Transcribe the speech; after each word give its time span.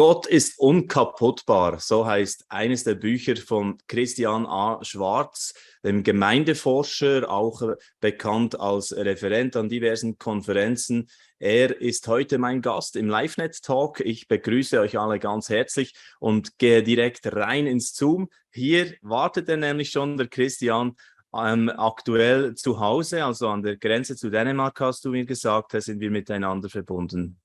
Gott 0.00 0.26
ist 0.26 0.58
unkaputtbar, 0.58 1.78
so 1.78 2.06
heißt 2.06 2.46
eines 2.48 2.84
der 2.84 2.94
Bücher 2.94 3.36
von 3.36 3.76
Christian 3.86 4.46
A. 4.46 4.82
Schwarz, 4.82 5.52
dem 5.84 6.02
Gemeindeforscher, 6.02 7.30
auch 7.30 7.60
bekannt 8.00 8.58
als 8.58 8.96
Referent 8.96 9.56
an 9.56 9.68
diversen 9.68 10.16
Konferenzen. 10.16 11.10
Er 11.38 11.82
ist 11.82 12.08
heute 12.08 12.38
mein 12.38 12.62
Gast 12.62 12.96
im 12.96 13.10
LiveNet 13.10 13.60
Talk. 13.62 14.00
Ich 14.00 14.26
begrüße 14.26 14.80
euch 14.80 14.98
alle 14.98 15.18
ganz 15.18 15.50
herzlich 15.50 15.92
und 16.18 16.56
gehe 16.56 16.82
direkt 16.82 17.36
rein 17.36 17.66
ins 17.66 17.94
Zoom. 17.94 18.30
Hier 18.50 18.94
wartet 19.02 19.50
er 19.50 19.58
nämlich 19.58 19.90
schon, 19.90 20.16
der 20.16 20.28
Christian, 20.28 20.96
ähm, 21.34 21.68
aktuell 21.68 22.54
zu 22.54 22.80
Hause, 22.80 23.22
also 23.22 23.48
an 23.48 23.62
der 23.62 23.76
Grenze 23.76 24.16
zu 24.16 24.30
Dänemark, 24.30 24.80
hast 24.80 25.04
du 25.04 25.10
mir 25.10 25.26
gesagt, 25.26 25.74
da 25.74 25.80
sind 25.82 26.00
wir 26.00 26.10
miteinander 26.10 26.70
verbunden. 26.70 27.39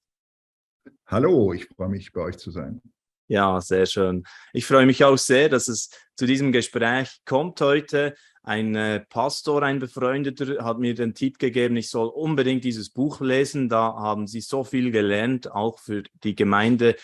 Hallo, 1.07 1.53
ich 1.53 1.65
freue 1.65 1.89
mich, 1.89 2.11
bei 2.11 2.21
euch 2.21 2.37
zu 2.37 2.51
sein. 2.51 2.81
Ja, 3.27 3.59
sehr 3.59 3.85
schön. 3.85 4.23
Ich 4.53 4.65
freue 4.65 4.85
mich 4.85 5.03
auch 5.03 5.17
sehr, 5.17 5.49
dass 5.49 5.67
es 5.67 5.89
zu 6.15 6.25
diesem 6.25 6.51
Gespräch 6.51 7.21
kommt 7.25 7.59
heute. 7.61 8.15
Ein 8.43 8.75
äh, 8.75 8.99
Pastor, 8.99 9.63
ein 9.63 9.79
Befreundeter, 9.79 10.63
hat 10.63 10.77
mir 10.77 10.93
den 10.93 11.15
Tipp 11.15 11.39
gegeben, 11.39 11.77
ich 11.77 11.89
soll 11.89 12.07
unbedingt 12.07 12.63
dieses 12.63 12.91
Buch 12.91 13.21
lesen. 13.21 13.67
Da 13.67 13.95
haben 13.95 14.27
sie 14.27 14.41
so 14.41 14.63
viel 14.63 14.91
gelernt, 14.91 15.51
auch 15.51 15.79
für 15.79 16.03
die 16.23 16.35
Gemeinde, 16.35 16.95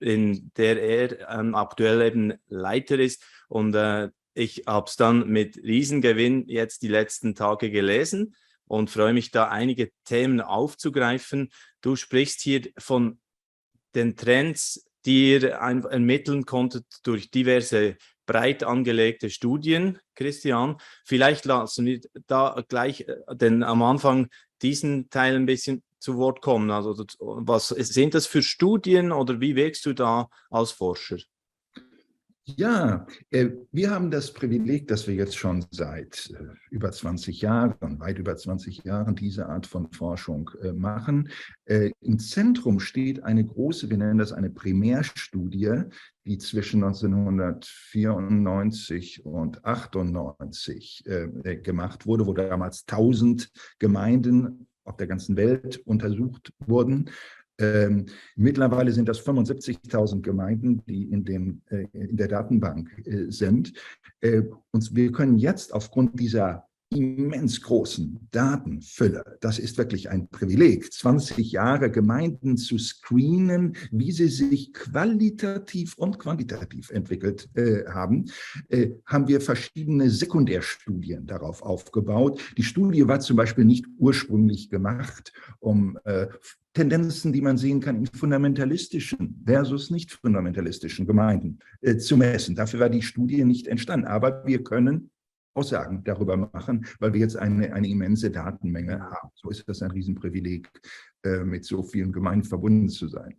in 0.00 0.50
der 0.56 0.82
er 0.82 1.30
ähm, 1.38 1.54
aktuell 1.54 2.02
eben 2.02 2.34
Leiter 2.48 2.98
ist. 2.98 3.24
Und 3.48 3.74
äh, 3.74 4.10
ich 4.34 4.64
habe 4.66 4.86
es 4.86 4.96
dann 4.96 5.28
mit 5.28 5.56
Riesengewinn 5.56 6.46
jetzt 6.46 6.82
die 6.82 6.88
letzten 6.88 7.34
Tage 7.34 7.70
gelesen 7.70 8.34
und 8.66 8.90
freue 8.90 9.14
mich 9.14 9.30
da 9.30 9.48
einige 9.48 9.90
Themen 10.04 10.42
aufzugreifen. 10.42 11.50
Du 11.80 11.96
sprichst 11.96 12.42
hier 12.42 12.68
von 12.78 13.18
den 13.94 14.16
Trends, 14.16 14.86
die 15.04 15.32
ihr 15.32 15.50
ermitteln 15.50 16.44
konntet 16.44 16.84
durch 17.04 17.30
diverse 17.30 17.96
breit 18.26 18.62
angelegte 18.62 19.28
Studien, 19.28 19.98
Christian. 20.14 20.76
Vielleicht 21.04 21.46
lassen 21.46 21.86
wir 21.86 22.00
da 22.26 22.62
gleich 22.68 23.00
äh, 23.08 23.16
denn 23.32 23.62
am 23.62 23.82
Anfang 23.82 24.28
diesen 24.62 25.10
Teil 25.10 25.34
ein 25.34 25.46
bisschen 25.46 25.82
zu 25.98 26.16
Wort 26.16 26.40
kommen. 26.40 26.70
Also 26.70 27.04
was 27.18 27.68
sind 27.68 28.14
das 28.14 28.26
für 28.26 28.42
Studien 28.42 29.12
oder 29.12 29.40
wie 29.40 29.56
wirkst 29.56 29.84
du 29.84 29.94
da 29.94 30.28
als 30.48 30.70
Forscher? 30.70 31.18
Ja, 32.44 33.06
äh, 33.30 33.50
wir 33.70 33.90
haben 33.90 34.10
das 34.10 34.32
Privileg, 34.32 34.88
dass 34.88 35.06
wir 35.06 35.14
jetzt 35.14 35.36
schon 35.36 35.64
seit 35.70 36.32
äh, 36.34 36.46
über 36.70 36.90
20 36.90 37.42
Jahren, 37.42 38.00
weit 38.00 38.18
über 38.18 38.34
20 38.36 38.82
Jahren 38.84 39.14
diese 39.14 39.46
Art 39.48 39.66
von 39.66 39.92
Forschung 39.92 40.50
äh, 40.62 40.72
machen. 40.72 41.28
Im 42.00 42.18
Zentrum 42.18 42.80
steht 42.80 43.22
eine 43.22 43.44
große, 43.44 43.90
wir 43.90 43.96
nennen 43.96 44.18
das 44.18 44.32
eine 44.32 44.50
Primärstudie, 44.50 45.84
die 46.26 46.38
zwischen 46.38 46.82
1994 46.82 49.24
und 49.24 49.64
98 49.64 51.04
gemacht 51.62 52.06
wurde, 52.06 52.26
wo 52.26 52.32
damals 52.32 52.86
1000 52.88 53.52
Gemeinden 53.78 54.66
auf 54.82 54.96
der 54.96 55.06
ganzen 55.06 55.36
Welt 55.36 55.80
untersucht 55.84 56.52
wurden 56.58 57.08
ähm, 57.60 58.06
mittlerweile 58.36 58.92
sind 58.92 59.08
das 59.08 59.24
75.000 59.24 60.22
Gemeinden, 60.22 60.82
die 60.86 61.04
in, 61.04 61.24
dem, 61.24 61.62
äh, 61.68 61.86
in 61.92 62.16
der 62.16 62.28
Datenbank 62.28 62.90
äh, 63.06 63.30
sind. 63.30 63.72
Äh, 64.20 64.42
und 64.72 64.94
wir 64.94 65.12
können 65.12 65.38
jetzt 65.38 65.72
aufgrund 65.74 66.18
dieser 66.18 66.69
immens 66.90 67.62
großen 67.62 68.28
Datenfülle. 68.32 69.38
Das 69.40 69.58
ist 69.58 69.78
wirklich 69.78 70.10
ein 70.10 70.28
Privileg, 70.28 70.92
20 70.92 71.52
Jahre 71.52 71.90
Gemeinden 71.90 72.56
zu 72.56 72.78
screenen, 72.78 73.76
wie 73.92 74.10
sie 74.10 74.28
sich 74.28 74.72
qualitativ 74.72 75.94
und 75.96 76.18
quantitativ 76.18 76.90
entwickelt 76.90 77.48
äh, 77.54 77.84
haben, 77.86 78.30
äh, 78.68 78.90
haben 79.06 79.28
wir 79.28 79.40
verschiedene 79.40 80.10
Sekundärstudien 80.10 81.26
darauf 81.26 81.62
aufgebaut. 81.62 82.40
Die 82.56 82.64
Studie 82.64 83.06
war 83.06 83.20
zum 83.20 83.36
Beispiel 83.36 83.64
nicht 83.64 83.86
ursprünglich 83.98 84.68
gemacht, 84.68 85.32
um 85.60 85.98
äh, 86.04 86.26
Tendenzen, 86.74 87.32
die 87.32 87.40
man 87.40 87.56
sehen 87.56 87.80
kann 87.80 87.96
in 87.96 88.06
fundamentalistischen 88.06 89.42
versus 89.44 89.90
nicht 89.90 90.12
fundamentalistischen 90.12 91.06
Gemeinden 91.06 91.58
äh, 91.80 91.96
zu 91.96 92.16
messen. 92.16 92.54
Dafür 92.54 92.80
war 92.80 92.90
die 92.90 93.02
Studie 93.02 93.44
nicht 93.44 93.66
entstanden. 93.66 94.06
Aber 94.06 94.44
wir 94.46 94.62
können 94.62 95.10
Aussagen 95.54 96.04
darüber 96.04 96.36
machen, 96.36 96.86
weil 97.00 97.12
wir 97.12 97.20
jetzt 97.20 97.36
eine, 97.36 97.72
eine 97.72 97.88
immense 97.88 98.30
Datenmenge 98.30 99.00
haben. 99.00 99.30
So 99.34 99.50
ist 99.50 99.68
das 99.68 99.82
ein 99.82 99.90
Riesenprivileg, 99.90 100.70
äh, 101.24 101.38
mit 101.44 101.64
so 101.64 101.82
vielen 101.82 102.12
Gemeinden 102.12 102.44
verbunden 102.44 102.88
zu 102.88 103.08
sein. 103.08 103.38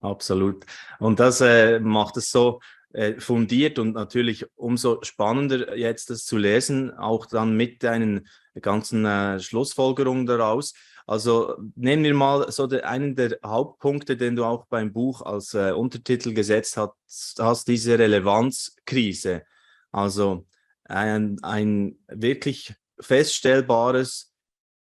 Absolut. 0.00 0.66
Und 0.98 1.20
das 1.20 1.40
äh, 1.40 1.80
macht 1.80 2.16
es 2.16 2.30
so 2.30 2.60
äh, 2.92 3.18
fundiert 3.20 3.78
und 3.78 3.94
natürlich 3.94 4.46
umso 4.54 5.02
spannender 5.02 5.76
jetzt 5.76 6.10
das 6.10 6.24
zu 6.24 6.36
lesen, 6.36 6.92
auch 6.92 7.26
dann 7.26 7.56
mit 7.56 7.82
deinen 7.82 8.28
ganzen 8.60 9.04
äh, 9.04 9.40
Schlussfolgerungen 9.40 10.26
daraus. 10.26 10.74
Also 11.06 11.56
nehmen 11.74 12.04
wir 12.04 12.14
mal 12.14 12.50
so 12.52 12.66
de, 12.66 12.82
einen 12.82 13.14
der 13.14 13.38
Hauptpunkte, 13.44 14.16
den 14.16 14.36
du 14.36 14.44
auch 14.44 14.66
beim 14.66 14.92
Buch 14.92 15.22
als 15.22 15.54
äh, 15.54 15.72
Untertitel 15.72 16.32
gesetzt 16.32 16.76
hast, 16.76 17.36
hast 17.40 17.68
diese 17.68 17.98
Relevanzkrise. 17.98 19.42
Also 19.90 20.46
ein, 20.84 21.42
ein 21.42 21.98
wirklich 22.08 22.74
feststellbares 23.00 24.32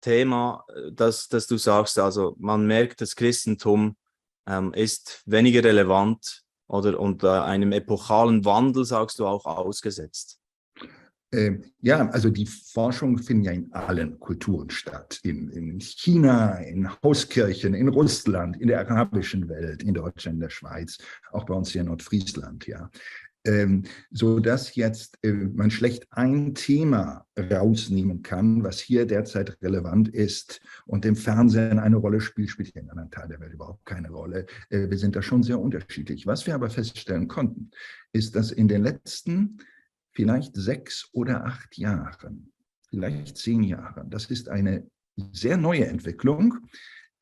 Thema, 0.02 0.66
dass, 0.92 1.28
dass 1.30 1.48
du 1.48 1.58
sagst, 1.58 2.00
also 2.00 2.36
man 2.40 2.66
merkt, 2.66 3.02
das 3.02 3.16
Christentum 3.16 3.96
ähm, 4.48 4.74
ist 4.74 5.22
weniger 5.26 5.64
relevant 5.64 6.44
oder 6.68 7.00
unter 7.00 7.46
einem 7.46 7.72
epochalen 7.72 8.44
Wandel, 8.46 8.86
sagst 8.86 9.20
du, 9.20 9.28
auch 9.28 9.46
ausgesetzt. 9.46 10.40
Ähm, 11.34 11.64
ja, 11.80 12.10
also 12.10 12.30
die 12.30 12.46
Forschung 12.46 13.18
findet 13.18 13.46
ja 13.46 13.52
in 13.54 13.72
allen 13.72 14.20
Kulturen 14.20 14.70
statt. 14.70 15.20
In, 15.24 15.50
in, 15.52 15.80
China, 15.80 16.56
in 16.56 16.90
Hauskirchen, 17.04 17.74
in 17.74 17.88
Russland, 17.88 18.58
in 18.58 18.68
der 18.68 18.82
arabischen 18.82 19.48
Welt, 19.48 19.84
in 19.84 19.94
Deutschland, 19.94 20.36
in 20.36 20.42
der 20.42 20.50
Schweiz, 20.50 20.98
auch 21.32 21.46
bei 21.46 21.54
uns 21.54 21.72
hier 21.72 21.82
in 21.82 21.88
Nordfriesland, 21.88 22.68
ja. 22.68 22.90
Ähm, 23.44 23.84
so 24.12 24.40
dass 24.40 24.76
jetzt 24.76 25.18
äh, 25.24 25.32
man 25.32 25.72
schlecht 25.72 26.06
ein 26.12 26.54
Thema 26.54 27.26
rausnehmen 27.38 28.22
kann, 28.22 28.64
was 28.64 28.80
hier 28.80 29.08
derzeit 29.08 29.58
relevant 29.64 30.10
ist 30.10 30.62
und 30.86 31.06
im 31.06 31.16
Fernsehen 31.16 31.80
eine 31.80 31.96
Rolle 31.96 32.22
spielt, 32.22 32.52
spielt 32.52 32.72
hier 32.74 32.84
in 32.84 32.90
anderen 32.92 33.10
Teilen 33.10 33.30
der 33.30 33.40
Welt 33.40 33.54
überhaupt 33.54 33.84
keine 33.86 34.12
Rolle. 34.12 34.46
Äh, 34.70 34.90
wir 34.92 34.98
sind 34.98 35.16
da 35.16 35.24
schon 35.24 35.42
sehr 35.42 35.60
unterschiedlich. 35.60 36.28
Was 36.28 36.46
wir 36.46 36.54
aber 36.54 36.70
feststellen 36.70 37.28
konnten, 37.28 37.72
ist, 38.14 38.36
dass 38.36 38.52
in 38.52 38.68
den 38.68 38.84
letzten 38.84 39.58
vielleicht 40.12 40.56
sechs 40.56 41.10
oder 41.14 41.46
acht 41.46 41.78
Jahren, 41.78 42.52
vielleicht 42.90 43.38
zehn 43.38 43.64
Jahren. 43.64 44.10
Das 44.12 44.26
ist 44.26 44.50
eine 44.50 44.88
sehr 45.32 45.58
neue 45.58 45.88
Entwicklung. 45.88 46.60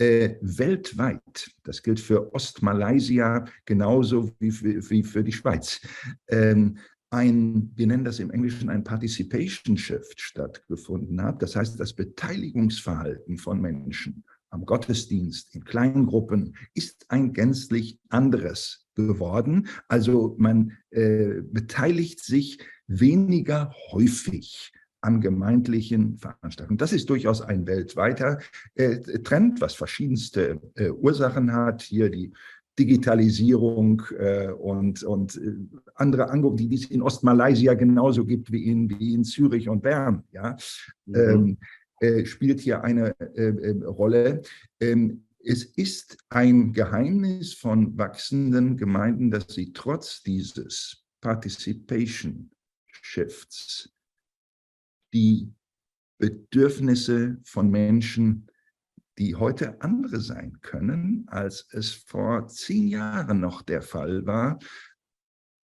Äh, 0.01 0.37
weltweit, 0.41 1.51
das 1.63 1.83
gilt 1.83 1.99
für 1.99 2.33
Ostmalaysia 2.33 3.43
genauso 3.65 4.31
wie 4.39 4.49
für, 4.49 4.89
wie 4.89 5.03
für 5.03 5.23
die 5.25 5.33
Schweiz, 5.33 5.81
ähm, 6.29 6.77
ein, 7.09 7.71
wir 7.75 7.87
nennen 7.87 8.05
das 8.05 8.19
im 8.19 8.31
Englischen 8.31 8.69
ein 8.69 8.83
Participation 8.83 9.77
Shift 9.77 10.21
stattgefunden 10.21 11.21
hat. 11.21 11.41
Das 11.41 11.55
heißt, 11.55 11.79
das 11.79 11.93
Beteiligungsverhalten 11.93 13.37
von 13.37 13.59
Menschen 13.59 14.23
am 14.51 14.65
Gottesdienst 14.65 15.53
in 15.55 15.63
kleinen 15.63 16.05
Gruppen 16.05 16.55
ist 16.73 17.05
ein 17.09 17.33
gänzlich 17.33 17.99
anderes 18.09 18.87
geworden. 18.95 19.67
Also 19.87 20.35
man 20.39 20.77
äh, 20.91 21.41
beteiligt 21.41 22.23
sich 22.23 22.59
weniger 22.87 23.73
häufig 23.91 24.71
an 25.01 25.21
gemeindlichen 25.21 26.17
Veranstaltungen. 26.17 26.77
Das 26.77 26.93
ist 26.93 27.09
durchaus 27.09 27.41
ein 27.41 27.65
weltweiter 27.67 28.39
äh, 28.75 28.97
Trend, 29.19 29.61
was 29.61 29.73
verschiedenste 29.75 30.59
äh, 30.75 30.89
Ursachen 30.89 31.53
hat. 31.53 31.81
Hier 31.81 32.09
die 32.09 32.33
Digitalisierung 32.77 34.01
äh, 34.17 34.47
und, 34.47 35.03
und 35.03 35.35
äh, 35.35 35.53
andere 35.95 36.29
Angebote, 36.29 36.67
die 36.67 36.75
es 36.75 36.85
in 36.85 37.01
Ostmalaysia 37.01 37.73
genauso 37.73 38.25
gibt 38.25 38.51
wie 38.51 38.65
in, 38.65 38.89
wie 38.89 39.13
in 39.13 39.23
Zürich 39.23 39.67
und 39.67 39.81
Bern, 39.81 40.23
ja, 40.31 40.55
mhm. 41.05 41.15
ähm, 41.15 41.57
äh, 41.99 42.25
spielt 42.25 42.61
hier 42.61 42.83
eine 42.83 43.19
äh, 43.35 43.83
Rolle. 43.83 44.41
Ähm, 44.79 45.25
es 45.43 45.63
ist 45.63 46.17
ein 46.29 46.73
Geheimnis 46.73 47.53
von 47.53 47.97
wachsenden 47.97 48.77
Gemeinden, 48.77 49.31
dass 49.31 49.53
sie 49.53 49.73
trotz 49.73 50.21
dieses 50.23 51.05
Participation 51.21 52.51
Shifts 52.87 53.91
die 55.13 55.53
Bedürfnisse 56.19 57.37
von 57.43 57.69
Menschen, 57.69 58.47
die 59.17 59.35
heute 59.35 59.81
andere 59.81 60.19
sein 60.21 60.59
können, 60.61 61.25
als 61.27 61.67
es 61.71 61.93
vor 61.93 62.47
zehn 62.47 62.87
Jahren 62.87 63.39
noch 63.39 63.61
der 63.61 63.81
Fall 63.81 64.25
war, 64.25 64.59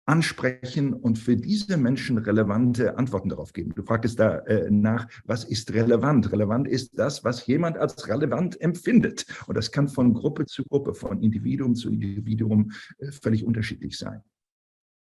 ansprechen 0.05 0.93
und 0.93 1.17
für 1.17 1.35
diese 1.35 1.77
Menschen 1.77 2.17
relevante 2.17 2.97
Antworten 2.97 3.29
darauf 3.29 3.53
geben. 3.53 3.73
Du 3.75 3.83
fragtest 3.83 4.19
da 4.19 4.37
äh, 4.39 4.69
nach, 4.69 5.07
was 5.25 5.43
ist 5.45 5.73
relevant? 5.73 6.31
Relevant 6.31 6.67
ist 6.67 6.97
das, 6.97 7.23
was 7.23 7.47
jemand 7.47 7.77
als 7.77 8.07
relevant 8.07 8.59
empfindet. 8.61 9.25
Und 9.47 9.57
das 9.57 9.71
kann 9.71 9.87
von 9.87 10.13
Gruppe 10.13 10.45
zu 10.45 10.63
Gruppe, 10.63 10.93
von 10.93 11.23
Individuum 11.23 11.75
zu 11.75 11.89
Individuum 11.89 12.71
äh, 12.99 13.11
völlig 13.11 13.43
unterschiedlich 13.43 13.97
sein. 13.97 14.21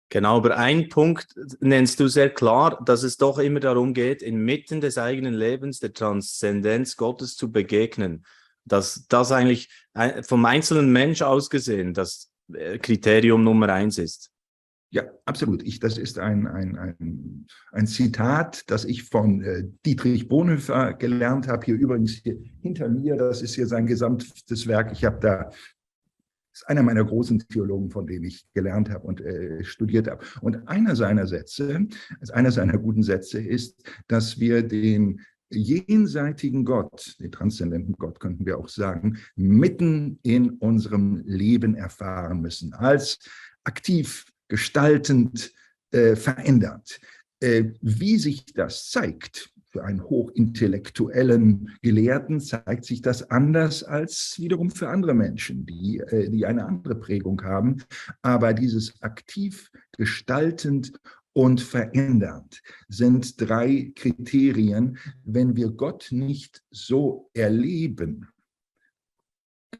Genau, 0.10 0.38
aber 0.38 0.58
ein 0.58 0.88
Punkt 0.88 1.36
nennst 1.60 2.00
du 2.00 2.08
sehr 2.08 2.30
klar, 2.30 2.82
dass 2.86 3.04
es 3.04 3.18
doch 3.18 3.40
immer 3.40 3.60
darum 3.60 3.94
geht, 3.94 4.22
inmitten 4.22 4.80
des 4.80 4.98
eigenen 4.98 5.34
Lebens 5.34 5.80
der 5.80 5.92
Transzendenz 5.92 6.96
Gottes 6.96 7.36
zu 7.36 7.52
begegnen. 7.52 8.26
Dass 8.64 9.06
das 9.10 9.32
eigentlich 9.32 9.70
vom 10.22 10.46
einzelnen 10.46 10.92
Mensch 10.92 11.22
aus 11.22 11.50
gesehen 11.50 11.94
das 11.94 12.32
äh, 12.54 12.78
Kriterium 12.78 13.44
Nummer 13.44 13.70
eins 13.70 13.98
ist. 13.98 14.32
Ja, 14.90 15.04
absolut. 15.26 15.64
Ich, 15.64 15.82
das 15.82 15.98
ist 15.98 16.18
ein, 16.18 16.48
ein, 16.48 16.78
ein, 16.78 17.48
ein 17.74 17.88
Zitat, 17.88 18.64
das 18.68 18.86
ich 18.86 19.04
von 19.04 19.42
äh, 19.42 19.64
Dietrich 19.86 20.30
Bonhoeffer 20.30 20.94
gelernt 20.94 21.48
habe. 21.48 21.66
Hier 21.66 21.76
übrigens 21.76 22.22
hier 22.24 22.38
hinter 22.62 22.88
mir, 22.88 23.18
das 23.18 23.42
ist 23.42 23.56
hier 23.56 23.68
sein 23.68 23.86
gesamtes 23.86 24.66
Werk. 24.68 24.94
Ich 24.94 25.04
habe 25.04 25.20
da, 25.20 25.52
ist 26.58 26.68
einer 26.68 26.84
meiner 26.84 27.04
großen 27.04 27.40
Theologen, 27.48 27.92
von 27.92 28.08
dem 28.08 28.24
ich 28.24 28.46
gelernt 28.54 28.90
habe 28.90 29.06
und 29.06 29.22
äh, 29.22 29.64
studiert 29.64 30.08
habe. 30.08 30.24
Und 30.42 30.68
einer 30.68 30.96
seiner 30.96 31.28
Sätze, 31.28 31.88
also 32.20 32.34
einer 32.34 32.52
seiner 32.52 32.78
guten 32.78 33.04
Sätze 33.04 33.40
ist, 33.40 33.84
dass 34.08 34.40
wir 34.40 34.64
den 34.64 35.22
jenseitigen 35.50 36.66
Gott, 36.66 37.16
den 37.20 37.32
transzendenten 37.32 37.94
Gott 37.94 38.20
könnten 38.20 38.46
wir 38.46 38.58
auch 38.58 38.70
sagen, 38.70 39.18
mitten 39.36 40.20
in 40.24 40.50
unserem 40.52 41.22
Leben 41.26 41.76
erfahren 41.76 42.42
müssen, 42.42 42.74
als 42.74 43.20
aktiv 43.64 44.26
gestaltend 44.48 45.54
äh, 45.92 46.16
verändert. 46.16 47.00
Äh, 47.40 47.66
wie 47.82 48.18
sich 48.18 48.46
das 48.46 48.90
zeigt, 48.90 49.54
für 49.78 49.84
einen 49.84 50.04
hochintellektuellen 50.04 51.70
Gelehrten 51.84 52.40
zeigt 52.40 52.84
sich 52.84 53.04
das 53.04 53.30
anders 53.30 53.84
als 53.84 54.36
wiederum 54.40 54.72
für 54.72 54.90
andere 54.90 55.14
Menschen, 55.14 55.68
die, 55.68 56.00
äh, 56.00 56.32
die 56.32 56.48
eine 56.48 56.66
andere 56.66 56.96
Prägung 56.96 57.44
haben. 57.44 57.84
Aber 58.24 58.54
dieses 58.56 59.00
aktiv 59.04 59.72
gestaltend 59.96 60.94
und 61.34 61.62
verändernd 61.62 62.64
sind 62.88 63.40
drei 63.40 63.92
Kriterien. 63.96 64.98
Wenn 65.24 65.56
wir 65.56 65.70
Gott 65.70 66.08
nicht 66.10 66.64
so 66.72 67.30
erleben, 67.36 68.28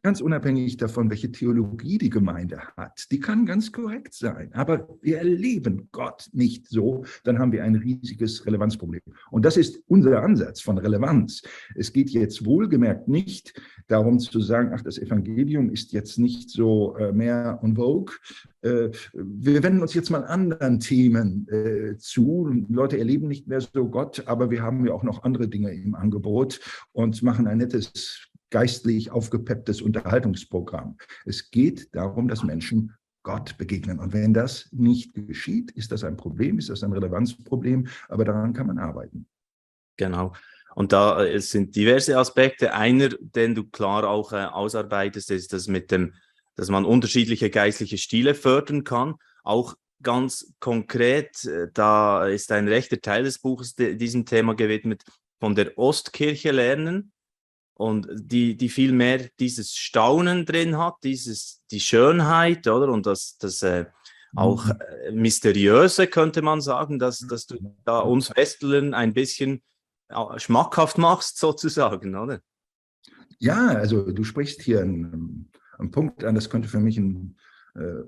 ganz 0.08 0.22
unabhängig 0.22 0.78
davon, 0.78 1.10
welche 1.10 1.34
Theologie 1.34 1.98
die 1.98 2.10
Gemeinde 2.10 2.62
hat. 2.78 3.12
Die 3.12 3.20
kann 3.20 3.46
ganz 3.46 3.74
korrekt 3.74 4.14
sein, 4.14 4.54
aber 4.54 4.88
wir 5.02 5.18
erleben 5.18 5.90
Gott 5.92 6.30
nicht 6.32 6.66
so, 6.66 7.04
dann 7.26 7.40
haben 7.40 7.52
wir 7.52 7.66
ein 7.66 7.76
riesiges 7.76 8.46
Relevanzproblem. 8.46 9.02
Und 9.32 9.44
das 9.44 9.58
ist 9.58 9.82
unser 9.88 10.24
Ansatz 10.24 10.62
von 10.62 10.78
Relevanz. 10.78 11.42
Es 11.76 11.92
geht 11.92 12.10
jetzt 12.12 12.46
wohlgemerkt 12.46 13.10
nicht 13.10 13.62
darum 13.90 14.18
zu 14.20 14.40
sagen, 14.40 14.72
ach, 14.74 14.82
das 14.82 14.98
Evangelium 14.98 15.70
ist 15.70 15.92
jetzt 15.92 16.18
nicht 16.20 16.52
so 16.52 16.96
äh, 16.96 17.12
mehr 17.12 17.60
en 17.62 17.76
vogue. 17.76 18.16
Äh, 18.62 18.92
wir 19.14 19.62
wenden 19.62 19.82
uns 19.82 19.94
jetzt 19.94 20.10
mal 20.10 20.24
anderen 20.24 20.80
Themen 20.80 21.50
äh, 21.50 21.98
zu. 21.98 22.48
Leute 22.70 22.98
erleben 22.98 23.28
nicht 23.28 23.50
mehr 23.50 23.60
so 23.60 23.90
Gott, 23.90 24.24
aber 24.26 24.52
wir 24.52 24.62
haben 24.62 24.86
ja 24.86 24.94
auch 24.94 25.04
noch 25.04 25.24
andere 25.24 25.50
Dinge 25.50 25.74
im 25.74 25.96
Angebot 25.96 26.62
und 26.94 27.22
machen 27.24 27.46
ein 27.46 27.58
nettes 27.58 28.28
geistlich 28.50 29.12
aufgepepptes 29.12 29.82
Unterhaltungsprogramm. 29.82 30.98
Es 31.26 31.52
geht 31.52 31.94
darum, 31.96 32.28
dass 32.28 32.44
Menschen 32.44 32.94
Gott 33.24 33.58
begegnen. 33.58 34.00
Und 34.00 34.14
wenn 34.14 34.34
das 34.34 34.70
nicht 34.72 35.14
geschieht, 35.14 35.72
ist 35.72 35.92
das 35.92 36.06
ein 36.06 36.16
Problem, 36.16 36.60
ist 36.60 36.70
das 36.70 36.84
ein 36.84 36.94
Relevanzproblem, 36.94 37.88
aber 38.08 38.24
daran 38.24 38.54
kann 38.54 38.68
man 38.68 38.78
arbeiten. 38.78 39.28
Genau. 39.98 40.34
Und 40.76 40.94
da 40.94 41.26
äh, 41.26 41.40
sind 41.42 41.76
diverse 41.76 42.18
Aspekte. 42.18 42.74
Einer, 42.74 43.10
den 43.10 43.56
du 43.56 43.66
klar 43.66 44.08
auch 44.08 44.32
äh, 44.32 44.46
ausarbeitest, 44.46 45.32
ist 45.32 45.52
das 45.52 45.68
mit 45.68 45.92
dem, 45.92 46.14
dass 46.56 46.70
man 46.70 46.86
unterschiedliche 46.86 47.50
geistliche 47.50 47.98
Stile 47.98 48.34
fördern 48.34 48.84
kann. 48.84 49.16
Auch 49.44 49.76
ganz 50.02 50.54
konkret, 50.60 51.44
äh, 51.46 51.68
da 51.74 52.28
ist 52.28 52.52
ein 52.52 52.68
rechter 52.68 53.02
Teil 53.02 53.24
des 53.24 53.40
Buches 53.40 53.76
diesem 53.76 54.26
Thema 54.26 54.56
gewidmet, 54.56 55.04
von 55.40 55.56
der 55.56 55.78
Ostkirche 55.78 56.52
lernen 56.52 57.12
und 57.78 58.08
die, 58.12 58.58
die 58.58 58.70
viel 58.70 58.92
mehr 58.92 59.30
dieses 59.40 59.76
Staunen 59.76 60.46
drin 60.46 60.78
hat, 60.78 60.96
dieses, 61.04 61.62
die 61.70 61.80
Schönheit, 61.80 62.68
oder? 62.68 62.92
Und 62.92 63.06
das, 63.06 63.38
das 63.38 63.62
äh, 63.62 63.86
auch 64.36 64.66
mhm. 64.66 64.72
äh, 64.72 65.12
Mysteriöse, 65.12 66.08
könnte 66.08 66.42
man 66.42 66.60
sagen, 66.60 66.98
dass, 66.98 67.20
dass 67.20 67.46
du 67.46 67.76
da 67.86 68.00
uns 68.00 68.36
Westlern 68.36 68.94
ein 68.94 69.14
bisschen 69.14 69.62
äh, 70.10 70.40
schmackhaft 70.40 70.98
machst, 70.98 71.38
sozusagen, 71.40 72.16
oder? 72.16 72.40
Ja, 73.40 73.68
also 73.68 74.12
du 74.12 74.24
sprichst 74.24 74.64
hier 74.64 74.82
einen, 74.82 75.52
einen 75.78 75.92
Punkt 75.92 76.24
an, 76.24 76.34
das 76.34 76.50
könnte 76.50 76.68
für 76.68 76.80
mich 76.80 76.98
ein 76.98 77.38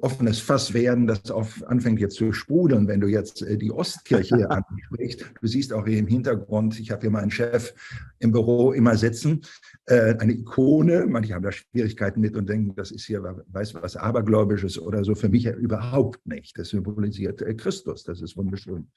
offenes 0.02 0.40
Fass 0.40 0.74
werden, 0.74 1.06
das 1.06 1.30
auf, 1.30 1.64
anfängt 1.68 2.00
jetzt 2.00 2.16
zu 2.16 2.34
sprudeln, 2.34 2.88
wenn 2.88 3.02
du 3.02 3.08
jetzt 3.08 3.44
äh, 3.44 3.58
die 3.58 3.72
Ostkirche 3.72 4.50
ansprichst. 4.50 5.26
Du 5.42 5.48
siehst 5.48 5.74
auch 5.74 5.86
hier 5.86 6.00
im 6.00 6.08
Hintergrund, 6.08 6.80
ich 6.80 6.90
habe 6.92 7.02
hier 7.02 7.12
meinen 7.12 7.30
Chef 7.30 7.74
im 8.18 8.32
Büro 8.32 8.72
immer 8.72 8.98
sitzen, 8.98 9.42
äh, 9.86 10.16
eine 10.18 10.34
Ikone. 10.34 11.06
Manche 11.08 11.36
haben 11.36 11.44
da 11.44 11.52
Schwierigkeiten 11.52 12.20
mit 12.20 12.36
und 12.36 12.50
denken, 12.50 12.74
das 12.76 12.92
ist 12.92 13.06
hier, 13.06 13.22
weiß 13.24 13.76
was, 13.76 13.96
Abergläubisches 13.96 14.80
oder 14.80 15.04
so. 15.04 15.14
Für 15.14 15.30
mich 15.30 15.44
ja 15.44 15.54
überhaupt 15.54 16.26
nicht. 16.26 16.58
Das 16.58 16.70
symbolisiert 16.70 17.42
äh, 17.42 17.54
Christus. 17.54 18.04
Das 18.04 18.22
ist 18.22 18.38
wunderschön. 18.38 18.90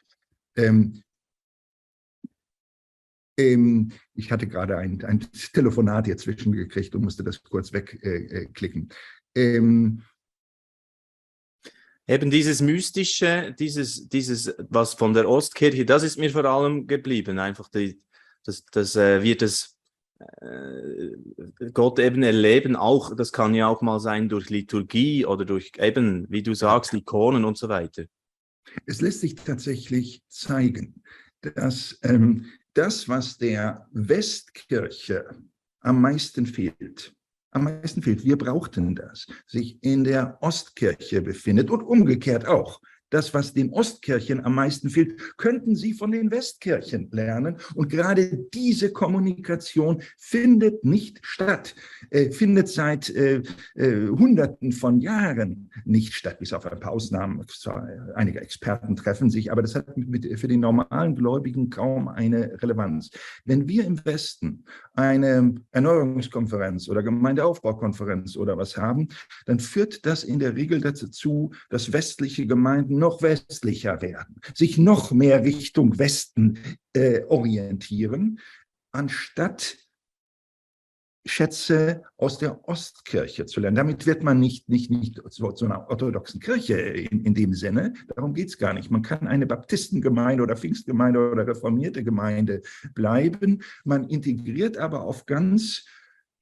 Ähm, 0.57 1.03
ähm, 3.39 3.93
ich 4.15 4.31
hatte 4.31 4.47
gerade 4.47 4.79
ein, 4.79 5.03
ein, 5.05 5.21
Telefonat 5.53 6.07
hier 6.07 6.17
zwischengekriegt 6.17 6.95
und 6.95 7.03
musste 7.03 7.25
das 7.25 7.43
kurz 7.43 7.73
wegklicken. 7.73 8.89
Äh, 9.35 9.57
ähm, 9.57 10.03
eben 12.07 12.31
dieses 12.31 12.61
Mystische, 12.61 13.55
dieses, 13.59 14.09
dieses, 14.09 14.55
was 14.69 14.95
von 14.95 15.15
der 15.15 15.29
Ostkirche, 15.29 15.85
das 15.85 16.03
ist 16.03 16.19
mir 16.19 16.31
vor 16.31 16.45
allem 16.45 16.87
geblieben. 16.87 17.39
Einfach, 17.39 17.69
die, 17.69 18.01
dass, 18.45 18.65
dass 18.67 18.97
äh, 18.97 19.23
wir 19.23 19.37
das 19.37 19.77
äh, 20.41 21.71
Gott 21.73 21.99
eben 21.99 22.23
erleben, 22.23 22.77
auch, 22.77 23.15
das 23.15 23.32
kann 23.32 23.55
ja 23.55 23.69
auch 23.69 23.82
mal 23.82 24.01
sein 24.01 24.29
durch 24.29 24.51
Liturgie 24.51 25.27
oder 25.27 25.44
durch 25.44 25.73
eben, 25.79 26.27
wie 26.29 26.43
du 26.43 26.55
sagst, 26.55 26.93
Ikonen 26.93 27.44
und 27.44 27.59
so 27.59 27.69
weiter. 27.69 28.05
Es 28.87 29.01
lässt 29.01 29.21
sich 29.21 29.35
tatsächlich 29.35 30.23
zeigen, 30.29 31.03
dass 31.41 31.99
ähm, 32.03 32.47
das, 32.75 33.09
was 33.09 33.39
der 33.39 33.89
Westkirche 33.93 35.29
am 35.81 36.01
meisten 36.01 36.47
fehlt, 36.47 37.15
am 37.53 37.65
meisten 37.65 38.03
fehlt, 38.03 38.25
wir 38.25 38.37
brauchten 38.37 38.94
das, 38.94 39.27
sich 39.47 39.79
in 39.82 40.05
der 40.05 40.39
Ostkirche 40.41 41.23
befindet 41.23 41.71
und 41.71 41.82
umgekehrt 41.82 42.47
auch 42.47 42.81
das, 43.13 43.35
was 43.35 43.53
den 43.53 43.71
Ostkirchen 43.73 44.45
am 44.45 44.55
meisten 44.55 44.89
fehlt, 44.89 45.37
könnten 45.37 45.77
sie 45.77 45.93
von 45.93 46.11
den 46.11 46.31
Westkirchen 46.31 47.09
lernen. 47.13 47.59
Und 47.75 47.89
gerade 47.91 48.39
diese 48.55 48.91
Kommunikation 48.93 50.03
findet 50.17 50.85
nicht 50.85 51.21
statt, 51.23 51.75
äh, 52.11 52.31
findet 52.31 52.69
seit 52.69 53.11
äh, 53.11 53.43
äh, 53.75 54.09
Hunderten 54.09 54.73
von 54.73 55.01
Jahren 55.01 55.71
nicht 55.85 56.15
statt, 56.15 56.39
bis 56.39 56.53
auf 56.53 56.65
ein 56.67 56.81
paar 56.81 56.93
Ausnahmen. 56.93 57.45
Einige 58.15 58.41
Experten 58.41 58.97
treffen 58.97 59.29
sich, 59.29 59.53
aber 59.53 59.63
das 59.63 59.75
hat 59.75 59.97
mit, 59.97 60.27
für 60.39 60.49
den 60.49 60.61
normalen 60.61 61.15
Gläubigen 61.15 61.69
kaum 61.69 62.09
eine 62.09 62.63
Relevanz. 62.63 63.11
Wenn 63.45 63.69
wir 63.69 63.85
im 63.85 64.03
Westen 64.05 64.65
eine 64.95 65.55
Erneuerungskonferenz 65.73 66.89
oder 66.89 67.03
Gemeindeaufbaukonferenz 67.03 68.37
oder 68.37 68.57
was 68.57 68.77
haben, 68.77 69.09
dann 69.45 69.61
führt 69.61 70.07
das 70.07 70.25
in 70.25 70.39
der 70.39 70.57
Regel 70.57 70.81
dazu, 70.81 71.53
dass 71.69 71.93
westliche 71.93 72.47
Gemeinden 72.47 73.02
noch 73.03 73.21
westlicher 73.21 74.01
werden, 74.01 74.37
sich 74.55 74.79
noch 74.79 75.11
mehr 75.11 75.44
Richtung 75.44 75.99
Westen 75.99 76.59
äh, 76.94 77.25
orientieren, 77.25 78.39
anstatt 78.93 79.77
Schätze 81.25 82.03
aus 82.17 82.39
der 82.39 82.69
Ostkirche 82.69 83.47
zu 83.47 83.61
lernen. 83.61 83.77
Damit 83.77 84.06
wird 84.06 84.23
man 84.23 84.41
nicht, 84.41 84.69
nicht, 84.69 84.91
nicht 84.91 85.21
zu, 85.31 85.53
zu 85.53 85.65
einer 85.65 85.89
orthodoxen 85.89 86.41
Kirche 86.41 86.79
in, 86.79 87.25
in 87.25 87.35
dem 87.35 87.55
Sinne. 87.55 87.93
Darum 88.15 88.35
geht 88.35 88.49
es 88.49 88.59
gar 88.59 88.73
nicht. 88.73 88.91
Man 88.91 89.03
kann 89.03 89.27
eine 89.27 89.47
Baptistengemeinde 89.47 90.43
oder 90.43 90.56
Pfingstgemeinde 90.56 91.31
oder 91.31 91.47
reformierte 91.47 92.03
Gemeinde 92.03 92.63
bleiben. 92.94 93.63
Man 93.85 94.09
integriert 94.09 94.79
aber 94.79 95.03
auf 95.03 95.27
ganz 95.27 95.85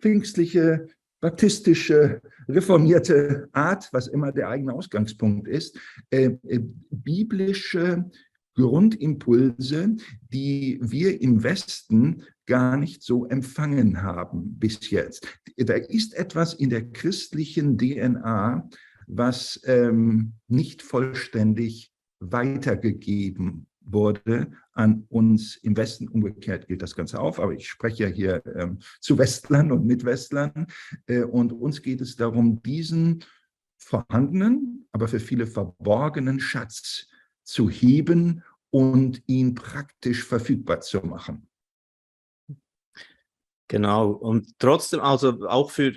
pfingstliche 0.00 0.88
baptistische, 1.21 2.23
reformierte 2.49 3.49
Art, 3.53 3.89
was 3.93 4.09
immer 4.09 4.33
der 4.33 4.49
eigene 4.49 4.73
Ausgangspunkt 4.73 5.49
ist, 5.49 5.79
äh, 6.11 6.37
äh, 6.49 6.61
biblische 6.91 8.11
Grundimpulse, 8.55 9.97
die 10.33 10.79
wir 10.83 11.21
im 11.21 11.43
Westen 11.43 12.23
gar 12.47 12.77
nicht 12.77 13.03
so 13.03 13.27
empfangen 13.27 14.03
haben 14.03 14.59
bis 14.59 14.91
jetzt. 14.91 15.27
Da 15.57 15.75
ist 15.75 16.15
etwas 16.15 16.55
in 16.55 16.71
der 16.71 16.91
christlichen 16.91 17.79
DNA, 17.79 18.69
was 19.07 19.61
ähm, 19.65 20.33
nicht 20.49 20.83
vollständig 20.83 21.93
weitergegeben 22.19 23.67
wurde 23.81 24.50
an 24.80 25.04
uns 25.10 25.56
im 25.56 25.76
Westen. 25.76 26.08
Umgekehrt 26.08 26.66
gilt 26.66 26.80
das 26.80 26.96
Ganze 26.96 27.20
auf, 27.20 27.38
aber 27.38 27.52
ich 27.52 27.68
spreche 27.68 28.04
ja 28.04 28.08
hier 28.08 28.42
ähm, 28.56 28.78
zu 29.00 29.18
Westlern 29.18 29.70
und 29.72 29.84
Mitwestlern. 29.84 30.66
Äh, 31.06 31.25
und 31.25 31.52
uns 31.52 31.82
geht 31.82 32.00
es 32.00 32.16
darum, 32.16 32.62
diesen 32.62 33.22
vorhandenen, 33.76 34.88
aber 34.92 35.06
für 35.06 35.20
viele 35.20 35.46
verborgenen 35.46 36.40
Schatz 36.40 37.08
zu 37.44 37.68
heben 37.68 38.42
und 38.70 39.22
ihn 39.26 39.54
praktisch 39.54 40.25
verfügbar 40.25 40.80
zu 40.80 41.00
machen. 41.00 41.50
Genau, 43.71 44.11
und 44.11 44.59
trotzdem, 44.59 44.99
also 44.99 45.47
auch 45.47 45.71
für 45.71 45.93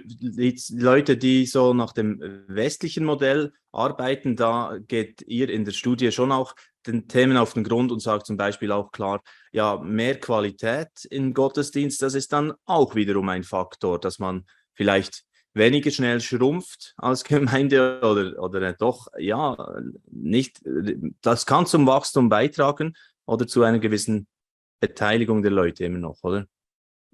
Leute, 0.70 1.18
die 1.18 1.48
so 1.48 1.74
nach 1.74 1.92
dem 1.92 2.22
westlichen 2.48 3.03
Modell 3.03 3.51
arbeiten, 3.72 4.36
da 4.36 4.77
geht 4.88 5.24
ihr 5.24 5.50
in 5.50 5.65
der 5.65 5.72
Studie 5.72 6.12
schon 6.12 6.32
auch 6.32 6.53
den 6.86 7.08
Themen 7.08 7.36
auf 7.36 7.56
den 7.56 7.63
Grund 7.63 7.92
und 7.92 8.00
sagt 8.00 8.27
zum 8.27 8.38
Beispiel 8.38 8.72
auch 8.72 8.92
klar, 8.92 9.24
ja, 9.51 9.77
mehr 9.77 10.20
Qualität 10.20 10.89
im 11.10 11.34
Gottesdienst, 11.34 12.00
das 12.03 12.13
ist 12.13 12.32
dann 12.32 12.53
auch 12.65 12.94
wiederum 12.94 13.27
ein 13.30 13.42
Faktor, 13.44 14.00
dass 14.00 14.20
man 14.20 14.46
vielleicht 14.75 15.24
weniger 15.56 15.89
schnell 15.89 16.22
schrumpft 16.22 16.94
als 16.98 17.24
Gemeinde 17.24 18.01
oder, 18.03 18.39
oder 18.39 18.74
doch, 18.74 19.08
ja, 19.18 19.58
nicht, 20.12 20.62
das 21.22 21.48
kann 21.48 21.65
zum 21.65 21.88
Wachstum 21.88 22.30
beitragen 22.30 22.94
oder 23.25 23.48
zu 23.48 23.63
einer 23.63 23.80
gewissen 23.80 24.27
Beteiligung 24.80 25.42
der 25.42 25.51
Leute 25.51 25.86
immer 25.86 25.98
noch, 25.98 26.20
oder? 26.22 26.46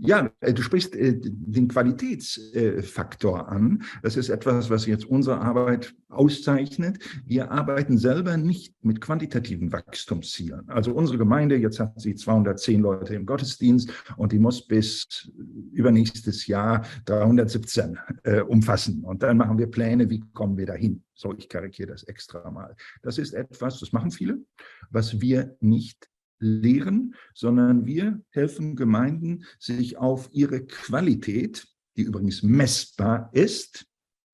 Ja, 0.02 0.32
äh, 0.40 0.54
du 0.54 0.62
sprichst 0.62 0.96
äh, 0.96 1.20
den 1.20 1.68
Qualitätsfaktor 1.68 3.50
an. 3.50 3.84
Das 4.02 4.16
ist 4.16 4.30
etwas, 4.30 4.70
was 4.70 4.86
jetzt 4.86 5.06
unsere 5.06 5.42
Arbeit 5.42 5.94
auszeichnet. 6.08 7.00
Wir 7.26 7.52
arbeiten 7.52 7.98
selber 7.98 8.38
nicht 8.38 8.74
mit 8.82 9.02
quantitativen 9.02 9.74
Wachstumszielen. 9.74 10.70
Also 10.70 10.94
unsere 10.94 11.18
Gemeinde, 11.18 11.58
jetzt 11.58 11.82
hat 11.82 12.00
sie 12.00 12.16
210 12.16 12.80
Leute 12.80 13.14
im 13.14 13.26
Gottesdienst 13.26 13.92
und 14.16 14.32
die 14.32 14.40
muss 14.40 14.66
bis 14.66 15.30
übernächstes 15.74 16.48
Jahr 16.48 16.86
317 17.06 18.00
äh, 18.24 18.40
umfassen. 18.40 19.04
Und 19.04 19.22
dann 19.22 19.36
machen 19.36 19.58
wir 19.58 19.68
Pläne, 19.68 20.10
wie 20.10 20.24
kommen 20.32 20.58
wir 20.58 20.66
dahin. 20.66 21.04
So, 21.14 21.36
ich 21.38 21.50
karikiere 21.50 21.92
das 21.92 22.04
extra 22.04 22.50
mal. 22.50 22.74
Das 23.02 23.18
ist 23.18 23.34
etwas, 23.34 23.82
das 23.82 23.92
machen 23.92 24.12
viele, 24.12 24.40
was 24.90 25.20
wir 25.20 25.58
nicht 25.60 26.10
lehren, 26.40 27.16
sondern 27.34 27.86
wir 27.86 28.22
helfen 28.30 28.76
Gemeinden, 28.76 29.46
sich 29.60 29.98
auf 29.98 30.30
ihre 30.32 30.66
Qualität, 30.66 31.68
die 31.98 32.04
übrigens 32.04 32.44
messbar 32.44 33.30
ist, 33.34 33.90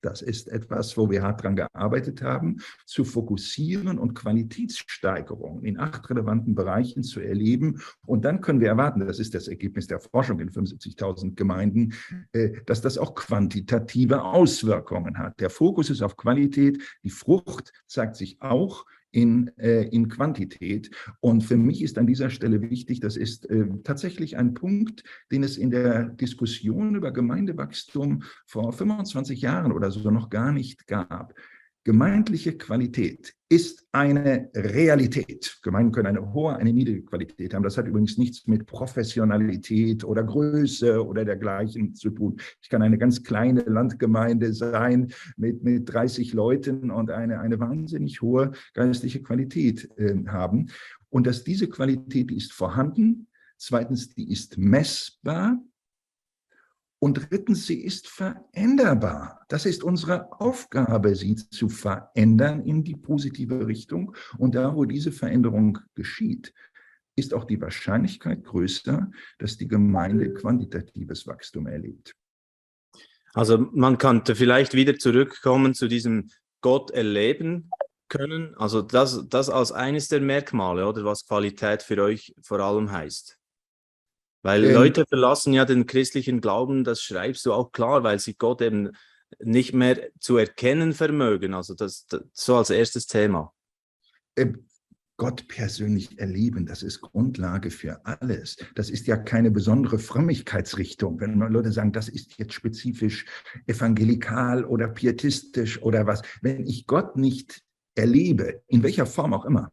das 0.05 0.21
ist 0.21 0.49
etwas, 0.49 0.95
wo 0.97 1.09
wir 1.09 1.23
hart 1.23 1.41
dran 1.41 1.55
gearbeitet 1.55 2.21
haben, 2.21 2.57
zu 2.85 3.03
fokussieren 3.03 3.97
und 3.97 4.13
Qualitätssteigerungen 4.13 5.65
in 5.65 5.79
acht 5.79 6.07
relevanten 6.11 6.53
Bereichen 6.53 7.01
zu 7.01 7.21
erleben. 7.21 7.81
Und 8.05 8.23
dann 8.23 8.39
können 8.39 8.61
wir 8.61 8.67
erwarten, 8.67 8.99
das 8.99 9.17
ist 9.17 9.33
das 9.33 9.47
Ergebnis 9.47 9.87
der 9.87 9.99
Forschung 9.99 10.39
in 10.39 10.51
75.000 10.51 11.33
Gemeinden, 11.33 11.95
äh, 12.33 12.51
dass 12.67 12.81
das 12.81 12.99
auch 12.99 13.15
quantitative 13.15 14.23
Auswirkungen 14.23 15.17
hat. 15.17 15.39
Der 15.39 15.49
Fokus 15.49 15.89
ist 15.89 16.03
auf 16.03 16.17
Qualität. 16.17 16.79
Die 17.03 17.09
Frucht 17.09 17.73
zeigt 17.87 18.15
sich 18.15 18.39
auch 18.43 18.85
in, 19.15 19.49
äh, 19.57 19.83
in 19.83 20.09
Quantität. 20.09 20.91
Und 21.21 21.41
für 21.41 21.55
mich 21.55 21.81
ist 21.81 21.97
an 21.97 22.05
dieser 22.05 22.29
Stelle 22.29 22.61
wichtig, 22.61 22.99
das 22.99 23.15
ist 23.15 23.49
äh, 23.49 23.65
tatsächlich 23.85 24.35
ein 24.35 24.53
Punkt, 24.53 25.05
den 25.31 25.41
es 25.43 25.57
in 25.57 25.71
der 25.71 26.09
Diskussion 26.09 26.95
über 26.95 27.11
Gemeindewachstum 27.11 28.23
vor 28.45 28.73
25 28.73 29.39
Jahren 29.39 29.71
oder 29.71 29.89
so 29.89 30.11
noch 30.11 30.29
gar 30.29 30.51
nicht 30.51 30.85
gab. 30.87 31.33
Gemeindliche 31.85 32.57
Qualität 32.57 33.35
ist 33.47 33.85
eine 33.91 34.49
Realität. 34.55 35.59
Gemeinden 35.61 35.91
können 35.91 36.17
eine 36.17 36.33
hohe, 36.33 36.55
eine 36.55 36.73
niedrige 36.73 37.03
Qualität 37.03 37.53
haben. 37.53 37.61
Das 37.61 37.77
hat 37.77 37.85
übrigens 37.85 38.17
nichts 38.17 38.47
mit 38.47 38.65
Professionalität 38.65 40.03
oder 40.03 40.23
Größe 40.23 41.05
oder 41.05 41.23
dergleichen 41.23 41.93
zu 41.93 42.09
tun. 42.09 42.37
Ich 42.59 42.69
kann 42.69 42.81
eine 42.81 42.97
ganz 42.97 43.21
kleine 43.21 43.61
Landgemeinde 43.61 44.51
sein 44.51 45.13
mit, 45.37 45.63
mit 45.63 45.93
30 45.93 46.33
Leuten 46.33 46.89
und 46.89 47.11
eine, 47.11 47.39
eine 47.39 47.59
wahnsinnig 47.59 48.19
hohe 48.19 48.53
geistliche 48.73 49.21
Qualität 49.21 49.87
äh, 49.97 50.25
haben. 50.25 50.71
Und 51.09 51.27
dass 51.27 51.43
diese 51.43 51.69
Qualität, 51.69 52.31
die 52.31 52.37
ist 52.37 52.51
vorhanden. 52.51 53.27
Zweitens, 53.57 54.09
die 54.09 54.31
ist 54.31 54.57
messbar. 54.57 55.61
Und 56.99 57.29
drittens, 57.29 57.67
sie 57.67 57.83
ist 57.83 58.07
veränderbar. 58.07 59.45
Das 59.49 59.65
ist 59.65 59.83
unsere 59.83 60.31
Aufgabe, 60.39 61.15
sie 61.15 61.35
zu 61.35 61.69
verändern 61.69 62.63
in 62.63 62.83
die 62.83 62.95
positive 62.95 63.67
Richtung. 63.67 64.15
Und 64.37 64.55
da, 64.55 64.75
wo 64.75 64.85
diese 64.85 65.11
Veränderung 65.11 65.77
geschieht, 65.93 66.53
ist 67.15 67.33
auch 67.33 67.45
die 67.45 67.61
Wahrscheinlichkeit 67.61 68.43
größer, 68.43 69.09
dass 69.37 69.57
die 69.57 69.67
Gemeinde 69.67 70.33
quantitatives 70.33 71.27
Wachstum 71.27 71.67
erlebt. 71.67 72.15
Also 73.33 73.69
man 73.73 73.97
könnte 73.97 74.35
vielleicht 74.35 74.73
wieder 74.73 74.97
zurückkommen 74.97 75.73
zu 75.73 75.87
diesem 75.87 76.29
Gott 76.61 76.91
erleben 76.91 77.69
können. 78.07 78.55
Also 78.55 78.81
das, 78.81 79.27
das 79.27 79.49
als 79.49 79.71
eines 79.71 80.07
der 80.07 80.21
Merkmale, 80.21 80.87
oder 80.87 81.03
was 81.03 81.27
Qualität 81.27 81.83
für 81.83 82.01
euch 82.01 82.33
vor 82.41 82.59
allem 82.59 82.91
heißt. 82.91 83.37
Weil 84.45 84.63
ähm, 84.63 84.73
Leute 84.73 85.05
verlassen 85.07 85.53
ja 85.53 85.65
den 85.65 85.87
christlichen 85.87 86.39
Glauben, 86.39 86.83
das 86.83 87.01
schreibst 87.01 87.47
du 87.47 87.53
auch 87.53 87.71
klar, 87.71 88.03
weil 88.03 88.19
sie 88.19 88.35
Gott 88.35 88.61
eben 88.61 88.91
nicht 89.39 89.73
mehr 89.73 90.09
zu 90.19 90.37
erkennen 90.37 90.93
vermögen. 90.93 91.55
Also 91.55 91.73
das, 91.73 92.05
das 92.05 92.21
so 92.31 92.55
als 92.55 92.69
erstes 92.69 93.07
Thema. 93.07 93.51
Ähm, 94.37 94.67
Gott 95.17 95.47
persönlich 95.47 96.19
erleben, 96.19 96.67
das 96.67 96.83
ist 96.83 97.01
Grundlage 97.01 97.71
für 97.71 98.05
alles. 98.05 98.57
Das 98.75 98.91
ist 98.91 99.07
ja 99.07 99.17
keine 99.17 99.49
besondere 99.49 99.97
Frömmigkeitsrichtung. 99.97 101.19
Wenn 101.19 101.39
Leute 101.39 101.71
sagen, 101.71 101.91
das 101.91 102.07
ist 102.07 102.37
jetzt 102.37 102.53
spezifisch 102.53 103.25
evangelikal 103.65 104.63
oder 104.63 104.89
pietistisch 104.89 105.81
oder 105.81 106.05
was. 106.05 106.21
Wenn 106.43 106.67
ich 106.67 106.85
Gott 106.85 107.15
nicht 107.15 107.63
erlebe, 107.95 108.61
in 108.67 108.83
welcher 108.83 109.07
Form 109.07 109.33
auch 109.33 109.45
immer, 109.45 109.71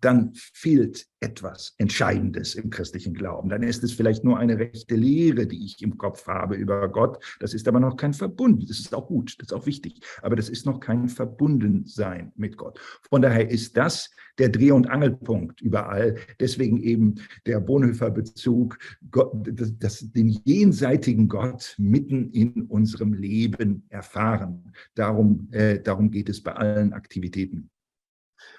dann 0.00 0.32
fehlt 0.34 1.06
etwas 1.20 1.74
Entscheidendes 1.76 2.54
im 2.54 2.70
christlichen 2.70 3.14
Glauben. 3.14 3.50
Dann 3.50 3.62
ist 3.62 3.84
es 3.84 3.92
vielleicht 3.92 4.24
nur 4.24 4.38
eine 4.38 4.58
rechte 4.58 4.96
Lehre, 4.96 5.46
die 5.46 5.64
ich 5.64 5.82
im 5.82 5.98
Kopf 5.98 6.26
habe 6.26 6.56
über 6.56 6.88
Gott. 6.88 7.22
Das 7.40 7.54
ist 7.54 7.68
aber 7.68 7.80
noch 7.80 7.96
kein 7.96 8.14
Verbunden. 8.14 8.66
Das 8.66 8.78
ist 8.78 8.94
auch 8.94 9.06
gut, 9.06 9.36
das 9.38 9.48
ist 9.48 9.52
auch 9.52 9.66
wichtig. 9.66 10.00
Aber 10.22 10.36
das 10.36 10.48
ist 10.48 10.66
noch 10.66 10.80
kein 10.80 11.08
Verbundensein 11.08 12.32
mit 12.36 12.56
Gott. 12.56 12.80
Von 13.08 13.22
daher 13.22 13.50
ist 13.50 13.76
das 13.76 14.10
der 14.38 14.48
Dreh- 14.48 14.72
und 14.72 14.88
Angelpunkt 14.88 15.60
überall. 15.60 16.16
Deswegen 16.40 16.78
eben 16.78 17.16
der 17.46 17.60
Bonhoeffer-Bezug, 17.60 18.78
den 20.14 20.28
jenseitigen 20.44 21.28
Gott 21.28 21.74
mitten 21.78 22.30
in 22.30 22.62
unserem 22.62 23.12
Leben 23.12 23.84
erfahren. 23.90 24.72
Darum, 24.94 25.48
äh, 25.52 25.80
darum 25.80 26.10
geht 26.10 26.30
es 26.30 26.42
bei 26.42 26.52
allen 26.52 26.94
Aktivitäten. 26.94 27.70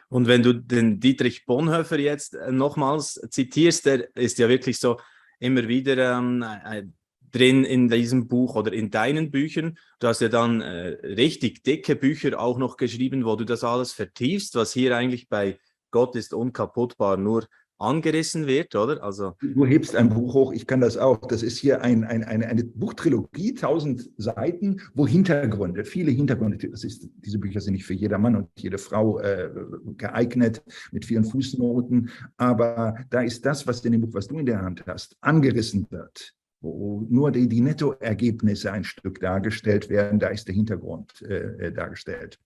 Und 0.09 0.27
wenn 0.27 0.43
du 0.43 0.53
den 0.53 0.99
Dietrich 0.99 1.45
Bonhoeffer 1.45 1.99
jetzt 1.99 2.35
äh, 2.35 2.51
nochmals 2.51 3.19
zitierst, 3.29 3.85
der 3.85 4.15
ist 4.15 4.39
ja 4.39 4.49
wirklich 4.49 4.79
so 4.79 4.99
immer 5.39 5.67
wieder 5.67 6.17
ähm, 6.17 6.43
äh, 6.43 6.83
drin 7.31 7.63
in 7.63 7.87
diesem 7.87 8.27
Buch 8.27 8.55
oder 8.55 8.73
in 8.73 8.91
deinen 8.91 9.31
Büchern. 9.31 9.77
Du 9.99 10.07
hast 10.07 10.21
ja 10.21 10.29
dann 10.29 10.61
äh, 10.61 10.97
richtig 11.03 11.63
dicke 11.63 11.95
Bücher 11.95 12.39
auch 12.39 12.57
noch 12.57 12.77
geschrieben, 12.77 13.25
wo 13.25 13.35
du 13.35 13.45
das 13.45 13.63
alles 13.63 13.93
vertiefst, 13.93 14.55
was 14.55 14.73
hier 14.73 14.95
eigentlich 14.95 15.29
bei 15.29 15.59
Gott 15.91 16.15
ist 16.15 16.33
unkaputtbar 16.33 17.17
nur 17.17 17.47
angerissen 17.81 18.47
wird, 18.47 18.75
oder? 18.75 19.03
Also 19.03 19.33
du 19.41 19.65
hebst 19.65 19.95
ein 19.95 20.09
Buch 20.09 20.33
hoch, 20.33 20.53
ich 20.53 20.67
kann 20.67 20.81
das 20.81 20.97
auch. 20.97 21.27
Das 21.27 21.43
ist 21.43 21.57
hier 21.57 21.81
ein, 21.81 22.03
ein, 22.03 22.23
eine, 22.23 22.47
eine 22.47 22.63
Buchtrilogie, 22.63 23.53
tausend 23.53 24.09
Seiten, 24.17 24.81
wo 24.93 25.07
Hintergründe, 25.07 25.85
viele 25.85 26.11
Hintergründe, 26.11 26.69
das 26.69 26.83
ist, 26.83 27.09
diese 27.17 27.39
Bücher 27.39 27.61
sind 27.61 27.73
nicht 27.73 27.85
für 27.85 27.93
jeder 27.93 28.17
Mann 28.17 28.35
und 28.35 28.49
jede 28.55 28.77
Frau 28.77 29.19
äh, 29.19 29.49
geeignet, 29.97 30.63
mit 30.91 31.05
vielen 31.05 31.23
Fußnoten, 31.23 32.09
aber 32.37 32.95
da 33.09 33.21
ist 33.21 33.45
das, 33.45 33.67
was 33.67 33.83
in 33.85 33.93
dem 33.93 34.01
Buch, 34.01 34.13
was 34.13 34.27
du 34.27 34.37
in 34.37 34.45
der 34.45 34.61
Hand 34.61 34.83
hast, 34.87 35.17
angerissen 35.21 35.87
wird, 35.89 36.33
wo 36.61 37.05
nur 37.09 37.31
die, 37.31 37.47
die 37.47 37.61
Nettoergebnisse 37.61 38.71
ein 38.71 38.83
Stück 38.83 39.19
dargestellt 39.19 39.89
werden, 39.89 40.19
da 40.19 40.27
ist 40.27 40.47
der 40.47 40.55
Hintergrund 40.55 41.21
äh, 41.23 41.67
äh 41.67 41.71
dargestellt 41.71 42.39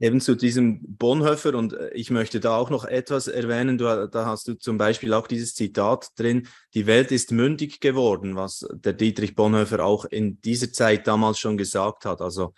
eben 0.00 0.20
zu 0.20 0.34
diesem 0.34 0.80
Bonhoeffer 0.96 1.54
und 1.54 1.72
äh, 1.72 1.90
ich 1.90 2.10
möchte 2.10 2.40
da 2.40 2.56
auch 2.56 2.70
noch 2.70 2.84
etwas 2.84 3.26
erwähnen. 3.26 3.78
Du, 3.78 4.08
da 4.08 4.26
hast 4.26 4.48
du 4.48 4.54
zum 4.54 4.78
Beispiel 4.78 5.12
auch 5.12 5.26
dieses 5.26 5.54
Zitat 5.54 6.08
drin, 6.16 6.46
die 6.74 6.86
Welt 6.86 7.10
ist 7.10 7.32
mündig 7.32 7.80
geworden, 7.80 8.36
was 8.36 8.66
der 8.72 8.92
Dietrich 8.92 9.34
Bonhoeffer 9.34 9.84
auch 9.84 10.04
in 10.04 10.40
dieser 10.40 10.72
Zeit 10.72 11.06
damals 11.06 11.38
schon 11.38 11.56
gesagt 11.56 12.04
hat. 12.04 12.20
Also 12.20 12.54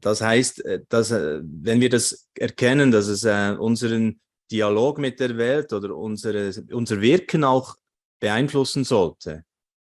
das 0.00 0.20
heißt, 0.20 0.64
äh, 0.64 0.80
dass 0.88 1.10
äh, 1.10 1.40
wenn 1.42 1.80
wir 1.80 1.90
das 1.90 2.28
erkennen, 2.34 2.90
dass 2.90 3.06
es 3.06 3.24
unseren 3.58 4.20
Dialog 4.50 4.98
mit 4.98 5.20
der 5.20 5.36
Welt 5.38 5.72
oder 5.72 5.96
unsere, 5.96 6.52
unser 6.72 7.00
Wirken 7.00 7.44
auch 7.44 7.76
beeinflussen 8.20 8.84
sollte, 8.84 9.44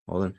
oder? 0.07 0.33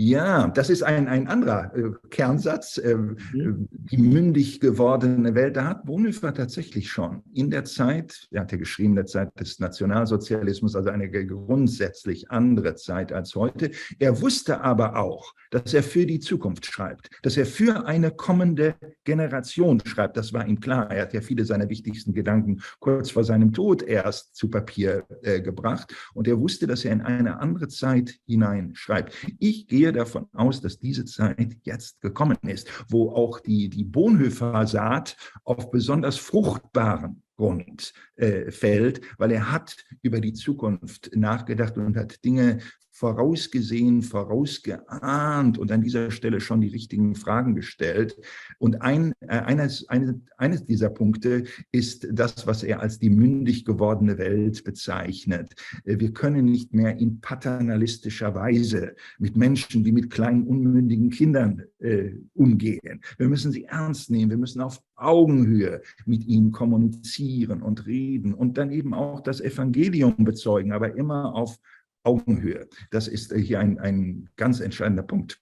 Ja, 0.00 0.46
das 0.46 0.70
ist 0.70 0.84
ein, 0.84 1.08
ein 1.08 1.26
anderer 1.26 1.74
äh, 1.74 1.90
Kernsatz. 2.10 2.78
Äh, 2.78 2.94
mhm. 2.94 3.16
Äh, 3.34 3.78
die 3.90 3.98
mündig 3.98 4.60
gewordene 4.60 5.34
Welt, 5.34 5.56
da 5.56 5.64
hat 5.64 5.86
Bonhoeffer 5.86 6.32
tatsächlich 6.32 6.88
schon 6.88 7.24
in 7.34 7.50
der 7.50 7.64
Zeit, 7.64 8.28
er 8.30 8.42
hat 8.42 8.52
ja 8.52 8.58
geschrieben, 8.58 8.94
der 8.94 9.06
Zeit 9.06 9.28
des 9.40 9.58
Nationalsozialismus, 9.58 10.76
also 10.76 10.90
eine 10.90 11.10
grundsätzlich 11.10 12.30
andere 12.30 12.76
Zeit 12.76 13.12
als 13.12 13.34
heute. 13.34 13.72
Er 13.98 14.20
wusste 14.20 14.60
aber 14.60 14.94
auch, 14.94 15.34
dass 15.50 15.74
er 15.74 15.82
für 15.82 16.06
die 16.06 16.20
Zukunft 16.20 16.66
schreibt, 16.66 17.10
dass 17.22 17.36
er 17.36 17.46
für 17.46 17.84
eine 17.86 18.12
kommende 18.12 18.76
Generation 19.02 19.80
schreibt. 19.84 20.16
Das 20.16 20.32
war 20.32 20.46
ihm 20.46 20.60
klar. 20.60 20.92
Er 20.92 21.02
hat 21.02 21.12
ja 21.12 21.22
viele 21.22 21.44
seiner 21.44 21.68
wichtigsten 21.68 22.12
Gedanken 22.12 22.60
kurz 22.78 23.10
vor 23.10 23.24
seinem 23.24 23.52
Tod 23.52 23.82
erst 23.82 24.36
zu 24.36 24.48
Papier 24.48 25.04
äh, 25.22 25.40
gebracht. 25.40 25.92
Und 26.14 26.28
er 26.28 26.38
wusste, 26.38 26.68
dass 26.68 26.84
er 26.84 26.92
in 26.92 27.00
eine 27.00 27.40
andere 27.40 27.66
Zeit 27.66 28.14
hinein 28.26 28.76
schreibt. 28.76 29.14
Ich 29.40 29.66
gehe 29.66 29.87
gehe 29.88 29.92
davon 29.92 30.26
aus, 30.34 30.60
dass 30.60 30.78
diese 30.78 31.04
Zeit 31.04 31.56
jetzt 31.62 32.00
gekommen 32.00 32.36
ist, 32.42 32.68
wo 32.88 33.10
auch 33.10 33.40
die, 33.40 33.68
die 33.68 33.84
Bonhoeffer 33.84 34.66
Saat 34.66 35.16
auf 35.44 35.70
besonders 35.70 36.18
fruchtbaren 36.18 37.22
Grund 37.36 37.92
äh, 38.16 38.50
fällt, 38.50 39.00
weil 39.16 39.30
er 39.32 39.50
hat 39.50 39.76
über 40.02 40.20
die 40.20 40.34
Zukunft 40.34 41.10
nachgedacht 41.14 41.78
und 41.78 41.96
hat 41.96 42.22
Dinge 42.24 42.58
vorausgesehen, 42.98 44.02
vorausgeahnt 44.02 45.56
und 45.56 45.70
an 45.70 45.82
dieser 45.82 46.10
Stelle 46.10 46.40
schon 46.40 46.60
die 46.60 46.68
richtigen 46.68 47.14
Fragen 47.14 47.54
gestellt. 47.54 48.18
Und 48.58 48.82
ein, 48.82 49.12
äh, 49.20 49.38
eines, 49.38 49.88
eine, 49.88 50.20
eines 50.36 50.64
dieser 50.64 50.90
Punkte 50.90 51.44
ist 51.70 52.08
das, 52.10 52.48
was 52.48 52.64
er 52.64 52.80
als 52.80 52.98
die 52.98 53.10
mündig 53.10 53.64
gewordene 53.64 54.18
Welt 54.18 54.64
bezeichnet. 54.64 55.54
Äh, 55.84 56.00
wir 56.00 56.12
können 56.12 56.46
nicht 56.46 56.74
mehr 56.74 56.98
in 56.98 57.20
paternalistischer 57.20 58.34
Weise 58.34 58.96
mit 59.20 59.36
Menschen 59.36 59.84
wie 59.84 59.92
mit 59.92 60.10
kleinen, 60.10 60.42
unmündigen 60.42 61.10
Kindern 61.10 61.62
äh, 61.78 62.10
umgehen. 62.34 63.00
Wir 63.16 63.28
müssen 63.28 63.52
sie 63.52 63.64
ernst 63.64 64.10
nehmen. 64.10 64.30
Wir 64.30 64.38
müssen 64.38 64.60
auf 64.60 64.82
Augenhöhe 64.96 65.82
mit 66.04 66.26
ihnen 66.26 66.50
kommunizieren 66.50 67.62
und 67.62 67.86
reden 67.86 68.34
und 68.34 68.58
dann 68.58 68.72
eben 68.72 68.92
auch 68.92 69.20
das 69.20 69.40
Evangelium 69.40 70.16
bezeugen, 70.24 70.72
aber 70.72 70.96
immer 70.96 71.36
auf 71.36 71.60
Augenhöhe. 72.08 72.68
Das 72.90 73.08
ist 73.08 73.32
hier 73.34 73.60
ein, 73.60 73.78
ein 73.78 74.30
ganz 74.36 74.60
entscheidender 74.60 75.02
Punkt. 75.02 75.40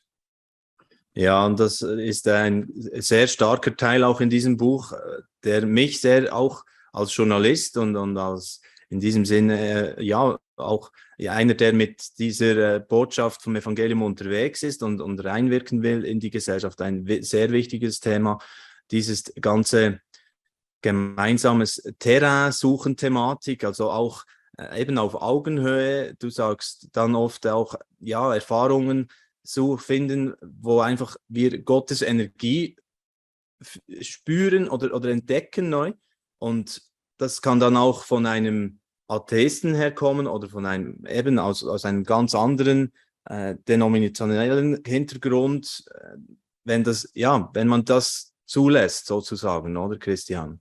Ja, 1.15 1.47
und 1.47 1.59
das 1.59 1.81
ist 1.81 2.29
ein 2.29 2.69
sehr 2.75 3.27
starker 3.27 3.75
Teil 3.75 4.05
auch 4.05 4.21
in 4.21 4.29
diesem 4.29 4.59
Buch, 4.59 4.93
der 5.45 5.65
mich 5.65 6.01
sehr 6.01 6.35
auch 6.35 6.65
als 6.93 7.17
Journalist 7.17 7.77
und, 7.79 7.97
und 7.97 8.19
als 8.19 8.61
in 8.89 9.01
diesem 9.01 9.25
Sinne, 9.25 9.97
äh, 9.97 10.05
ja, 10.05 10.39
auch 10.57 10.93
einer, 11.19 11.55
der 11.55 11.73
mit 11.73 12.19
dieser 12.19 12.77
äh, 12.77 12.81
Botschaft 12.81 13.43
vom 13.43 13.57
Evangelium 13.57 14.03
unterwegs 14.03 14.63
ist 14.63 14.83
und, 14.83 15.01
und 15.01 15.25
reinwirken 15.25 15.83
will 15.83 16.05
in 16.05 16.21
die 16.21 16.31
Gesellschaft, 16.31 16.81
ein 16.83 17.07
sehr 17.23 17.51
wichtiges 17.51 18.01
Thema, 18.01 18.39
dieses 18.91 19.33
ganze 19.41 20.01
gemeinsames 20.83 21.83
Terrain-Suchen-Thematik, 21.99 23.65
also 23.65 23.91
auch 23.91 24.23
äh, 24.23 24.36
eben 24.75 24.99
auf 24.99 25.15
Augenhöhe. 25.15 26.15
Du 26.19 26.31
sagst 26.31 26.89
dann 26.93 27.15
oft 27.15 27.47
auch, 27.47 27.75
ja, 28.01 28.35
Erfahrungen 28.35 29.09
so 29.43 29.77
finden, 29.77 30.35
wo 30.41 30.81
einfach 30.81 31.17
wir 31.29 31.63
Gottes 31.63 32.03
Energie 32.03 32.77
spüren 34.01 34.69
oder, 34.69 34.95
oder 34.95 35.11
entdecken 35.11 35.69
neu. 35.71 35.93
Und 36.39 36.83
das 37.19 37.41
kann 37.43 37.61
dann 37.61 37.77
auch 37.77 38.05
von 38.05 38.27
einem 38.27 38.81
Atheisten 39.09 39.75
herkommen 39.75 40.27
oder 40.27 40.49
von 40.49 40.67
einem 40.67 41.05
eben 41.07 41.39
aus, 41.39 41.65
aus 41.65 41.85
einem 41.85 42.05
ganz 42.05 42.35
anderen 42.35 42.93
äh, 43.25 43.57
denominationellen 43.69 44.83
Hintergrund, 44.85 45.85
äh, 45.95 46.17
wenn 46.65 46.85
das, 46.85 47.11
ja, 47.15 47.49
wenn 47.55 47.69
man 47.69 47.85
das 47.85 48.35
zulässt, 48.45 49.07
sozusagen, 49.07 49.77
oder 49.77 49.99
Christian? 49.99 50.61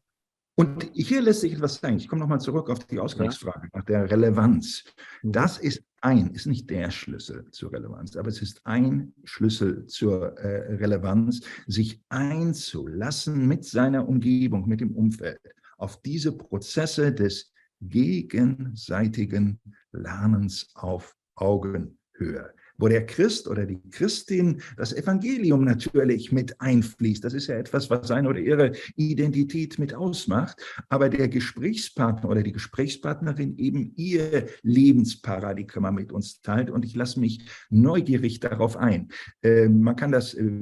Und 0.57 0.89
hier 0.93 1.21
lässt 1.21 1.41
sich 1.41 1.53
etwas 1.53 1.75
sagen. 1.75 1.97
Ich 1.97 2.07
komme 2.07 2.21
nochmal 2.21 2.39
zurück 2.39 2.69
auf 2.69 2.79
die 2.85 2.99
Ausgangsfrage 2.99 3.69
nach 3.73 3.83
der 3.83 4.09
Relevanz. 4.09 4.85
Mhm. 5.21 5.33
Das 5.33 5.57
ist 5.57 5.83
ein, 5.99 6.31
ist 6.31 6.45
nicht 6.45 6.69
der 6.69 6.91
Schlüssel 6.91 7.49
zur 7.51 7.73
Relevanz, 7.73 8.15
aber 8.15 8.29
es 8.29 8.41
ist 8.41 8.65
ein 8.65 9.13
Schlüssel 9.25 9.85
zur 9.87 10.37
äh, 10.37 10.75
Relevanz, 10.75 11.41
sich 11.67 12.01
einzulassen 12.09 13.47
mit 13.47 13.65
seiner 13.65 14.07
Umgebung, 14.07 14.67
mit 14.67 14.81
dem 14.81 14.95
Umfeld, 14.95 15.39
auf 15.77 16.01
diese 16.01 16.31
Prozesse 16.31 17.11
des 17.11 17.51
gegenseitigen 17.81 19.59
Lernens 19.91 20.69
auf 20.75 21.15
Augenhöhe 21.35 22.53
wo 22.77 22.87
der 22.87 23.05
Christ 23.05 23.47
oder 23.47 23.65
die 23.65 23.81
Christin 23.89 24.61
das 24.77 24.93
Evangelium 24.93 25.63
natürlich 25.63 26.31
mit 26.31 26.59
einfließt. 26.59 27.23
Das 27.23 27.33
ist 27.33 27.47
ja 27.47 27.55
etwas, 27.55 27.89
was 27.89 28.07
seine 28.07 28.29
oder 28.29 28.39
ihre 28.39 28.71
Identität 28.95 29.79
mit 29.79 29.93
ausmacht. 29.93 30.61
Aber 30.89 31.09
der 31.09 31.27
Gesprächspartner 31.27 32.29
oder 32.29 32.43
die 32.43 32.51
Gesprächspartnerin 32.51 33.57
eben 33.57 33.93
ihr 33.95 34.47
Lebensparadigma 34.63 35.91
mit 35.91 36.11
uns 36.11 36.41
teilt. 36.41 36.69
Und 36.69 36.85
ich 36.85 36.95
lasse 36.95 37.19
mich 37.19 37.45
neugierig 37.69 38.39
darauf 38.39 38.77
ein. 38.77 39.09
Äh, 39.41 39.69
man 39.69 39.95
kann 39.95 40.11
das 40.11 40.33
äh, 40.33 40.61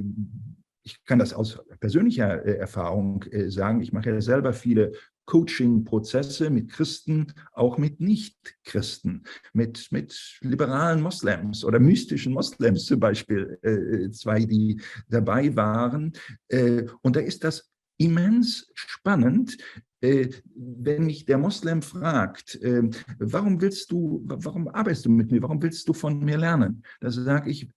ich 0.84 1.02
kann 1.06 1.18
das 1.18 1.32
aus 1.32 1.60
persönlicher 1.80 2.44
äh, 2.44 2.56
Erfahrung 2.56 3.24
äh, 3.30 3.50
sagen. 3.50 3.80
Ich 3.80 3.92
mache 3.92 4.10
ja 4.10 4.20
selber 4.20 4.52
viele 4.52 4.92
Coaching-Prozesse 5.26 6.50
mit 6.50 6.70
Christen, 6.70 7.32
auch 7.52 7.78
mit 7.78 8.00
Nicht-Christen, 8.00 9.24
mit, 9.52 9.90
mit 9.90 10.38
liberalen 10.40 11.00
Moslems 11.02 11.64
oder 11.64 11.78
mystischen 11.78 12.32
Moslems 12.32 12.86
zum 12.86 13.00
Beispiel, 13.00 13.58
äh, 13.62 14.10
zwei, 14.10 14.44
die 14.44 14.80
dabei 15.08 15.54
waren. 15.56 16.12
Äh, 16.48 16.84
und 17.02 17.16
da 17.16 17.20
ist 17.20 17.44
das 17.44 17.70
immens 17.96 18.70
spannend, 18.74 19.56
äh, 20.00 20.28
wenn 20.54 21.06
mich 21.06 21.24
der 21.24 21.38
Moslem 21.38 21.80
fragt, 21.80 22.56
äh, 22.56 22.82
warum 23.18 23.60
willst 23.60 23.90
du, 23.90 24.22
warum 24.26 24.68
arbeitest 24.68 25.06
du 25.06 25.10
mit 25.10 25.30
mir, 25.30 25.42
warum 25.42 25.62
willst 25.62 25.88
du 25.88 25.94
von 25.94 26.18
mir 26.18 26.36
lernen? 26.36 26.82
Da 27.00 27.10
sage 27.10 27.50
ich, 27.50 27.70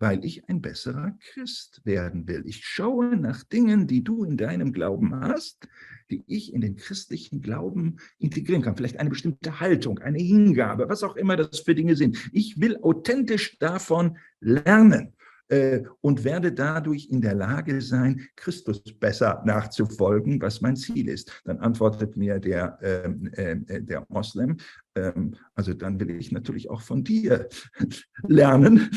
weil 0.00 0.24
ich 0.24 0.48
ein 0.48 0.62
besserer 0.62 1.16
Christ 1.20 1.82
werden 1.84 2.26
will. 2.26 2.42
Ich 2.46 2.64
schaue 2.64 3.16
nach 3.16 3.44
Dingen, 3.44 3.86
die 3.86 4.02
du 4.02 4.24
in 4.24 4.36
deinem 4.36 4.72
Glauben 4.72 5.14
hast, 5.14 5.68
die 6.10 6.24
ich 6.26 6.52
in 6.52 6.60
den 6.60 6.76
christlichen 6.76 7.40
Glauben 7.40 7.96
integrieren 8.18 8.62
kann. 8.62 8.76
Vielleicht 8.76 8.98
eine 8.98 9.10
bestimmte 9.10 9.60
Haltung, 9.60 9.98
eine 10.00 10.18
Hingabe, 10.18 10.88
was 10.88 11.02
auch 11.02 11.16
immer 11.16 11.36
das 11.36 11.60
für 11.60 11.74
Dinge 11.74 11.96
sind. 11.96 12.18
Ich 12.32 12.60
will 12.60 12.78
authentisch 12.82 13.58
davon 13.58 14.18
lernen 14.40 15.14
äh, 15.50 15.82
und 16.00 16.24
werde 16.24 16.52
dadurch 16.52 17.08
in 17.10 17.20
der 17.20 17.34
Lage 17.34 17.82
sein, 17.82 18.26
Christus 18.36 18.82
besser 18.82 19.42
nachzufolgen, 19.44 20.40
was 20.40 20.60
mein 20.60 20.76
Ziel 20.76 21.08
ist. 21.08 21.42
Dann 21.44 21.58
antwortet 21.58 22.16
mir 22.16 22.38
der, 22.38 22.78
ähm, 22.82 23.30
äh, 23.32 23.82
der 23.82 24.06
Moslem, 24.08 24.58
ähm, 24.94 25.34
also 25.54 25.74
dann 25.74 25.98
will 25.98 26.10
ich 26.10 26.32
natürlich 26.32 26.70
auch 26.70 26.82
von 26.82 27.02
dir 27.04 27.48
lernen, 28.28 28.90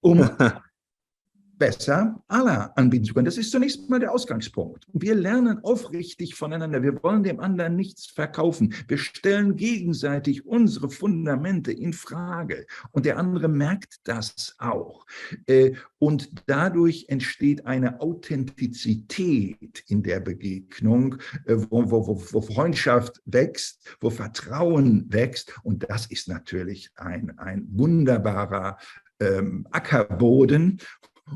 um 0.00 0.28
besser 1.58 2.22
Allah 2.28 2.72
anbieten 2.76 3.04
zu 3.04 3.14
können. 3.14 3.24
Das 3.24 3.38
ist 3.38 3.50
zunächst 3.50 3.88
mal 3.88 4.00
der 4.00 4.12
Ausgangspunkt. 4.12 4.86
Wir 4.92 5.14
lernen 5.14 5.60
aufrichtig 5.62 6.34
voneinander. 6.34 6.82
Wir 6.82 7.02
wollen 7.02 7.22
dem 7.22 7.40
anderen 7.40 7.76
nichts 7.76 8.06
verkaufen. 8.06 8.74
Wir 8.88 8.98
stellen 8.98 9.56
gegenseitig 9.56 10.46
unsere 10.46 10.90
Fundamente 10.90 11.72
in 11.72 11.92
Frage. 11.92 12.66
Und 12.92 13.06
der 13.06 13.18
andere 13.18 13.48
merkt 13.48 14.00
das 14.04 14.54
auch. 14.58 15.06
Äh, 15.46 15.72
und 15.98 16.30
dadurch 16.46 17.06
entsteht 17.08 17.66
eine 17.66 18.00
Authentizität 18.00 19.84
in 19.88 20.02
der 20.02 20.20
Begegnung, 20.20 21.16
äh, 21.46 21.56
wo, 21.56 21.90
wo, 21.90 22.22
wo 22.32 22.40
Freundschaft 22.40 23.20
wächst, 23.24 23.96
wo 24.00 24.10
Vertrauen 24.10 25.06
wächst. 25.12 25.54
Und 25.62 25.88
das 25.88 26.06
ist 26.06 26.28
natürlich 26.28 26.90
ein, 26.96 27.38
ein 27.38 27.66
wunderbarer 27.70 28.76
ähm, 29.20 29.66
Ackerboden, 29.70 30.78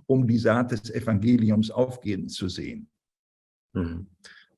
um 0.06 0.26
die 0.26 0.38
Saat 0.38 0.72
des 0.72 0.90
Evangeliums 0.90 1.70
aufgehen 1.70 2.28
zu 2.28 2.48
sehen. 2.48 2.88
Mhm. 3.72 4.06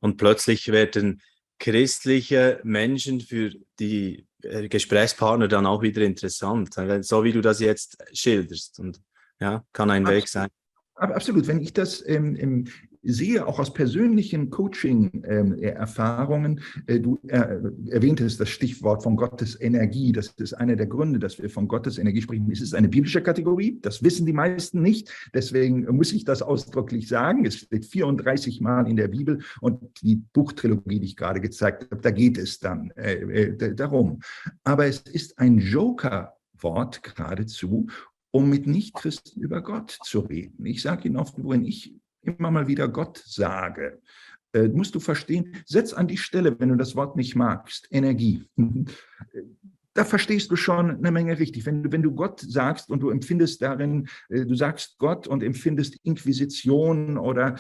Und 0.01 0.17
plötzlich 0.17 0.69
werden 0.69 1.23
christliche 1.59 2.61
Menschen 2.65 3.21
für 3.21 3.53
die 3.79 4.27
äh, 4.43 4.69
Gesprächspartner 4.69 5.49
dann 5.49 5.67
auch 5.67 5.83
wieder 5.83 6.03
interessant, 6.03 6.75
so 7.03 7.25
wie 7.25 7.33
du 7.33 7.41
das 7.41 7.61
jetzt 7.61 7.99
schilderst. 8.13 8.81
Und 8.81 9.01
ja, 9.41 9.65
kann 9.73 9.91
ein 9.91 10.07
Weg 10.07 10.29
sein. 10.29 10.49
Absolut. 10.95 11.47
Wenn 11.47 11.61
ich 11.61 11.73
das 11.73 12.07
ähm, 12.07 12.67
sehe, 13.03 13.47
auch 13.47 13.59
aus 13.59 13.73
persönlichen 13.73 14.51
Coaching-Erfahrungen, 14.51 16.61
äh, 16.87 17.01
du 17.01 17.19
äh, 17.29 17.59
erwähntest 17.89 18.41
das 18.41 18.49
Stichwort 18.49 19.03
von 19.03 19.17
Gottes 19.17 19.61
Energie. 19.61 20.13
Das 20.13 20.29
ist 20.29 20.55
einer 20.55 20.77
der 20.77 20.87
Gründe, 20.87 21.19
dass 21.19 21.41
wir 21.41 21.51
von 21.51 21.69
Gottes 21.69 21.99
Energie 21.99 22.23
sprechen. 22.23 22.51
Es 22.51 22.61
ist 22.61 22.75
eine 22.75 22.89
biblische 22.89 23.23
Kategorie. 23.23 23.79
Das 23.83 24.03
wissen 24.03 24.27
die 24.27 24.33
meisten 24.33 24.83
nicht. 24.83 25.13
Deswegen 25.35 25.85
muss 25.97 26.13
ich 26.13 26.25
das 26.25 26.43
ausdrücklich 26.43 27.09
sagen. 27.09 27.45
Es 27.45 27.57
steht 27.57 27.87
34 27.87 28.61
Mal 28.61 28.89
in 28.89 28.97
der 28.97 29.09
Bibel 29.09 29.41
und 29.61 29.81
die 30.03 30.23
Buchtrilogie, 30.33 31.01
die 31.01 31.07
ich 31.07 31.17
gerade 31.17 31.41
gezeigt 31.41 31.89
habe, 31.91 32.01
da 32.01 32.11
geht 32.11 32.39
es 32.39 32.61
dann 32.61 32.91
äh, 32.93 33.75
darum. 33.75 34.21
Aber 34.65 34.87
es 34.87 35.01
ist 35.01 35.39
ein 35.39 35.59
Joker 35.59 36.37
Wort 36.61 37.03
geradezu 37.03 37.89
um 38.33 38.49
mit 38.49 38.67
Nichtchristen 38.67 39.43
über 39.43 39.61
Gott 39.61 39.99
zu 40.05 40.21
reden. 40.21 40.65
Ich 40.65 40.83
sage 40.83 41.07
Ihnen 41.07 41.19
oft, 41.19 41.35
wenn 41.37 41.67
ich 41.67 41.95
immer 42.23 42.51
mal 42.51 42.67
wieder 42.67 42.89
Gott 42.89 43.23
sage, 43.25 44.01
äh, 44.53 44.69
musst 44.69 44.95
du 44.95 45.01
verstehen, 45.01 45.57
setz 45.67 45.93
an 45.93 46.09
die 46.09 46.19
Stelle, 46.19 46.59
wenn 46.59 46.69
du 46.69 46.77
das 46.77 46.95
Wort 46.97 47.17
nicht 47.17 47.35
magst, 47.37 47.89
Energie. 47.91 48.45
da 49.95 50.05
verstehst 50.05 50.51
du 50.51 50.57
schon 50.57 50.91
eine 50.91 51.11
Menge 51.11 51.39
richtig. 51.39 51.67
Wenn 51.67 51.83
du, 51.83 51.93
wenn 51.93 52.03
du 52.03 52.13
Gott 52.13 52.41
sagst 52.41 52.91
und 52.91 53.01
du 53.01 53.11
empfindest 53.11 53.63
darin, 53.63 54.09
äh, 54.29 54.47
du 54.47 54.55
sagst 54.55 54.99
Gott 54.99 55.27
und 55.27 55.43
empfindest 55.43 55.99
Inquisition 56.05 57.19
oder 57.19 57.57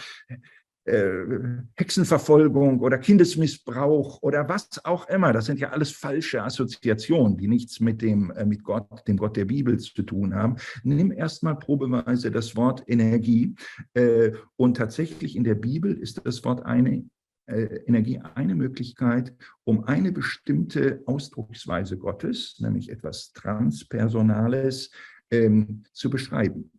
Hexenverfolgung 0.85 2.81
oder 2.81 2.99
Kindesmissbrauch 2.99 4.21
oder 4.23 4.49
was 4.49 4.85
auch 4.85 5.09
immer. 5.09 5.33
Das 5.33 5.47
sind 5.47 5.61
ja 5.61 5.71
alles 5.71 5.93
falsche 5.93 6.43
Assoziationen, 6.43 7.37
die 7.37 7.47
nichts 7.47 7.79
mit 7.79 8.03
dem, 8.03 8.33
äh, 8.33 8.45
mit 8.45 8.65
Gott, 8.65 8.89
dem 9.07 9.17
Gott 9.17 9.37
der 9.37 9.45
Bibel 9.45 9.79
zu 9.79 10.03
tun 10.03 10.35
haben. 10.35 10.57
Nimm 10.83 11.13
erstmal 11.13 11.57
probeweise 11.57 12.31
das 12.31 12.57
Wort 12.57 12.83
Energie. 12.87 13.55
Äh, 13.95 14.33
und 14.57 14.77
tatsächlich 14.77 15.37
in 15.37 15.45
der 15.45 15.55
Bibel 15.55 15.93
ist 15.93 16.21
das 16.25 16.45
Wort 16.45 16.65
eine 16.65 17.05
Energie 17.49 18.21
eine 18.35 18.55
Möglichkeit, 18.55 19.35
um 19.65 19.83
eine 19.85 20.13
bestimmte 20.13 21.03
Ausdrucksweise 21.07 21.99
Gottes, 21.99 22.57
nämlich 22.61 22.89
etwas 22.89 23.33
Transpersonales, 23.33 24.91
ähm, 25.33 25.83
zu 25.93 26.09
beschreiben. 26.09 26.71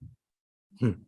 Hm. 0.79 1.05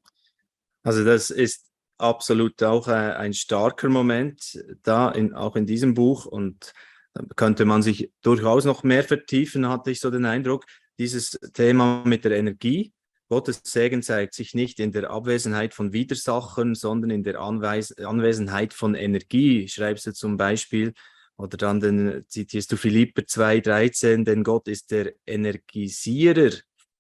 Also 0.84 1.06
das 1.06 1.30
ist 1.30 1.72
absolut 1.98 2.62
auch 2.64 2.88
äh, 2.88 2.92
ein 2.92 3.34
starker 3.34 3.90
Moment 3.90 4.64
da, 4.84 5.10
in, 5.12 5.34
auch 5.34 5.56
in 5.56 5.66
diesem 5.66 5.94
Buch. 5.94 6.26
Und 6.26 6.74
da 7.14 7.24
könnte 7.36 7.66
man 7.66 7.82
sich 7.82 8.12
durchaus 8.22 8.66
noch 8.66 8.84
mehr 8.84 9.04
vertiefen, 9.04 9.68
hatte 9.68 9.92
ich 9.92 10.00
so 10.00 10.12
den 10.12 10.26
Eindruck. 10.26 10.66
Dieses 10.98 11.32
Thema 11.54 12.04
mit 12.06 12.26
der 12.26 12.38
Energie. 12.38 12.94
Gottes 13.28 13.62
Segen 13.64 14.04
zeigt 14.04 14.36
sich 14.36 14.54
nicht 14.54 14.80
in 14.80 14.92
der 14.92 15.10
Abwesenheit 15.10 15.74
von 15.74 15.94
Widersachern, 15.94 16.76
sondern 16.76 17.10
in 17.10 17.24
der 17.24 17.40
Anweis 17.40 17.92
Anwesenheit 17.98 18.74
von 18.74 18.94
Energie, 18.94 19.68
schreibst 19.68 20.06
du 20.06 20.14
zum 20.14 20.38
Beispiel. 20.38 20.94
Oder 21.38 21.58
dann 21.58 21.80
den, 21.80 22.24
zitierst 22.28 22.72
du 22.72 22.78
Philipper 22.78 23.24
2,13, 23.24 24.24
denn 24.24 24.44
Gott 24.44 24.68
ist 24.68 24.92
der 24.92 25.14
Energisierer 25.26 26.52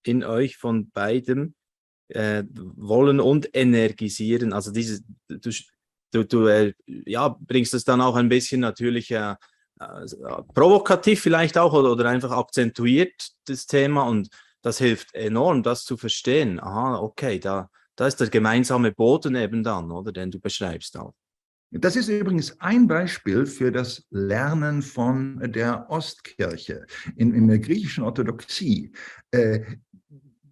in 0.03 0.23
euch 0.23 0.57
von 0.57 0.89
beidem, 0.89 1.55
äh, 2.09 2.43
wollen 2.53 3.19
und 3.19 3.49
energisieren. 3.55 4.53
Also 4.53 4.71
dieses, 4.71 5.03
du, 5.27 5.51
du, 6.11 6.23
du 6.25 6.47
äh, 6.47 6.73
ja, 6.85 7.37
bringst 7.39 7.73
es 7.73 7.83
dann 7.83 8.01
auch 8.01 8.15
ein 8.15 8.29
bisschen 8.29 8.61
natürlich 8.61 9.11
äh, 9.11 9.35
äh, 9.79 10.05
provokativ 10.53 11.21
vielleicht 11.21 11.57
auch 11.57 11.73
oder, 11.73 11.91
oder 11.91 12.09
einfach 12.09 12.31
akzentuiert 12.31 13.29
das 13.47 13.65
Thema 13.65 14.03
und 14.03 14.29
das 14.61 14.77
hilft 14.77 15.13
enorm, 15.13 15.63
das 15.63 15.83
zu 15.83 15.97
verstehen. 15.97 16.59
Aha, 16.59 16.97
okay, 16.99 17.39
da, 17.39 17.69
da 17.95 18.07
ist 18.07 18.19
der 18.19 18.29
gemeinsame 18.29 18.91
Boden 18.91 19.35
eben 19.35 19.63
dann, 19.63 19.91
oder, 19.91 20.11
den 20.11 20.31
du 20.31 20.39
beschreibst 20.39 20.97
auch. 20.97 21.13
Das 21.71 21.97
ist 21.97 22.07
übrigens 22.07 22.59
ein 22.61 22.87
Beispiel 22.87 23.45
für 23.45 23.71
das 23.71 24.05
Lernen 24.09 24.81
von 24.81 25.41
der 25.51 25.89
Ostkirche 25.89 26.85
in, 27.17 27.33
in 27.33 27.47
der 27.47 27.59
griechischen 27.59 28.03
Orthodoxie. 28.05 28.93
Äh, 29.31 29.61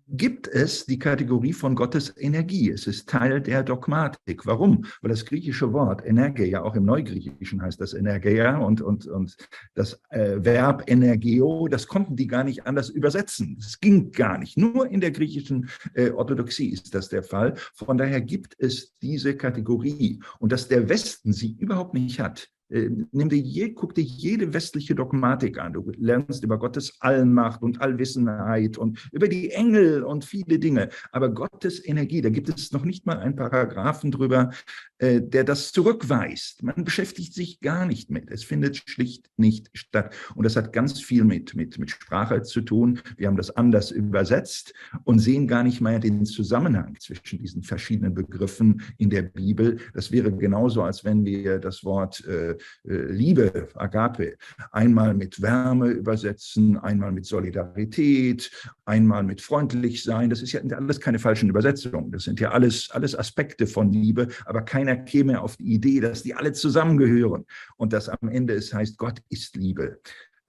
gibt 0.08 0.48
es 0.48 0.86
die 0.86 1.00
Kategorie 1.00 1.54
von 1.54 1.76
Gottes 1.76 2.14
Energie. 2.18 2.70
Es 2.70 2.88
ist 2.88 3.10
Teil 3.10 3.42
der 3.42 3.64
Dogmatik. 3.64 4.46
Warum? 4.46 4.86
Weil 5.02 5.12
das 5.12 5.26
griechische 5.26 5.74
Wort 5.74 6.06
Energia, 6.06 6.62
auch 6.62 6.76
im 6.76 6.86
Neugriechischen 6.86 7.62
heißt 7.62 7.80
das 7.80 7.94
Energia 7.94 8.58
und, 8.58 8.82
und, 8.82 9.06
und 9.08 9.36
das 9.74 10.00
äh, 10.10 10.38
Verb 10.44 10.84
Energio, 10.88 11.68
das 11.68 11.88
konnten 11.88 12.16
die 12.16 12.28
gar 12.28 12.44
nicht 12.44 12.66
anders 12.66 12.90
übersetzen. 12.90 13.58
Es 13.60 13.80
ging 13.80 14.12
gar 14.12 14.38
nicht. 14.38 14.58
Nur 14.58 14.90
in 14.90 15.02
der 15.02 15.12
griechischen 15.12 15.70
äh, 15.94 16.12
Orthodoxie 16.12 16.70
ist 16.70 16.94
das 16.94 17.10
der 17.10 17.24
Fall. 17.24 17.56
Von 17.74 17.98
daher 17.98 18.22
gibt 18.22 18.56
es 18.58 18.94
diese 19.02 19.36
Kategorie. 19.36 20.20
Und 20.40 20.52
dass 20.52 20.68
der 20.68 20.90
Westen 20.90 21.34
sie 21.34 21.56
überhaupt 21.60 21.94
nicht 21.94 22.20
hat, 22.20 22.50
nimm 23.12 23.30
dir 23.30 23.40
je, 23.40 23.74
guck 23.74 23.96
dir 23.96 24.04
jede 24.04 24.54
westliche 24.54 24.96
Dogmatik 24.96 25.60
an. 25.60 25.74
Du 25.74 25.92
lernst 25.98 26.44
über 26.44 26.58
Gottes 26.60 26.98
Allmacht 27.00 27.62
und 27.62 27.82
Allwissenheit 27.82 28.78
und 28.78 29.10
über 29.12 29.28
die 29.28 29.52
Engel 29.52 30.04
und 30.04 30.26
viele 30.26 30.60
Dinge. 30.60 30.90
Aber 31.12 31.30
Gottes 31.30 31.86
Energie, 31.86 32.22
da 32.22 32.30
gibt 32.30 32.50
es 32.50 32.72
noch 32.72 32.86
nicht 32.86 33.06
mal 33.06 33.18
einen 33.18 33.36
Paragraphen 33.36 34.12
drüber, 34.12 34.52
äh, 35.00 35.22
der 35.22 35.44
das 35.44 35.72
zurückweist. 35.72 36.64
Man 36.64 36.84
beschäftigt 36.84 37.34
sich 37.34 37.60
gar 37.60 37.86
nicht 37.86 38.12
mit. 38.12 38.30
Es 38.30 38.44
findet 38.44 38.78
schlicht 38.90 39.30
nicht 39.38 39.70
statt. 39.74 40.16
Und 40.36 40.44
das 40.44 40.56
hat 40.56 40.74
ganz 40.74 41.02
viel 41.02 41.24
mit, 41.24 41.56
mit, 41.56 41.80
mit 41.80 41.92
Sprache 41.92 42.42
zu 42.44 42.62
tun. 42.62 43.00
Wir 43.18 43.28
haben 43.28 43.38
das 43.38 43.52
anders 43.52 43.92
übersetzt 43.92 44.74
und 45.04 45.20
sehen 45.20 45.48
gar 45.48 45.64
nicht 45.64 45.82
mehr 45.82 46.00
den 46.00 46.26
Zusammenhang 46.26 46.98
zwischen 47.00 47.40
diesen 47.40 47.64
verschiedenen 47.64 48.14
Begriffen 48.14 48.82
in 48.98 49.10
der 49.10 49.24
Bibel. 49.24 49.80
Das 49.94 50.12
wäre 50.12 50.32
genauso, 50.32 50.84
als 50.84 51.04
wenn 51.04 51.26
wir 51.26 51.60
das 51.60 51.84
Wort 51.84 52.26
äh, 52.26 52.44
äh, 52.44 52.58
Liebe, 52.84 53.70
Agape, 53.76 54.38
einmal 54.72 55.14
mit 55.14 55.42
Wärme 55.42 55.90
übersetzen, 55.90 56.78
einmal 56.78 57.12
mit 57.12 57.26
Solidarität, 57.26 58.52
einmal 58.86 59.24
mit 59.24 59.42
freundlich 59.42 60.04
sein. 60.04 60.30
Das 60.30 60.42
ist 60.42 60.52
ja 60.52 60.62
alles 60.62 61.00
keine 61.00 61.20
falschen 61.20 61.50
Übersetzungen. 61.50 62.12
Das 62.12 62.24
sind 62.24 62.40
ja 62.40 62.52
alles, 62.52 62.90
alles 62.92 63.18
Aspekte 63.18 63.68
von 63.68 63.92
Liebe, 63.92 64.28
aber 64.46 64.62
keiner 64.62 64.96
käme 64.98 65.42
auf 65.42 65.58
die 65.58 65.74
Idee, 65.74 66.00
dass 66.00 66.24
die 66.24 66.34
alle 66.34 66.54
zusammengehören 66.54 67.46
und 67.78 67.94
dass 67.94 68.10
am 68.10 68.30
Ende 68.30 68.54
es 68.54 68.74
heißt, 68.74 68.98
Gott 68.98 69.22
ist 69.30 69.56
Liebe. 69.56 70.00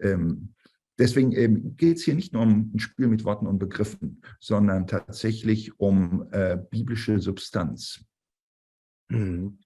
Ähm, 0.01 0.55
Deswegen 0.99 1.33
ähm, 1.33 1.77
geht 1.77 1.97
es 1.97 2.05
hier 2.05 2.15
nicht 2.15 2.33
nur 2.33 2.43
um 2.43 2.71
ein 2.73 2.79
Spiel 2.79 3.09
mit 3.09 3.25
Worten 3.25 3.47
und 3.47 3.59
Begriffen, 3.59 4.23
sondern 4.39 4.87
tatsächlich 4.87 5.79
um 5.81 6.29
äh, 6.31 6.57
biblische 6.71 7.19
Substanz. 7.21 8.05
Mhm. 9.09 9.59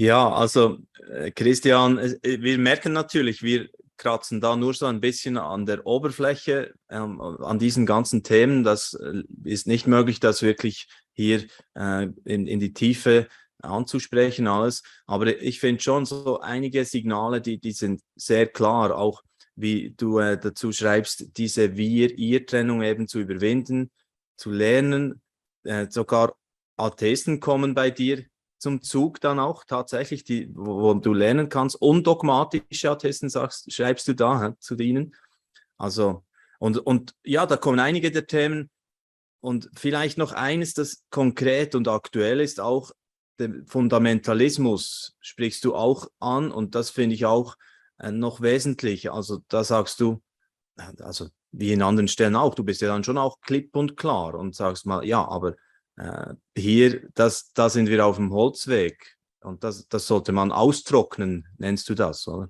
Ja, 0.00 0.32
also 0.32 0.78
äh, 1.10 1.32
Christian, 1.32 1.98
äh, 1.98 2.40
wir 2.40 2.56
merken 2.56 2.92
natürlich, 2.92 3.42
wir 3.42 3.68
kratzen 3.96 4.40
da 4.40 4.54
nur 4.54 4.72
so 4.72 4.86
ein 4.86 5.00
bisschen 5.00 5.36
an 5.36 5.66
der 5.66 5.84
Oberfläche, 5.86 6.72
ähm, 6.88 7.20
an 7.20 7.58
diesen 7.58 7.84
ganzen 7.84 8.22
Themen. 8.22 8.62
Das 8.62 8.94
äh, 8.94 9.24
ist 9.42 9.66
nicht 9.66 9.88
möglich, 9.88 10.20
das 10.20 10.40
wirklich 10.40 10.86
hier 11.14 11.46
äh, 11.74 12.06
in, 12.24 12.46
in 12.46 12.60
die 12.60 12.72
Tiefe 12.72 13.26
anzusprechen, 13.60 14.46
alles. 14.46 14.84
Aber 15.08 15.26
ich 15.42 15.58
finde 15.58 15.82
schon 15.82 16.06
so 16.06 16.38
einige 16.38 16.84
Signale, 16.84 17.40
die, 17.40 17.58
die 17.58 17.72
sind 17.72 18.00
sehr 18.14 18.46
klar, 18.46 18.96
auch 18.96 19.24
wie 19.56 19.94
du 19.96 20.20
äh, 20.20 20.38
dazu 20.38 20.70
schreibst, 20.70 21.36
diese 21.36 21.76
Wir-Ihr-Trennung 21.76 22.82
eben 22.82 23.08
zu 23.08 23.18
überwinden, 23.18 23.90
zu 24.36 24.52
lernen. 24.52 25.20
Äh, 25.64 25.88
sogar 25.90 26.36
Atheisten 26.76 27.40
kommen 27.40 27.74
bei 27.74 27.90
dir 27.90 28.24
zum 28.58 28.82
Zug 28.82 29.20
dann 29.20 29.38
auch 29.38 29.64
tatsächlich, 29.64 30.24
die, 30.24 30.50
wo, 30.54 30.94
du 30.94 31.12
lernen 31.12 31.48
kannst. 31.48 31.76
Undogmatische 31.76 32.90
Attesten 32.90 33.28
sagst, 33.28 33.72
schreibst 33.72 34.08
du 34.08 34.14
da 34.14 34.54
zu 34.58 34.76
ihnen. 34.76 35.14
Also, 35.76 36.24
und, 36.58 36.78
und 36.78 37.14
ja, 37.24 37.46
da 37.46 37.56
kommen 37.56 37.78
einige 37.78 38.10
der 38.10 38.26
Themen. 38.26 38.70
Und 39.40 39.70
vielleicht 39.74 40.18
noch 40.18 40.32
eines, 40.32 40.74
das 40.74 41.04
konkret 41.10 41.76
und 41.76 41.86
aktuell 41.86 42.40
ist, 42.40 42.60
auch 42.60 42.90
der 43.38 43.50
Fundamentalismus 43.66 45.16
sprichst 45.20 45.64
du 45.64 45.76
auch 45.76 46.08
an 46.18 46.50
und 46.50 46.74
das 46.74 46.90
finde 46.90 47.14
ich 47.14 47.24
auch 47.24 47.56
äh, 47.98 48.10
noch 48.10 48.40
wesentlich. 48.40 49.12
Also 49.12 49.42
da 49.48 49.62
sagst 49.62 50.00
du, 50.00 50.20
also 51.00 51.28
wie 51.52 51.72
in 51.72 51.82
anderen 51.82 52.08
Stellen 52.08 52.36
auch, 52.36 52.54
du 52.54 52.64
bist 52.64 52.80
ja 52.80 52.88
dann 52.88 53.04
schon 53.04 53.18
auch 53.18 53.40
klipp 53.40 53.74
und 53.76 53.96
klar 53.96 54.34
und 54.34 54.54
sagst 54.54 54.86
mal, 54.86 55.04
ja, 55.04 55.26
aber 55.26 55.54
äh, 55.98 56.34
hier, 56.56 57.08
das, 57.14 57.52
da 57.52 57.68
sind 57.68 57.88
wir 57.88 58.04
auf 58.06 58.16
dem 58.16 58.32
Holzweg 58.32 59.18
und 59.40 59.64
das, 59.64 59.88
das 59.88 60.06
sollte 60.06 60.32
man 60.32 60.52
austrocknen, 60.52 61.46
nennst 61.58 61.88
du 61.88 61.94
das, 61.94 62.26
oder? 62.28 62.48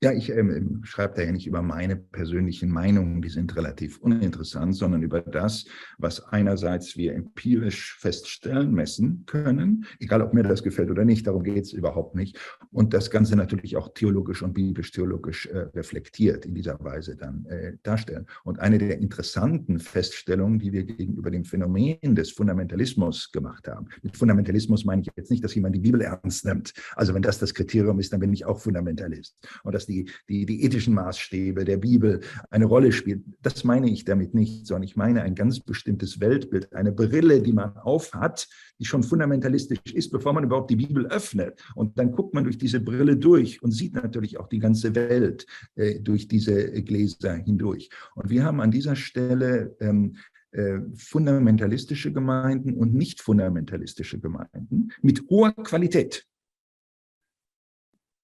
Ja, 0.00 0.12
ich 0.12 0.30
ähm, 0.30 0.50
ähm, 0.50 0.80
schreibe 0.84 1.16
da 1.16 1.22
ja 1.22 1.32
nicht 1.32 1.48
über 1.48 1.60
meine 1.60 1.96
persönlichen 1.96 2.70
Meinungen, 2.70 3.20
die 3.20 3.30
sind 3.30 3.56
relativ 3.56 3.98
uninteressant, 3.98 4.76
sondern 4.76 5.02
über 5.02 5.22
das, 5.22 5.64
was 5.98 6.22
einerseits 6.22 6.96
wir 6.96 7.16
empirisch 7.16 7.98
feststellen, 7.98 8.72
messen 8.72 9.24
können, 9.26 9.86
egal 9.98 10.22
ob 10.22 10.34
mir 10.34 10.44
das 10.44 10.62
gefällt 10.62 10.92
oder 10.92 11.04
nicht, 11.04 11.26
darum 11.26 11.42
geht 11.42 11.64
es 11.64 11.72
überhaupt 11.72 12.14
nicht. 12.14 12.38
Und 12.70 12.94
das 12.94 13.10
Ganze 13.10 13.34
natürlich 13.34 13.76
auch 13.76 13.92
theologisch 13.92 14.40
und 14.42 14.54
biblisch-theologisch 14.54 15.46
äh, 15.46 15.66
reflektiert 15.74 16.46
in 16.46 16.54
dieser 16.54 16.78
Weise 16.78 17.16
dann 17.16 17.44
äh, 17.46 17.72
darstellen. 17.82 18.26
Und 18.44 18.60
eine 18.60 18.78
der 18.78 18.98
interessanten 18.98 19.80
Feststellungen, 19.80 20.60
die 20.60 20.72
wir 20.72 20.84
gegenüber 20.84 21.32
dem 21.32 21.44
Phänomen 21.44 22.14
des 22.14 22.30
Fundamentalismus 22.30 23.32
gemacht 23.32 23.66
haben, 23.66 23.88
mit 24.04 24.16
Fundamentalismus 24.16 24.84
meine 24.84 25.02
ich 25.02 25.08
jetzt 25.16 25.32
nicht, 25.32 25.42
dass 25.42 25.56
jemand 25.56 25.74
die 25.74 25.80
Bibel 25.80 26.02
ernst 26.02 26.44
nimmt. 26.44 26.72
Also 26.94 27.14
wenn 27.14 27.22
das 27.22 27.40
das 27.40 27.52
Kriterium 27.52 27.98
ist, 27.98 28.12
dann 28.12 28.20
bin 28.20 28.32
ich 28.32 28.44
auch 28.44 28.60
Fundamentalist. 28.60 29.36
Und 29.64 29.74
das 29.74 29.87
die, 29.88 30.10
die, 30.28 30.46
die 30.46 30.64
ethischen 30.64 30.94
Maßstäbe 30.94 31.64
der 31.64 31.78
Bibel 31.78 32.20
eine 32.50 32.66
Rolle 32.66 32.92
spielen. 32.92 33.34
Das 33.42 33.64
meine 33.64 33.90
ich 33.90 34.04
damit 34.04 34.34
nicht, 34.34 34.66
sondern 34.66 34.84
ich 34.84 34.96
meine 34.96 35.22
ein 35.22 35.34
ganz 35.34 35.60
bestimmtes 35.60 36.20
Weltbild, 36.20 36.74
eine 36.74 36.92
Brille, 36.92 37.40
die 37.42 37.52
man 37.52 37.76
aufhat, 37.76 38.48
die 38.78 38.84
schon 38.84 39.02
fundamentalistisch 39.02 39.80
ist, 39.92 40.10
bevor 40.10 40.32
man 40.32 40.44
überhaupt 40.44 40.70
die 40.70 40.76
Bibel 40.76 41.06
öffnet. 41.06 41.60
Und 41.74 41.98
dann 41.98 42.12
guckt 42.12 42.34
man 42.34 42.44
durch 42.44 42.58
diese 42.58 42.80
Brille 42.80 43.16
durch 43.16 43.62
und 43.62 43.72
sieht 43.72 43.94
natürlich 43.94 44.38
auch 44.38 44.48
die 44.48 44.58
ganze 44.58 44.94
Welt 44.94 45.46
äh, 45.74 46.00
durch 46.00 46.28
diese 46.28 46.70
Gläser 46.82 47.34
hindurch. 47.34 47.90
Und 48.14 48.30
wir 48.30 48.44
haben 48.44 48.60
an 48.60 48.70
dieser 48.70 48.96
Stelle 48.96 49.76
ähm, 49.80 50.16
äh, 50.52 50.78
fundamentalistische 50.94 52.12
Gemeinden 52.12 52.74
und 52.74 52.94
nicht 52.94 53.20
fundamentalistische 53.20 54.18
Gemeinden 54.18 54.92
mit 55.02 55.28
hoher 55.28 55.52
Qualität 55.52 56.26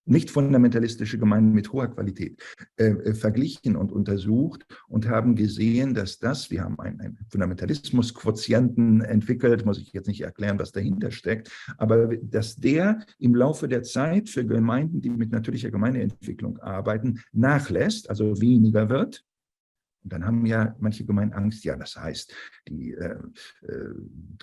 nicht 0.07 0.31
fundamentalistische 0.31 1.19
Gemeinden 1.19 1.53
mit 1.53 1.73
hoher 1.73 1.89
Qualität 1.89 2.43
äh, 2.77 2.87
äh, 2.87 3.15
verglichen 3.15 3.77
und 3.77 3.93
untersucht 3.93 4.67
und 4.89 5.09
haben 5.09 5.35
gesehen, 5.35 5.95
dass 5.95 6.19
das, 6.19 6.51
wir 6.51 6.63
haben 6.63 6.79
einen, 6.79 7.01
einen 7.01 7.19
Fundamentalismus-Quotienten 7.31 9.01
entwickelt, 9.01 9.65
muss 9.65 9.79
ich 9.79 9.93
jetzt 9.93 10.09
nicht 10.09 10.23
erklären, 10.23 10.59
was 10.59 10.73
dahinter 10.73 11.11
steckt, 11.11 11.51
aber 11.79 12.17
dass 12.17 12.57
der 12.57 13.05
im 13.19 13.35
Laufe 13.35 13.69
der 13.69 13.83
Zeit 13.83 14.29
für 14.29 14.45
Gemeinden, 14.45 15.01
die 15.01 15.11
mit 15.11 15.33
natürlicher 15.33 15.71
Gemeindeentwicklung 15.71 16.59
arbeiten, 16.59 17.21
nachlässt, 17.33 18.11
also 18.11 18.41
weniger 18.41 18.89
wird 18.89 19.25
und 20.05 20.13
dann 20.13 20.27
haben 20.27 20.45
ja 20.45 20.77
manche 20.79 21.05
Gemeinden 21.05 21.35
Angst, 21.35 21.65
ja, 21.65 21.77
das 21.77 21.97
heißt, 21.97 22.33
die 22.69 22.93
äh, 22.93 23.17
äh, 23.63 23.95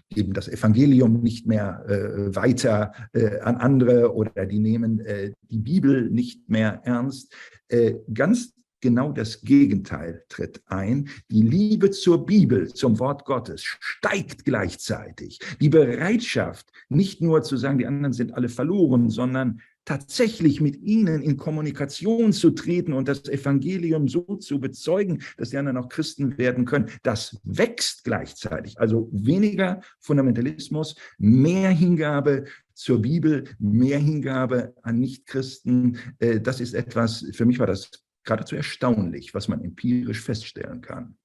geben 0.09 0.33
das 0.33 0.47
Evangelium 0.47 1.21
nicht 1.21 1.45
mehr 1.45 1.85
äh, 1.87 2.35
weiter 2.35 2.91
äh, 3.13 3.39
an 3.39 3.57
andere 3.57 4.13
oder 4.13 4.45
die 4.47 4.59
nehmen 4.59 4.99
äh, 5.01 5.31
die 5.49 5.59
Bibel 5.59 6.09
nicht 6.09 6.49
mehr 6.49 6.81
ernst. 6.83 7.33
Äh, 7.67 7.95
ganz 8.11 8.53
genau 8.81 9.11
das 9.11 9.41
Gegenteil 9.41 10.23
tritt 10.27 10.61
ein. 10.65 11.07
Die 11.29 11.43
Liebe 11.43 11.91
zur 11.91 12.25
Bibel, 12.25 12.73
zum 12.73 12.97
Wort 12.99 13.25
Gottes 13.25 13.63
steigt 13.63 14.43
gleichzeitig. 14.43 15.39
Die 15.61 15.69
Bereitschaft, 15.69 16.71
nicht 16.89 17.21
nur 17.21 17.43
zu 17.43 17.55
sagen, 17.55 17.77
die 17.77 17.85
anderen 17.85 18.13
sind 18.13 18.33
alle 18.33 18.49
verloren, 18.49 19.09
sondern 19.09 19.61
tatsächlich 19.85 20.61
mit 20.61 20.81
ihnen 20.81 21.21
in 21.21 21.37
Kommunikation 21.37 22.33
zu 22.33 22.51
treten 22.51 22.93
und 22.93 23.07
das 23.07 23.27
Evangelium 23.27 24.07
so 24.07 24.35
zu 24.35 24.59
bezeugen, 24.59 25.23
dass 25.37 25.49
die 25.49 25.57
anderen 25.57 25.77
auch 25.77 25.89
Christen 25.89 26.37
werden 26.37 26.65
können, 26.65 26.89
das 27.03 27.39
wächst 27.43 28.03
gleichzeitig. 28.03 28.79
Also 28.79 29.09
weniger 29.11 29.81
Fundamentalismus, 29.99 30.95
mehr 31.17 31.69
Hingabe 31.69 32.45
zur 32.73 33.01
Bibel, 33.01 33.45
mehr 33.59 33.99
Hingabe 33.99 34.73
an 34.81 34.99
Nichtchristen. 34.99 35.97
Äh, 36.19 36.39
das 36.39 36.61
ist 36.61 36.73
etwas, 36.73 37.25
für 37.33 37.45
mich 37.45 37.59
war 37.59 37.67
das 37.67 37.91
geradezu 38.23 38.55
erstaunlich, 38.55 39.33
was 39.33 39.47
man 39.47 39.61
empirisch 39.61 40.21
feststellen 40.21 40.81
kann. 40.81 41.17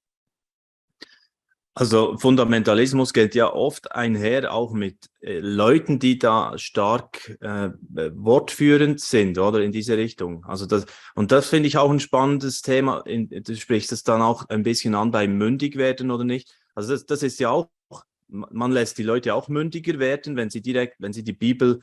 Also 1.79 2.17
Fundamentalismus 2.17 3.13
geht 3.13 3.35
ja 3.35 3.53
oft 3.53 3.91
einher 3.91 4.51
auch 4.51 4.73
mit 4.73 5.11
äh, 5.21 5.37
Leuten, 5.37 5.99
die 5.99 6.17
da 6.17 6.57
stark 6.57 7.37
äh, 7.39 7.69
wortführend 8.15 8.99
sind, 8.99 9.37
oder 9.37 9.61
in 9.61 9.71
diese 9.71 9.95
Richtung. 9.95 10.43
Also 10.45 10.65
das, 10.65 10.87
und 11.13 11.31
das 11.31 11.47
finde 11.47 11.67
ich 11.67 11.77
auch 11.77 11.91
ein 11.91 11.99
spannendes 11.99 12.63
Thema. 12.63 13.01
In, 13.01 13.29
du 13.29 13.55
sprichst 13.55 13.91
es 13.91 14.01
dann 14.01 14.23
auch 14.23 14.49
ein 14.49 14.63
bisschen 14.63 14.95
an 14.95 15.11
beim 15.11 15.37
mündig 15.37 15.77
werden 15.77 16.09
oder 16.09 16.23
nicht. 16.23 16.51
Also 16.73 16.93
das, 16.93 17.05
das 17.05 17.21
ist 17.21 17.39
ja 17.39 17.51
auch, 17.51 17.69
man 18.27 18.71
lässt 18.71 18.97
die 18.97 19.03
Leute 19.03 19.35
auch 19.35 19.47
mündiger 19.47 19.99
werden, 19.99 20.35
wenn 20.35 20.49
sie 20.49 20.63
direkt, 20.63 20.95
wenn 20.97 21.13
sie 21.13 21.23
die 21.23 21.33
Bibel 21.33 21.81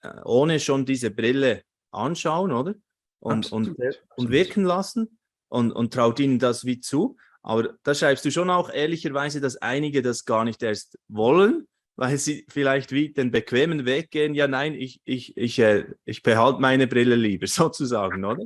äh, 0.00 0.14
ohne 0.24 0.60
schon 0.60 0.86
diese 0.86 1.10
Brille 1.10 1.62
anschauen, 1.90 2.52
oder? 2.52 2.74
Und, 3.18 3.52
und, 3.52 3.76
und 4.16 4.30
wirken 4.30 4.64
lassen 4.64 5.18
und, 5.48 5.72
und 5.72 5.92
traut 5.92 6.20
ihnen 6.20 6.38
das 6.38 6.64
wie 6.64 6.80
zu. 6.80 7.18
Aber 7.46 7.74
da 7.84 7.94
schreibst 7.94 8.24
du 8.24 8.32
schon 8.32 8.50
auch 8.50 8.70
ehrlicherweise, 8.70 9.40
dass 9.40 9.56
einige 9.58 10.02
das 10.02 10.24
gar 10.24 10.44
nicht 10.44 10.64
erst 10.64 10.98
wollen, 11.06 11.68
weil 11.94 12.18
sie 12.18 12.44
vielleicht 12.48 12.90
wie 12.90 13.12
den 13.12 13.30
bequemen 13.30 13.86
Weg 13.86 14.10
gehen. 14.10 14.34
Ja, 14.34 14.48
nein, 14.48 14.74
ich, 14.74 15.00
ich, 15.04 15.36
ich, 15.36 15.60
äh, 15.60 15.84
ich 16.04 16.24
behalte 16.24 16.60
meine 16.60 16.88
Brille 16.88 17.14
lieber, 17.14 17.46
sozusagen, 17.46 18.24
oder? 18.24 18.44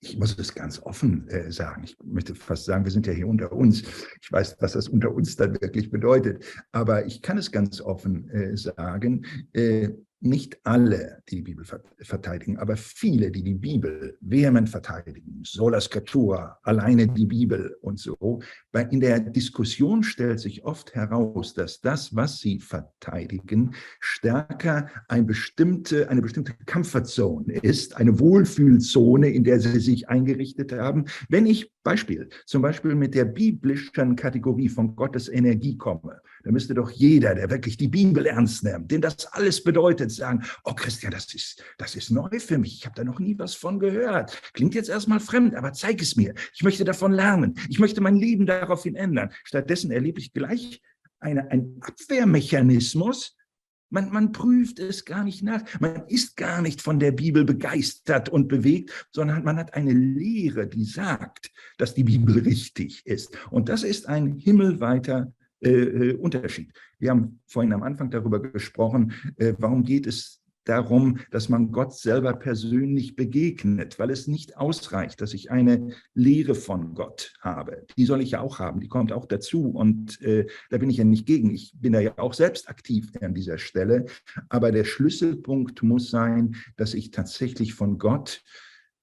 Ich 0.00 0.16
muss 0.16 0.38
es 0.38 0.54
ganz 0.54 0.80
offen 0.80 1.28
äh, 1.28 1.52
sagen. 1.52 1.82
Ich 1.84 1.96
möchte 2.02 2.34
fast 2.34 2.64
sagen, 2.64 2.84
wir 2.84 2.92
sind 2.92 3.06
ja 3.06 3.12
hier 3.12 3.26
unter 3.26 3.52
uns. 3.52 3.82
Ich 4.22 4.32
weiß, 4.32 4.56
was 4.60 4.72
das 4.72 4.88
unter 4.88 5.12
uns 5.12 5.36
dann 5.36 5.60
wirklich 5.60 5.90
bedeutet. 5.90 6.42
Aber 6.72 7.04
ich 7.04 7.20
kann 7.20 7.36
es 7.36 7.52
ganz 7.52 7.82
offen 7.82 8.30
äh, 8.30 8.56
sagen. 8.56 9.26
Nicht 10.20 10.58
alle, 10.64 11.22
die 11.28 11.36
die 11.36 11.42
Bibel 11.42 11.64
verteidigen, 12.00 12.58
aber 12.58 12.76
viele, 12.76 13.30
die 13.30 13.44
die 13.44 13.54
Bibel 13.54 14.18
vehement 14.20 14.68
verteidigen, 14.68 15.42
sola 15.44 15.80
scriptura, 15.80 16.58
alleine 16.64 17.06
die 17.06 17.26
Bibel 17.26 17.76
und 17.82 18.00
so. 18.00 18.40
In 18.90 18.98
der 18.98 19.20
Diskussion 19.20 20.02
stellt 20.02 20.40
sich 20.40 20.64
oft 20.64 20.94
heraus, 20.96 21.54
dass 21.54 21.80
das, 21.80 22.16
was 22.16 22.40
sie 22.40 22.58
verteidigen, 22.58 23.74
stärker 24.00 24.88
eine 25.06 25.24
bestimmte, 25.24 26.08
eine 26.08 26.22
bestimmte 26.22 26.54
Comfortzone 26.66 27.54
ist, 27.58 27.96
eine 27.96 28.18
Wohlfühlzone, 28.18 29.30
in 29.30 29.44
der 29.44 29.60
sie 29.60 29.78
sich 29.78 30.08
eingerichtet 30.08 30.72
haben. 30.72 31.04
Wenn 31.28 31.46
ich 31.46 31.72
Beispiel, 31.88 32.28
zum 32.44 32.60
Beispiel 32.60 32.94
mit 32.94 33.14
der 33.14 33.24
biblischen 33.24 34.14
Kategorie 34.14 34.68
von 34.68 34.94
Gottes 34.94 35.26
Energie 35.26 35.78
komme, 35.78 36.20
dann 36.44 36.52
müsste 36.52 36.74
doch 36.74 36.90
jeder, 36.90 37.34
der 37.34 37.48
wirklich 37.48 37.78
die 37.78 37.88
Bibel 37.88 38.26
ernst 38.26 38.62
nimmt, 38.62 38.90
den 38.90 39.00
das 39.00 39.24
alles 39.32 39.64
bedeutet, 39.64 40.12
sagen, 40.12 40.44
oh 40.64 40.74
Christian, 40.74 41.12
das 41.12 41.32
ist, 41.32 41.64
das 41.78 41.96
ist 41.96 42.10
neu 42.10 42.38
für 42.40 42.58
mich, 42.58 42.74
ich 42.74 42.84
habe 42.84 42.94
da 42.94 43.04
noch 43.04 43.20
nie 43.20 43.38
was 43.38 43.54
von 43.54 43.78
gehört. 43.78 44.38
Klingt 44.52 44.74
jetzt 44.74 44.90
erstmal 44.90 45.18
fremd, 45.18 45.54
aber 45.54 45.72
zeig 45.72 46.02
es 46.02 46.14
mir. 46.14 46.34
Ich 46.52 46.62
möchte 46.62 46.84
davon 46.84 47.12
lernen. 47.12 47.54
Ich 47.70 47.78
möchte 47.78 48.02
mein 48.02 48.16
Leben 48.16 48.44
daraufhin 48.44 48.94
ändern. 48.94 49.30
Stattdessen 49.44 49.90
erlebe 49.90 50.20
ich 50.20 50.34
gleich 50.34 50.82
eine, 51.20 51.50
einen 51.50 51.80
Abwehrmechanismus, 51.80 53.37
man, 53.90 54.10
man 54.10 54.32
prüft 54.32 54.78
es 54.78 55.04
gar 55.04 55.24
nicht 55.24 55.42
nach. 55.42 55.62
Man 55.80 56.04
ist 56.08 56.36
gar 56.36 56.62
nicht 56.62 56.82
von 56.82 56.98
der 56.98 57.12
Bibel 57.12 57.44
begeistert 57.44 58.28
und 58.28 58.48
bewegt, 58.48 59.08
sondern 59.10 59.44
man 59.44 59.56
hat 59.56 59.74
eine 59.74 59.92
Lehre, 59.92 60.66
die 60.66 60.84
sagt, 60.84 61.50
dass 61.78 61.94
die 61.94 62.04
Bibel 62.04 62.38
richtig 62.38 63.06
ist. 63.06 63.36
Und 63.50 63.68
das 63.68 63.82
ist 63.82 64.08
ein 64.08 64.32
himmelweiter 64.32 65.32
äh, 65.60 65.70
äh 65.70 66.14
Unterschied. 66.14 66.72
Wir 66.98 67.10
haben 67.10 67.40
vorhin 67.46 67.72
am 67.72 67.82
Anfang 67.82 68.10
darüber 68.10 68.40
gesprochen, 68.40 69.12
äh, 69.36 69.54
warum 69.58 69.84
geht 69.84 70.06
es 70.06 70.40
darum, 70.68 71.18
dass 71.30 71.48
man 71.48 71.72
Gott 71.72 71.94
selber 71.94 72.34
persönlich 72.34 73.16
begegnet, 73.16 73.98
weil 73.98 74.10
es 74.10 74.26
nicht 74.26 74.56
ausreicht, 74.56 75.20
dass 75.20 75.34
ich 75.34 75.50
eine 75.50 75.90
Lehre 76.14 76.54
von 76.54 76.94
Gott 76.94 77.34
habe. 77.40 77.86
Die 77.96 78.04
soll 78.04 78.20
ich 78.20 78.32
ja 78.32 78.40
auch 78.40 78.58
haben, 78.58 78.80
die 78.80 78.88
kommt 78.88 79.12
auch 79.12 79.26
dazu 79.26 79.70
und 79.70 80.20
äh, 80.22 80.46
da 80.70 80.78
bin 80.78 80.90
ich 80.90 80.96
ja 80.96 81.04
nicht 81.04 81.26
gegen. 81.26 81.50
Ich 81.50 81.72
bin 81.74 81.92
da 81.92 82.00
ja 82.00 82.18
auch 82.18 82.34
selbst 82.34 82.68
aktiv 82.68 83.10
an 83.20 83.34
dieser 83.34 83.58
Stelle. 83.58 84.06
Aber 84.48 84.72
der 84.72 84.84
Schlüsselpunkt 84.84 85.82
muss 85.82 86.10
sein, 86.10 86.56
dass 86.76 86.94
ich 86.94 87.10
tatsächlich 87.10 87.74
von 87.74 87.98
Gott 87.98 88.42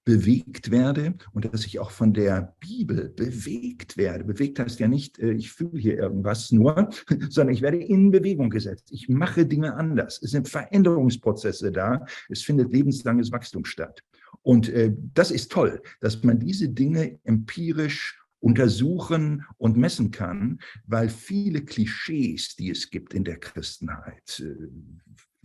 bewegt 0.05 0.69
werde 0.69 1.15
und 1.33 1.51
dass 1.51 1.65
ich 1.65 1.79
auch 1.79 1.89
von 1.89 2.13
der 2.13 2.55
Bibel 2.59 3.09
bewegt 3.09 3.97
werde. 3.97 4.23
Bewegt 4.23 4.59
heißt 4.59 4.79
ja 4.79 4.87
nicht, 4.87 5.19
äh, 5.19 5.31
ich 5.31 5.51
fühle 5.51 5.79
hier 5.79 5.97
irgendwas 5.97 6.51
nur, 6.51 6.89
sondern 7.29 7.53
ich 7.53 7.63
werde 7.63 7.77
in 7.77 8.11
Bewegung 8.11 8.51
gesetzt. 8.51 8.89
Ich 8.91 9.09
mache 9.09 9.45
Dinge 9.45 9.75
anders. 9.75 10.21
Es 10.21 10.31
sind 10.31 10.47
Veränderungsprozesse 10.47 11.71
da. 11.71 12.05
Es 12.29 12.43
findet 12.43 12.71
lebenslanges 12.71 13.31
Wachstum 13.31 13.65
statt. 13.65 14.03
Und 14.43 14.69
äh, 14.69 14.93
das 15.13 15.31
ist 15.31 15.51
toll, 15.51 15.81
dass 16.01 16.23
man 16.23 16.39
diese 16.39 16.69
Dinge 16.69 17.19
empirisch 17.23 18.21
untersuchen 18.39 19.43
und 19.57 19.75
messen 19.75 20.11
kann, 20.11 20.59
weil 20.85 21.09
viele 21.09 21.65
Klischees, 21.65 22.55
die 22.55 22.69
es 22.69 22.91
gibt 22.91 23.15
in 23.15 23.23
der 23.23 23.39
Christenheit, 23.39 24.39
äh, 24.39 24.67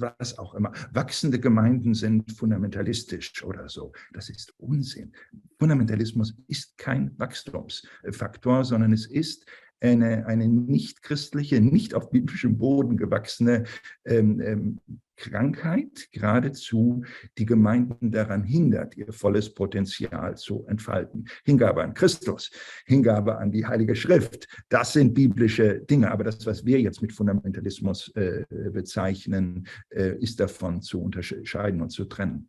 was 0.00 0.38
auch 0.38 0.54
immer. 0.54 0.72
Wachsende 0.92 1.38
Gemeinden 1.38 1.94
sind 1.94 2.30
fundamentalistisch 2.32 3.44
oder 3.44 3.68
so. 3.68 3.92
Das 4.12 4.28
ist 4.28 4.54
Unsinn. 4.58 5.12
Fundamentalismus 5.58 6.34
ist 6.46 6.76
kein 6.78 7.18
Wachstumsfaktor, 7.18 8.64
sondern 8.64 8.92
es 8.92 9.06
ist 9.06 9.46
eine, 9.80 10.26
eine 10.26 10.48
nicht 10.48 11.02
christliche, 11.02 11.60
nicht 11.60 11.94
auf 11.94 12.10
biblischem 12.10 12.58
Boden 12.58 12.96
gewachsene 12.96 13.64
ähm, 14.04 14.40
ähm, 14.40 14.80
Krankheit 15.20 16.08
geradezu 16.12 17.04
die 17.36 17.44
Gemeinden 17.44 18.10
daran 18.10 18.42
hindert, 18.42 18.96
ihr 18.96 19.12
volles 19.12 19.52
Potenzial 19.52 20.36
zu 20.36 20.64
entfalten. 20.66 21.26
Hingabe 21.44 21.82
an 21.82 21.94
Christus, 21.94 22.50
Hingabe 22.86 23.36
an 23.36 23.52
die 23.52 23.66
Heilige 23.66 23.94
Schrift, 23.94 24.48
das 24.70 24.94
sind 24.94 25.12
biblische 25.12 25.80
Dinge. 25.80 26.10
Aber 26.10 26.24
das, 26.24 26.44
was 26.46 26.64
wir 26.64 26.80
jetzt 26.80 27.02
mit 27.02 27.12
Fundamentalismus 27.12 28.08
äh, 28.16 28.44
bezeichnen, 28.72 29.66
äh, 29.90 30.16
ist 30.18 30.40
davon 30.40 30.80
zu 30.80 31.02
unterscheiden 31.02 31.82
und 31.82 31.90
zu 31.90 32.06
trennen. 32.06 32.48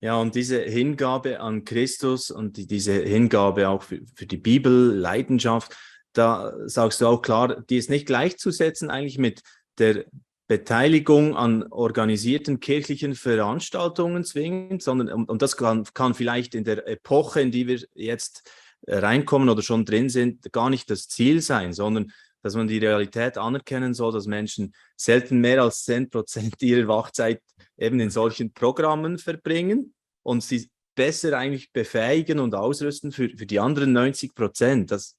Ja, 0.00 0.16
und 0.16 0.34
diese 0.34 0.60
Hingabe 0.60 1.40
an 1.40 1.64
Christus 1.64 2.30
und 2.30 2.56
die, 2.58 2.66
diese 2.66 2.92
Hingabe 2.92 3.68
auch 3.68 3.82
für, 3.82 4.00
für 4.14 4.26
die 4.26 4.36
Bibel, 4.36 4.94
Leidenschaft, 4.94 5.74
da 6.12 6.52
sagst 6.66 7.00
du 7.00 7.06
auch 7.06 7.22
klar, 7.22 7.62
die 7.62 7.76
ist 7.76 7.90
nicht 7.90 8.06
gleichzusetzen 8.06 8.90
eigentlich 8.90 9.18
mit 9.18 9.42
der 9.78 10.04
Beteiligung 10.48 11.36
an 11.36 11.64
organisierten 11.70 12.60
kirchlichen 12.60 13.14
Veranstaltungen 13.14 14.22
zwingend, 14.24 14.82
sondern 14.82 15.10
und, 15.10 15.28
und 15.28 15.42
das 15.42 15.56
kann, 15.56 15.84
kann 15.92 16.14
vielleicht 16.14 16.54
in 16.54 16.64
der 16.64 16.86
Epoche, 16.86 17.40
in 17.40 17.50
die 17.50 17.66
wir 17.66 17.80
jetzt 17.94 18.48
reinkommen 18.86 19.48
oder 19.48 19.62
schon 19.62 19.84
drin 19.84 20.08
sind, 20.08 20.52
gar 20.52 20.70
nicht 20.70 20.88
das 20.90 21.08
Ziel 21.08 21.40
sein, 21.40 21.72
sondern 21.72 22.12
dass 22.46 22.54
man 22.54 22.68
die 22.68 22.78
Realität 22.78 23.38
anerkennen 23.38 23.92
soll, 23.92 24.12
dass 24.12 24.28
Menschen 24.28 24.72
selten 24.96 25.40
mehr 25.40 25.60
als 25.62 25.82
10 25.82 26.10
Prozent 26.10 26.62
ihrer 26.62 26.86
Wachzeit 26.86 27.42
eben 27.76 27.98
in 27.98 28.08
solchen 28.08 28.52
Programmen 28.52 29.18
verbringen 29.18 29.94
und 30.22 30.44
sie 30.44 30.70
besser 30.94 31.36
eigentlich 31.36 31.72
befähigen 31.72 32.38
und 32.38 32.54
ausrüsten 32.54 33.10
für, 33.10 33.30
für 33.30 33.46
die 33.46 33.58
anderen 33.58 33.92
90 33.92 34.32
Prozent. 34.36 34.92
Das 34.92 35.16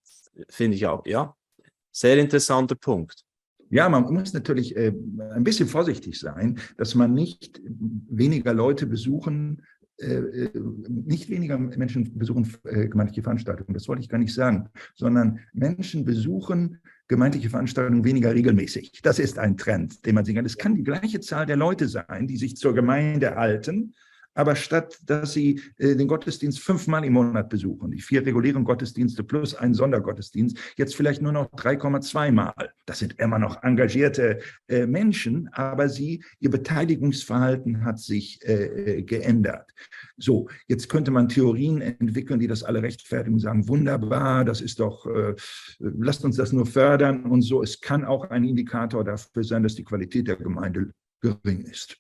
finde 0.47 0.77
ich 0.77 0.87
auch, 0.87 1.05
ja, 1.05 1.35
sehr 1.91 2.17
interessanter 2.17 2.75
Punkt. 2.75 3.25
Ja, 3.69 3.89
man 3.89 4.03
muss 4.03 4.31
natürlich 4.31 4.77
äh, 4.77 4.93
ein 5.33 5.43
bisschen 5.43 5.67
vorsichtig 5.67 6.17
sein, 6.17 6.57
dass 6.77 6.95
man 6.95 7.13
nicht 7.13 7.59
weniger 8.09 8.53
Leute 8.53 8.87
besuchen, 8.87 9.65
nicht 9.99 11.29
weniger 11.29 11.57
Menschen 11.57 12.17
besuchen 12.17 12.47
äh, 12.65 12.87
gemeindliche 12.87 13.23
Veranstaltungen, 13.23 13.73
das 13.73 13.87
wollte 13.87 14.01
ich 14.01 14.09
gar 14.09 14.19
nicht 14.19 14.33
sagen, 14.33 14.69
sondern 14.95 15.39
Menschen 15.53 16.05
besuchen 16.05 16.79
gemeindliche 17.07 17.49
Veranstaltungen 17.49 18.03
weniger 18.03 18.33
regelmäßig. 18.33 19.01
Das 19.01 19.17
ist 19.17 19.39
ein 19.39 19.57
Trend, 19.57 20.05
den 20.05 20.15
man 20.15 20.25
sehen 20.25 20.35
kann. 20.35 20.45
Es 20.45 20.57
kann 20.57 20.75
die 20.75 20.83
gleiche 20.83 21.19
Zahl 21.19 21.45
der 21.45 21.55
Leute 21.55 21.87
sein, 21.87 22.27
die 22.27 22.37
sich 22.37 22.57
zur 22.57 22.73
Gemeinde 22.73 23.35
halten, 23.35 23.93
aber 24.37 24.55
statt 24.55 24.99
dass 25.05 25.33
sie 25.33 25.61
äh, 25.77 25.95
den 25.95 26.07
Gottesdienst 26.07 26.59
fünfmal 26.59 27.03
im 27.03 27.13
Monat 27.13 27.49
besuchen, 27.49 27.91
die 27.91 28.01
vier 28.01 28.25
regulären 28.25 28.63
Gottesdienste 28.63 29.23
plus 29.23 29.55
einen 29.55 29.73
Sondergottesdienst, 29.73 30.57
jetzt 30.77 30.95
vielleicht 30.95 31.21
nur 31.21 31.31
noch 31.31 31.51
3,2 31.53 32.31
Mal. 32.31 32.71
Das 32.85 32.99
sind 32.99 33.19
immer 33.19 33.39
noch 33.39 33.63
engagierte 33.63 34.39
äh, 34.67 34.85
Menschen, 34.85 35.49
aber 35.53 35.89
sie, 35.89 36.23
ihr 36.39 36.51
Beteiligungsverhalten 36.51 37.83
hat 37.83 37.99
sich 37.99 38.39
äh, 38.47 39.01
geändert. 39.01 39.71
So, 40.17 40.49
jetzt 40.67 40.87
könnte 40.87 41.09
man 41.09 41.29
Theorien 41.29 41.81
entwickeln, 41.81 42.39
die 42.39 42.47
das 42.47 42.63
alle 42.63 42.83
rechtfertigen 42.83 43.35
und 43.35 43.39
sagen, 43.39 43.67
wunderbar, 43.67 44.45
das 44.45 44.61
ist 44.61 44.79
doch, 44.79 45.07
lasst 45.79 46.25
uns 46.25 46.37
das 46.37 46.51
nur 46.51 46.65
fördern 46.65 47.23
und 47.25 47.41
so. 47.41 47.61
Es 47.61 47.81
kann 47.81 48.05
auch 48.05 48.29
ein 48.29 48.43
Indikator 48.43 49.03
dafür 49.03 49.43
sein, 49.43 49.63
dass 49.63 49.75
die 49.75 49.83
Qualität 49.83 50.27
der 50.27 50.35
Gemeinde 50.35 50.91
gering 51.21 51.61
ist 51.61 51.97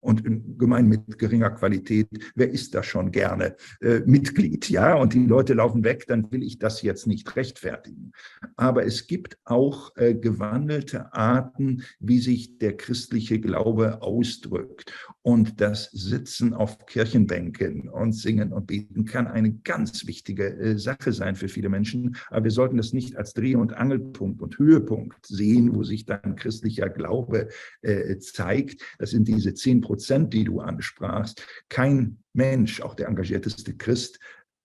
und 0.00 0.24
in 0.24 0.58
Gemeinden 0.58 0.90
mit 0.90 1.18
geringer 1.18 1.50
Qualität, 1.50 2.08
wer 2.34 2.50
ist 2.50 2.74
da 2.74 2.82
schon 2.82 3.10
gerne 3.10 3.56
äh, 3.80 4.00
Mitglied, 4.00 4.68
ja? 4.70 4.94
Und 4.94 5.14
die 5.14 5.26
Leute 5.26 5.54
laufen 5.54 5.84
weg, 5.84 6.06
dann 6.08 6.30
will 6.32 6.42
ich 6.42 6.58
das 6.58 6.82
jetzt 6.82 7.06
nicht 7.06 7.36
rechtfertigen. 7.36 8.12
Aber 8.56 8.84
es 8.84 9.06
gibt 9.06 9.38
auch 9.44 9.96
äh, 9.96 10.14
gewandelte 10.14 11.12
Arten, 11.12 11.84
wie 11.98 12.18
sich 12.18 12.58
der 12.58 12.76
christliche 12.76 13.40
Glaube 13.40 14.02
ausdrückt. 14.02 14.92
Und 15.22 15.60
das 15.60 15.90
Sitzen 15.90 16.54
auf 16.54 16.86
Kirchenbänken 16.86 17.88
und 17.88 18.12
Singen 18.12 18.52
und 18.52 18.66
Beten 18.66 19.04
kann 19.04 19.26
eine 19.26 19.52
ganz 19.52 20.06
wichtige 20.06 20.56
äh, 20.56 20.78
Sache 20.78 21.12
sein 21.12 21.36
für 21.36 21.48
viele 21.48 21.68
Menschen. 21.68 22.16
Aber 22.28 22.44
wir 22.44 22.50
sollten 22.50 22.78
das 22.78 22.92
nicht 22.92 23.16
als 23.16 23.34
Dreh- 23.34 23.54
und 23.54 23.74
Angelpunkt 23.74 24.40
und 24.40 24.58
Höhepunkt 24.58 25.26
sehen, 25.26 25.74
wo 25.74 25.82
sich 25.82 26.06
dann 26.06 26.36
christlicher 26.36 26.88
Glaube 26.88 27.48
äh, 27.82 28.18
zeigt. 28.18 28.82
Das 28.98 29.10
sind 29.10 29.28
diese 29.28 29.54
zehn 29.54 29.82
Prozent, 29.90 30.32
die 30.32 30.44
du 30.44 30.60
ansprachst. 30.60 31.44
Kein 31.68 32.18
Mensch, 32.32 32.80
auch 32.80 32.94
der 32.94 33.08
engagierteste 33.08 33.76
Christ, 33.76 34.20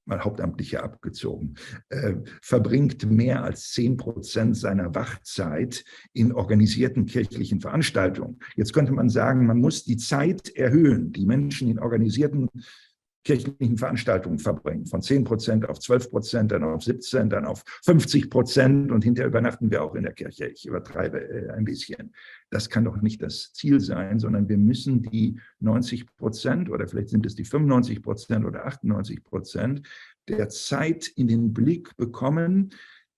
mal 0.05 0.23
Hauptamtliche 0.23 0.83
abgezogen, 0.83 1.55
äh, 1.89 2.13
verbringt 2.43 3.09
mehr 3.09 3.43
als 3.43 3.71
zehn 3.71 3.97
Prozent 3.97 4.55
seiner 4.55 4.93
Wachzeit 4.93 5.83
in 6.13 6.31
organisierten 6.31 7.07
kirchlichen 7.07 7.59
Veranstaltungen. 7.59 8.37
Jetzt 8.55 8.71
könnte 8.71 8.91
man 8.91 9.09
sagen, 9.09 9.47
man 9.47 9.57
muss 9.57 9.83
die 9.83 9.97
Zeit 9.97 10.55
erhöhen, 10.55 11.11
die 11.11 11.25
Menschen 11.25 11.71
in 11.71 11.79
organisierten 11.79 12.47
kirchlichen 13.25 13.77
Veranstaltungen 13.77 14.39
verbringen. 14.39 14.85
Von 14.85 15.01
10 15.01 15.23
Prozent 15.23 15.67
auf 15.67 15.79
12 15.79 16.11
Prozent, 16.11 16.51
dann 16.51 16.63
auf 16.63 16.83
17, 16.83 17.29
dann 17.29 17.45
auf 17.45 17.63
50 17.83 18.29
Prozent 18.29 18.91
und 18.91 19.03
hinterher 19.03 19.27
übernachten 19.27 19.71
wir 19.71 19.83
auch 19.83 19.95
in 19.95 20.03
der 20.03 20.13
Kirche. 20.13 20.45
Ich 20.45 20.65
übertreibe 20.65 21.19
äh, 21.19 21.49
ein 21.49 21.65
bisschen. 21.65 22.13
Das 22.51 22.69
kann 22.69 22.85
doch 22.85 23.01
nicht 23.01 23.21
das 23.21 23.51
Ziel 23.51 23.81
sein, 23.81 24.19
sondern 24.19 24.47
wir 24.47 24.57
müssen 24.57 25.01
die 25.01 25.39
90 25.59 26.05
Prozent 26.15 26.69
oder 26.69 26.87
vielleicht 26.87 27.09
sind 27.09 27.25
es 27.25 27.35
die 27.35 27.43
95 27.43 28.01
Prozent 28.03 28.45
oder 28.45 28.67
98 28.67 29.23
Prozent 29.23 29.81
der 30.29 30.47
Zeit 30.49 31.07
in 31.07 31.27
den 31.27 31.51
Blick 31.51 31.97
bekommen, 31.97 32.69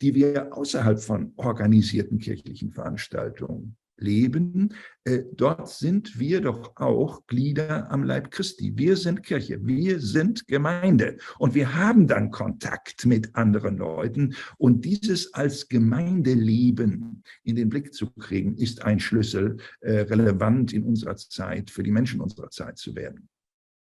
die 0.01 0.15
wir 0.15 0.55
außerhalb 0.55 0.99
von 0.99 1.33
organisierten 1.35 2.19
kirchlichen 2.19 2.71
Veranstaltungen 2.71 3.77
leben, 3.97 4.73
äh, 5.03 5.23
dort 5.33 5.69
sind 5.69 6.19
wir 6.19 6.41
doch 6.41 6.75
auch 6.75 7.25
Glieder 7.27 7.91
am 7.91 8.03
Leib 8.03 8.31
Christi. 8.31 8.73
Wir 8.75 8.95
sind 8.95 9.23
Kirche, 9.23 9.59
wir 9.65 9.99
sind 9.99 10.47
Gemeinde 10.47 11.17
und 11.39 11.55
wir 11.55 11.73
haben 11.75 12.07
dann 12.07 12.31
Kontakt 12.31 13.05
mit 13.05 13.35
anderen 13.35 13.77
Leuten. 13.77 14.35
Und 14.57 14.85
dieses 14.85 15.33
als 15.33 15.67
Gemeindeleben 15.67 17.23
in 17.43 17.55
den 17.55 17.69
Blick 17.69 17.93
zu 17.93 18.11
kriegen, 18.11 18.55
ist 18.55 18.83
ein 18.83 18.99
Schlüssel, 18.99 19.57
äh, 19.81 20.01
relevant 20.01 20.73
in 20.73 20.83
unserer 20.83 21.15
Zeit, 21.15 21.69
für 21.71 21.83
die 21.83 21.91
Menschen 21.91 22.21
unserer 22.21 22.49
Zeit 22.49 22.77
zu 22.77 22.95
werden. 22.95 23.27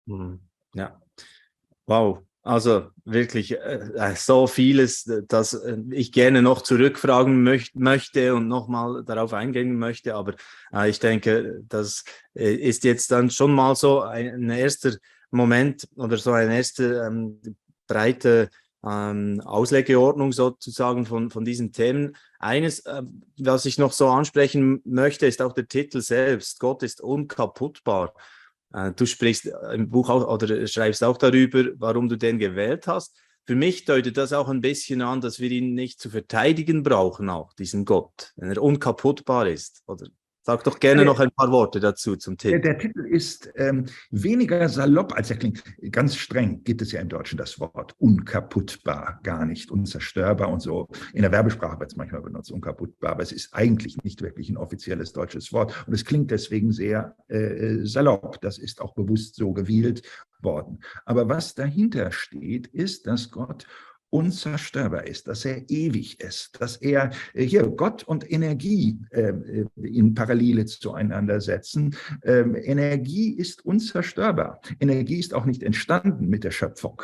Hm, 0.07 0.39
ja. 0.73 1.01
Wow, 1.85 2.23
also 2.47 2.87
wirklich 3.03 3.51
äh, 3.51 3.79
äh, 3.95 4.15
so 4.15 4.47
vieles, 4.47 5.03
dass 5.27 5.53
äh, 5.53 5.77
ich 5.91 6.13
gerne 6.13 6.41
noch 6.41 6.61
zurückfragen 6.61 7.43
möcht 7.43 7.75
möchte 7.75 8.33
und 8.35 8.47
nochmal 8.47 9.03
darauf 9.03 9.33
eingehen 9.33 9.77
möchte. 9.77 10.15
Aber 10.15 10.33
äh, 10.73 10.89
ich 10.89 10.99
denke, 10.99 11.61
das 11.67 12.05
äh, 12.33 12.53
ist 12.53 12.85
jetzt 12.85 13.11
dann 13.11 13.29
schon 13.29 13.51
mal 13.51 13.75
so 13.75 14.01
ein, 14.01 14.49
erster 14.49 14.93
Moment 15.29 15.89
oder 15.97 16.17
so 16.17 16.31
eine 16.31 16.55
erste 16.55 17.05
ähm, 17.05 17.41
breite 17.85 18.49
ähm, 18.81 19.41
Auslegeordnung 19.43 20.31
sozusagen 20.31 21.05
von, 21.05 21.29
von 21.29 21.43
diesen 21.43 21.73
Themen. 21.73 22.15
Eines, 22.39 22.83
was 23.39 23.65
ich 23.65 23.77
noch 23.77 23.91
so 23.91 24.07
ansprechen 24.07 24.81
möchte, 24.85 25.25
ist 25.25 25.41
auch 25.41 25.51
der 25.53 25.67
Titel 25.67 25.99
selbst. 25.99 26.59
Gott 26.61 26.81
ist 26.83 27.01
unkaputtbar. 27.01 28.13
Äh, 28.73 28.91
du 28.93 29.05
sprichst 29.05 29.49
im 29.73 29.89
Buch 29.89 30.09
auch 30.09 30.27
oder 30.27 30.67
schreibst 30.67 31.03
auch 31.03 31.17
darüber, 31.17 31.65
warum 31.77 32.09
du 32.09 32.17
den 32.17 32.39
gewählt 32.39 32.87
hast. 32.87 33.17
Für 33.45 33.55
mich 33.55 33.85
deutet 33.85 34.17
das 34.17 34.33
auch 34.33 34.49
ein 34.49 34.59
bisschen 34.59 35.01
an, 35.01 35.21
dass 35.21 35.39
wir 35.39 35.49
ihn 35.49 35.73
nicht 35.73 36.01
zu 36.01 36.09
verteidigen 36.09 36.83
brauchen, 36.83 37.29
auch 37.29 37.53
diesen 37.53 37.85
Gott, 37.85 38.33
wenn 38.35 38.51
er 38.51 38.61
unkaputtbar 38.61 39.47
ist. 39.47 39.83
Oder 39.87 40.07
Sag 40.47 40.63
doch 40.63 40.79
gerne 40.79 41.03
noch 41.03 41.19
ein 41.19 41.29
paar 41.29 41.51
Worte 41.51 41.81
dazu 41.81 42.15
zum 42.15 42.37
Titel. 42.37 42.61
Der, 42.61 42.73
der 42.73 42.77
Titel 42.77 43.05
ist 43.05 43.51
ähm, 43.57 43.83
weniger 44.11 44.69
salopp, 44.69 45.13
als 45.13 45.29
er 45.29 45.35
klingt. 45.35 45.61
Ganz 45.91 46.15
streng 46.15 46.63
gibt 46.63 46.81
es 46.81 46.93
ja 46.93 47.01
im 47.01 47.09
Deutschen 47.09 47.37
das 47.37 47.59
Wort 47.59 47.95
unkaputtbar, 47.97 49.19
gar 49.23 49.45
nicht 49.45 49.69
unzerstörbar 49.69 50.47
und 50.47 50.61
so. 50.61 50.87
In 51.13 51.23
der 51.23 51.33
Werbesprache 51.33 51.77
wird 51.81 51.91
es 51.91 51.97
manchmal 51.97 52.21
benutzt, 52.21 52.49
unkaputtbar, 52.53 53.11
aber 53.11 53.23
es 53.23 53.33
ist 53.33 53.53
eigentlich 53.53 53.97
nicht 54.05 54.21
wirklich 54.21 54.49
ein 54.49 54.55
offizielles 54.55 55.11
deutsches 55.11 55.51
Wort. 55.51 55.85
Und 55.85 55.91
es 55.93 56.05
klingt 56.05 56.31
deswegen 56.31 56.71
sehr 56.71 57.17
äh, 57.27 57.79
salopp. 57.83 58.39
Das 58.39 58.57
ist 58.57 58.79
auch 58.79 58.95
bewusst 58.95 59.35
so 59.35 59.51
gewählt 59.51 60.01
worden. 60.41 60.79
Aber 61.03 61.27
was 61.27 61.55
dahinter 61.55 62.13
steht, 62.13 62.67
ist, 62.67 63.05
dass 63.05 63.31
Gott 63.31 63.67
unzerstörbar 64.17 65.05
ist, 65.05 65.27
dass 65.27 65.45
er 65.45 65.69
ewig 65.69 66.19
ist, 66.19 66.59
dass 66.59 66.77
er 66.77 67.11
äh, 67.35 67.43
hier 67.43 67.67
Gott 67.67 68.03
und 68.03 68.29
Energie 68.31 68.99
äh, 69.11 69.31
in 69.75 70.15
Parallele 70.15 70.65
zueinander 70.65 71.39
setzen. 71.39 71.95
Ähm, 72.23 72.55
Energie 72.55 73.29
ist 73.29 73.63
unzerstörbar. 73.63 74.59
Energie 74.79 75.19
ist 75.19 75.35
auch 75.35 75.45
nicht 75.45 75.61
entstanden 75.61 76.29
mit 76.29 76.43
der 76.43 76.49
Schöpfung, 76.49 77.03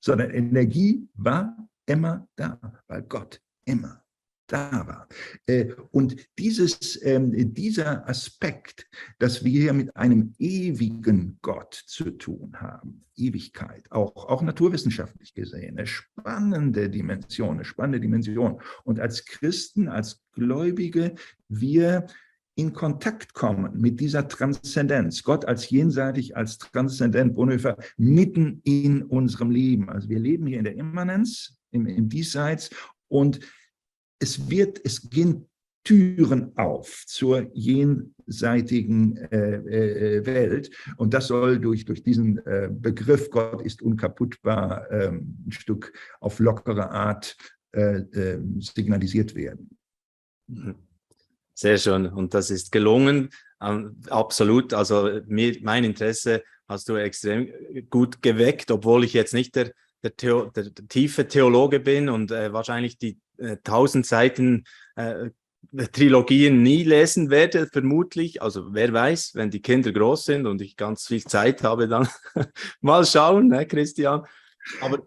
sondern 0.00 0.30
Energie 0.30 1.08
war 1.14 1.56
immer 1.86 2.28
da, 2.36 2.60
weil 2.86 3.02
Gott 3.02 3.40
immer 3.64 4.03
da 4.46 4.86
war. 4.86 5.08
Äh, 5.46 5.72
und 5.90 6.16
dieses, 6.38 7.00
ähm, 7.02 7.54
dieser 7.54 8.08
Aspekt, 8.08 8.86
dass 9.18 9.44
wir 9.44 9.60
hier 9.60 9.72
mit 9.72 9.96
einem 9.96 10.34
ewigen 10.38 11.38
Gott 11.42 11.74
zu 11.74 12.10
tun 12.10 12.60
haben, 12.60 13.04
Ewigkeit, 13.16 13.90
auch, 13.90 14.28
auch 14.28 14.42
naturwissenschaftlich 14.42 15.34
gesehen, 15.34 15.78
eine 15.78 15.86
spannende 15.86 16.90
Dimension, 16.90 17.56
eine 17.56 17.64
spannende 17.64 18.00
Dimension. 18.00 18.60
Und 18.84 19.00
als 19.00 19.24
Christen, 19.24 19.88
als 19.88 20.22
Gläubige, 20.32 21.14
wir 21.48 22.06
in 22.56 22.72
Kontakt 22.72 23.34
kommen 23.34 23.80
mit 23.80 23.98
dieser 24.00 24.28
Transzendenz, 24.28 25.22
Gott 25.22 25.44
als 25.44 25.70
jenseitig, 25.70 26.36
als 26.36 26.58
transzendent, 26.58 27.34
Bonhoeffer, 27.34 27.76
mitten 27.96 28.60
in 28.64 29.02
unserem 29.02 29.50
Leben. 29.50 29.90
Also 29.90 30.08
wir 30.08 30.20
leben 30.20 30.46
hier 30.46 30.58
in 30.58 30.64
der 30.64 30.76
Immanenz, 30.76 31.56
im, 31.72 31.86
im 31.86 32.08
Diesseits 32.08 32.70
und 33.08 33.40
es 34.24 34.48
wird, 34.48 34.80
es 34.84 35.10
gehen 35.10 35.46
Türen 35.84 36.56
auf 36.56 37.04
zur 37.06 37.50
jenseitigen 37.52 39.18
äh, 39.18 39.56
äh, 39.56 40.24
Welt. 40.24 40.70
Und 40.96 41.12
das 41.12 41.26
soll 41.26 41.60
durch, 41.60 41.84
durch 41.84 42.02
diesen 42.02 42.38
äh, 42.46 42.70
Begriff, 42.72 43.28
Gott 43.28 43.60
ist 43.60 43.82
unkaputtbar, 43.82 44.90
ähm, 44.90 45.36
ein 45.46 45.52
Stück 45.52 45.92
auf 46.20 46.38
lockere 46.38 46.90
Art 46.90 47.36
äh, 47.72 47.98
ähm, 48.14 48.62
signalisiert 48.62 49.34
werden. 49.34 49.76
Mhm. 50.46 50.76
Sehr 51.52 51.76
schön. 51.76 52.06
Und 52.06 52.32
das 52.32 52.50
ist 52.50 52.72
gelungen. 52.72 53.28
Ähm, 53.60 54.00
absolut. 54.08 54.72
Also 54.72 55.20
mir, 55.26 55.58
mein 55.60 55.84
Interesse 55.84 56.42
hast 56.66 56.88
du 56.88 56.96
extrem 56.96 57.52
gut 57.90 58.22
geweckt, 58.22 58.70
obwohl 58.70 59.04
ich 59.04 59.12
jetzt 59.12 59.34
nicht 59.34 59.54
der, 59.54 59.70
der, 60.02 60.16
Theo, 60.16 60.46
der, 60.46 60.70
der 60.70 60.88
tiefe 60.88 61.28
Theologe 61.28 61.78
bin 61.78 62.08
und 62.08 62.30
äh, 62.30 62.54
wahrscheinlich 62.54 62.96
die 62.96 63.18
äh, 63.38 63.56
tausend 63.62 64.06
Seiten 64.06 64.64
äh, 64.96 65.30
Trilogien 65.92 66.62
nie 66.62 66.84
lesen 66.84 67.30
werde, 67.30 67.66
vermutlich. 67.66 68.42
Also 68.42 68.74
wer 68.74 68.92
weiß, 68.92 69.34
wenn 69.34 69.50
die 69.50 69.62
Kinder 69.62 69.92
groß 69.92 70.24
sind 70.24 70.46
und 70.46 70.60
ich 70.62 70.76
ganz 70.76 71.06
viel 71.06 71.24
Zeit 71.24 71.62
habe, 71.62 71.88
dann 71.88 72.08
mal 72.80 73.04
schauen, 73.04 73.48
ne, 73.48 73.66
Christian. 73.66 74.24
Aber 74.80 75.02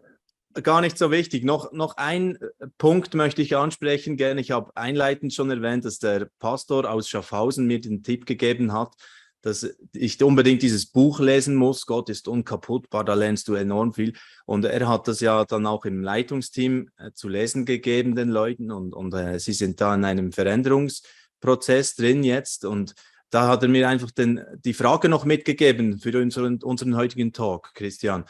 gar 0.61 0.81
nicht 0.81 0.97
so 0.97 1.11
wichtig. 1.11 1.43
Noch, 1.43 1.71
noch 1.71 1.97
ein 1.97 2.35
äh, 2.35 2.67
Punkt 2.77 3.13
möchte 3.13 3.41
ich 3.41 3.55
ansprechen 3.55 4.17
gerne. 4.17 4.41
Ich 4.41 4.51
habe 4.51 4.71
einleitend 4.75 5.33
schon 5.33 5.49
erwähnt, 5.49 5.85
dass 5.85 5.99
der 5.99 6.29
Pastor 6.39 6.89
aus 6.89 7.09
Schaffhausen 7.09 7.65
mir 7.65 7.79
den 7.79 8.03
Tipp 8.03 8.25
gegeben 8.25 8.73
hat, 8.73 8.93
dass 9.41 9.67
ich 9.93 10.21
unbedingt 10.23 10.61
dieses 10.61 10.87
Buch 10.87 11.19
lesen 11.19 11.55
muss. 11.55 11.85
Gott 11.85 12.09
ist 12.09 12.27
unkaputtbar, 12.27 13.05
da 13.05 13.13
lernst 13.13 13.47
du 13.47 13.53
enorm 13.53 13.93
viel. 13.93 14.13
Und 14.45 14.65
er 14.65 14.87
hat 14.87 15.07
das 15.07 15.19
ja 15.19 15.45
dann 15.45 15.65
auch 15.65 15.85
im 15.85 16.03
Leitungsteam 16.03 16.89
äh, 16.97 17.11
zu 17.13 17.29
lesen 17.29 17.65
gegeben, 17.65 18.15
den 18.15 18.29
Leuten. 18.29 18.71
Und, 18.71 18.93
und 18.93 19.13
äh, 19.13 19.39
sie 19.39 19.53
sind 19.53 19.79
da 19.79 19.95
in 19.95 20.05
einem 20.05 20.31
Veränderungsprozess 20.31 21.95
drin 21.95 22.23
jetzt. 22.23 22.65
Und 22.65 22.95
da 23.29 23.47
hat 23.47 23.63
er 23.63 23.69
mir 23.69 23.87
einfach 23.87 24.11
den, 24.11 24.41
die 24.63 24.73
Frage 24.73 25.09
noch 25.09 25.25
mitgegeben 25.25 25.99
für 25.99 26.19
unseren, 26.21 26.61
unseren 26.63 26.95
heutigen 26.95 27.33
Talk, 27.33 27.73
Christian 27.73 28.25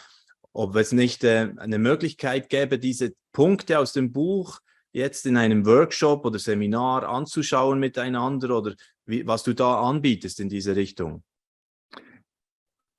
ob 0.57 0.75
es 0.75 0.91
nicht 0.91 1.23
äh, 1.23 1.51
eine 1.57 1.77
Möglichkeit 1.77 2.49
gäbe, 2.49 2.79
diese 2.79 3.13
Punkte 3.31 3.77
aus 3.77 3.93
dem 3.93 4.11
Buch 4.11 4.59
jetzt 4.91 5.25
in 5.25 5.37
einem 5.37 5.65
Workshop 5.65 6.25
oder 6.25 6.39
Seminar 6.39 7.07
anzuschauen 7.07 7.79
miteinander 7.79 8.57
oder 8.57 8.73
wie, 9.05 9.25
was 9.25 9.43
du 9.43 9.53
da 9.53 9.81
anbietest 9.81 10.39
in 10.39 10.49
diese 10.49 10.75
Richtung. 10.75 11.23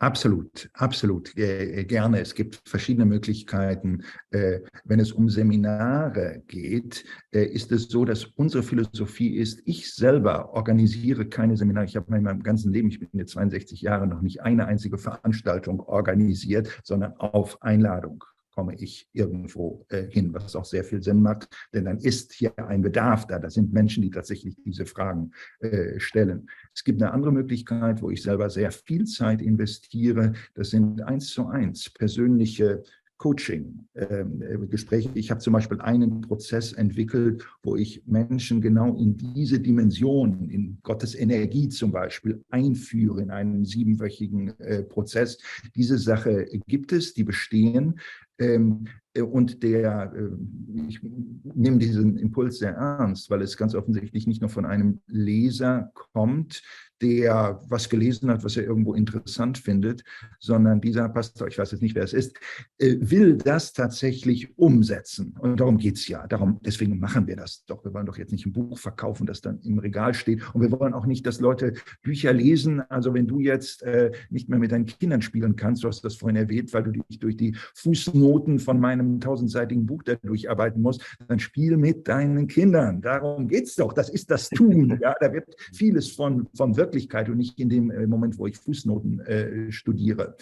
Absolut, 0.01 0.71
absolut, 0.75 1.37
äh, 1.37 1.85
gerne. 1.85 2.21
Es 2.21 2.33
gibt 2.33 2.63
verschiedene 2.65 3.05
Möglichkeiten. 3.05 4.05
Äh, 4.31 4.61
wenn 4.85 5.01
es 5.01 5.11
um 5.11 5.29
Seminare 5.29 6.41
geht, 6.47 7.05
äh, 7.33 7.43
ist 7.43 7.73
es 7.73 7.89
so, 7.89 8.05
dass 8.05 8.25
unsere 8.25 8.63
Philosophie 8.63 9.37
ist, 9.37 9.61
ich 9.65 9.93
selber 9.93 10.55
organisiere 10.55 11.27
keine 11.27 11.57
Seminare. 11.57 11.87
Ich 11.87 11.97
habe 11.97 12.17
in 12.17 12.23
meinem 12.23 12.45
ganzen 12.45 12.73
Leben, 12.73 12.91
ich 12.91 13.01
bin 13.01 13.09
jetzt 13.13 13.33
62 13.33 13.81
Jahre, 13.81 14.07
noch 14.07 14.21
nicht 14.21 14.41
eine 14.41 14.67
einzige 14.67 14.99
Veranstaltung 14.99 15.81
organisiert, 15.81 16.81
sondern 16.85 17.15
auf 17.17 17.61
Einladung 17.61 18.23
komme 18.59 18.75
ich 18.75 19.09
irgendwo 19.13 19.87
äh, 19.89 20.09
hin, 20.11 20.35
was 20.35 20.57
auch 20.57 20.65
sehr 20.65 20.83
viel 20.83 21.01
Sinn 21.01 21.23
macht, 21.23 21.49
denn 21.73 21.85
dann 21.85 21.99
ist 21.99 22.33
hier 22.33 22.59
ein 22.59 22.83
Bedarf 22.83 23.25
da. 23.29 23.39
Da 23.39 23.51
sind 23.51 23.73
Menschen, 23.73 24.03
die 24.03 24.11
tatsächlich 24.11 24.57
diese 24.65 24.85
Fragen 24.85 25.31
äh, 25.61 26.01
stellen. 26.01 26.51
Es 26.75 26.83
gibt 26.83 27.01
eine 27.01 27.13
andere 27.13 27.31
Möglichkeit, 27.31 28.03
wo 28.03 28.11
ich 28.11 28.21
selber 28.21 28.51
sehr 28.51 28.73
viel 28.73 29.05
Zeit 29.05 29.43
investiere. 29.43 30.33
Das 30.55 30.71
sind 30.71 31.03
eins 31.03 31.29
zu 31.29 31.47
eins 31.47 31.89
persönliche 31.89 32.83
Coaching-Gespräche. 33.19 35.09
Ähm, 35.09 35.17
ich 35.17 35.31
habe 35.31 35.41
zum 35.41 35.53
Beispiel 35.53 35.81
einen 35.81 36.21
Prozess 36.23 36.73
entwickelt, 36.73 37.45
wo 37.63 37.77
ich 37.77 38.03
Menschen 38.07 38.61
genau 38.61 38.97
in 38.97 39.17
diese 39.17 39.61
Dimension, 39.61 40.49
in 40.49 40.79
Gottes 40.83 41.15
Energie 41.15 41.69
zum 41.69 41.91
Beispiel, 41.91 42.43
einführe 42.51 43.21
in 43.21 43.31
einen 43.31 43.65
siebenwöchigen 43.65 44.59
äh, 44.61 44.83
Prozess. 44.85 45.39
Diese 45.75 45.99
Sache 45.99 46.47
gibt 46.67 46.93
es, 46.93 47.13
die 47.13 47.25
bestehen. 47.25 48.01
Ähm, 48.39 48.87
äh, 49.19 49.23
und 49.23 49.63
der, 49.63 50.13
äh, 50.15 50.89
ich 50.89 51.01
nehme 51.03 51.79
diesen 51.79 52.17
Impuls 52.17 52.59
sehr 52.59 52.73
ernst, 52.73 53.31
weil 53.31 53.43
es 53.43 53.57
ganz 53.57 53.75
offensichtlich 53.75 54.27
nicht 54.27 54.41
nur 54.41 54.51
von 54.51 54.67
einem 54.67 55.01
Leser 55.07 55.91
kommt, 55.95 56.63
der 57.01 57.61
was 57.69 57.89
gelesen 57.89 58.29
hat, 58.29 58.43
was 58.43 58.57
er 58.57 58.65
irgendwo 58.65 58.95
interessant 58.95 59.57
findet, 59.57 60.03
sondern 60.41 60.81
dieser 60.81 61.09
Pastor, 61.09 61.47
ich 61.47 61.57
weiß 61.57 61.71
jetzt 61.71 61.81
nicht, 61.81 61.95
wer 61.95 62.03
es 62.03 62.13
ist, 62.13 62.37
äh, 62.79 62.97
will 62.99 63.37
das 63.37 63.73
tatsächlich 63.73 64.59
umsetzen. 64.59 65.37
Und 65.39 65.61
darum 65.61 65.79
geht 65.79 65.95
es 65.95 66.09
ja. 66.09 66.27
Darum, 66.27 66.59
deswegen 66.65 66.99
machen 66.99 67.29
wir 67.29 67.37
das 67.37 67.65
doch. 67.67 67.85
Wir 67.85 67.95
wollen 67.95 68.07
doch 68.07 68.19
jetzt 68.19 68.33
nicht 68.33 68.47
ein 68.47 68.53
Buch 68.53 68.79
verkaufen, 68.79 69.27
das 69.27 69.41
dann 69.41 69.61
im 69.61 69.79
Regal 69.79 70.13
steht. 70.13 70.43
Und 70.53 70.61
wir 70.61 70.73
wollen 70.73 70.93
auch 70.93 71.07
nicht, 71.07 71.25
dass 71.25 71.39
Leute 71.39 71.75
Bücher 72.03 72.33
lesen. 72.33 72.81
Also 72.89 73.15
wenn 73.15 73.29
du 73.29 73.39
jetzt 73.39 73.85
nicht 74.31 74.49
mehr 74.49 74.59
mit 74.59 74.73
deinen 74.73 74.87
Kindern 74.87 75.23
spielen 75.23 75.55
kannst, 75.55 75.85
du 75.85 75.89
hast 75.89 76.05
das 76.05 76.17
vorhin 76.17 76.37
erwähnt, 76.37 76.73
weil 76.73 76.83
du 76.83 76.91
dich 76.91 77.21
durch 77.21 77.37
die 77.37 77.55
Fußnoten 77.75 78.28
von 78.59 78.81
meinem 78.81 79.21
tausendseitigen 79.21 79.87
Buch 79.87 80.03
da 80.05 80.15
durcharbeiten 80.17 80.83
musst, 80.83 81.05
dann 81.27 81.39
spiel 81.39 81.77
mit 81.77 82.07
deinen 82.09 82.47
Kindern. 82.47 83.01
Darum 83.01 83.49
geht 83.49 83.65
es 83.65 83.75
doch. 83.75 83.93
Das 83.93 84.09
ist 84.09 84.31
das 84.31 84.49
Tun. 84.49 84.69
Ja, 85.01 85.15
da 85.21 85.33
wird 85.33 85.55
vieles 85.73 86.11
von, 86.11 86.49
von 86.57 86.77
Wirklichkeit 86.77 87.09
Wirklichkeit 87.09 87.29
und 87.29 87.39
nicht 87.39 87.59
in 87.59 87.69
dem 87.69 87.91
äh, 87.91 88.07
Moment, 88.07 88.39
wo 88.39 88.47
ich 88.47 88.57
Fußnoten 88.57 89.21
äh, 89.21 89.73
studiere. 89.73 90.37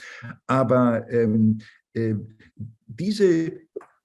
Aber 0.47 1.11
ähm, 1.11 1.59
äh, 1.95 2.15
diese 2.87 3.53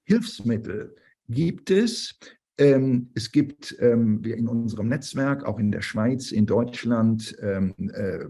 Hilfsmittel 0.04 0.96
gibt 1.30 1.72
es. 1.72 2.20
Ähm, 2.58 3.10
es 3.16 3.32
gibt 3.32 3.76
ähm, 3.80 4.22
in 4.24 4.48
unserem 4.48 4.90
Netzwerk, 4.90 5.46
auch 5.46 5.58
in 5.58 5.72
der 5.72 5.82
Schweiz, 5.82 6.32
in 6.32 6.46
Deutschland, 6.46 7.36
ähm, 7.42 7.74
äh, 7.94 8.26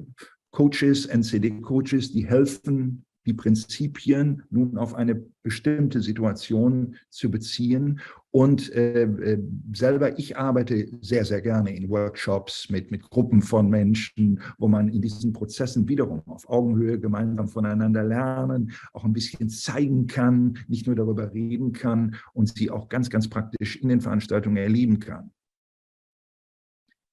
Coaches, 0.52 1.06
NCD-Coaches, 1.08 2.12
die 2.12 2.26
helfen 2.26 3.06
die 3.26 3.34
Prinzipien 3.34 4.44
nun 4.50 4.78
auf 4.78 4.96
eine 4.96 5.16
bestimmte 5.44 6.02
Situation 6.02 6.96
zu 7.10 7.32
beziehen. 7.32 8.00
Und 8.32 8.72
äh, 8.74 9.04
äh, 9.04 9.40
selber, 9.74 10.18
ich 10.18 10.38
arbeite 10.38 10.88
sehr, 11.02 11.26
sehr 11.26 11.42
gerne 11.42 11.76
in 11.76 11.90
Workshops 11.90 12.70
mit, 12.70 12.90
mit 12.90 13.10
Gruppen 13.10 13.42
von 13.42 13.70
Menschen, 13.70 14.40
wo 14.58 14.68
man 14.68 14.88
in 14.88 15.02
diesen 15.02 15.34
Prozessen 15.34 15.88
wiederum 15.90 16.22
auf 16.28 16.48
Augenhöhe 16.50 17.00
gemeinsam 17.00 17.50
voneinander 17.50 18.04
lernen, 18.04 18.72
auch 18.94 19.04
ein 19.04 19.14
bisschen 19.14 19.50
zeigen 19.50 20.08
kann, 20.08 20.58
nicht 20.68 20.88
nur 20.88 20.96
darüber 20.96 21.34
reden 21.34 21.74
kann 21.74 22.16
und 22.34 22.56
sie 22.56 22.72
auch 22.72 22.88
ganz, 22.88 23.10
ganz 23.10 23.28
praktisch 23.30 23.76
in 23.76 23.90
den 23.90 24.02
Veranstaltungen 24.02 24.58
erleben 24.58 25.00
kann. 25.00 25.32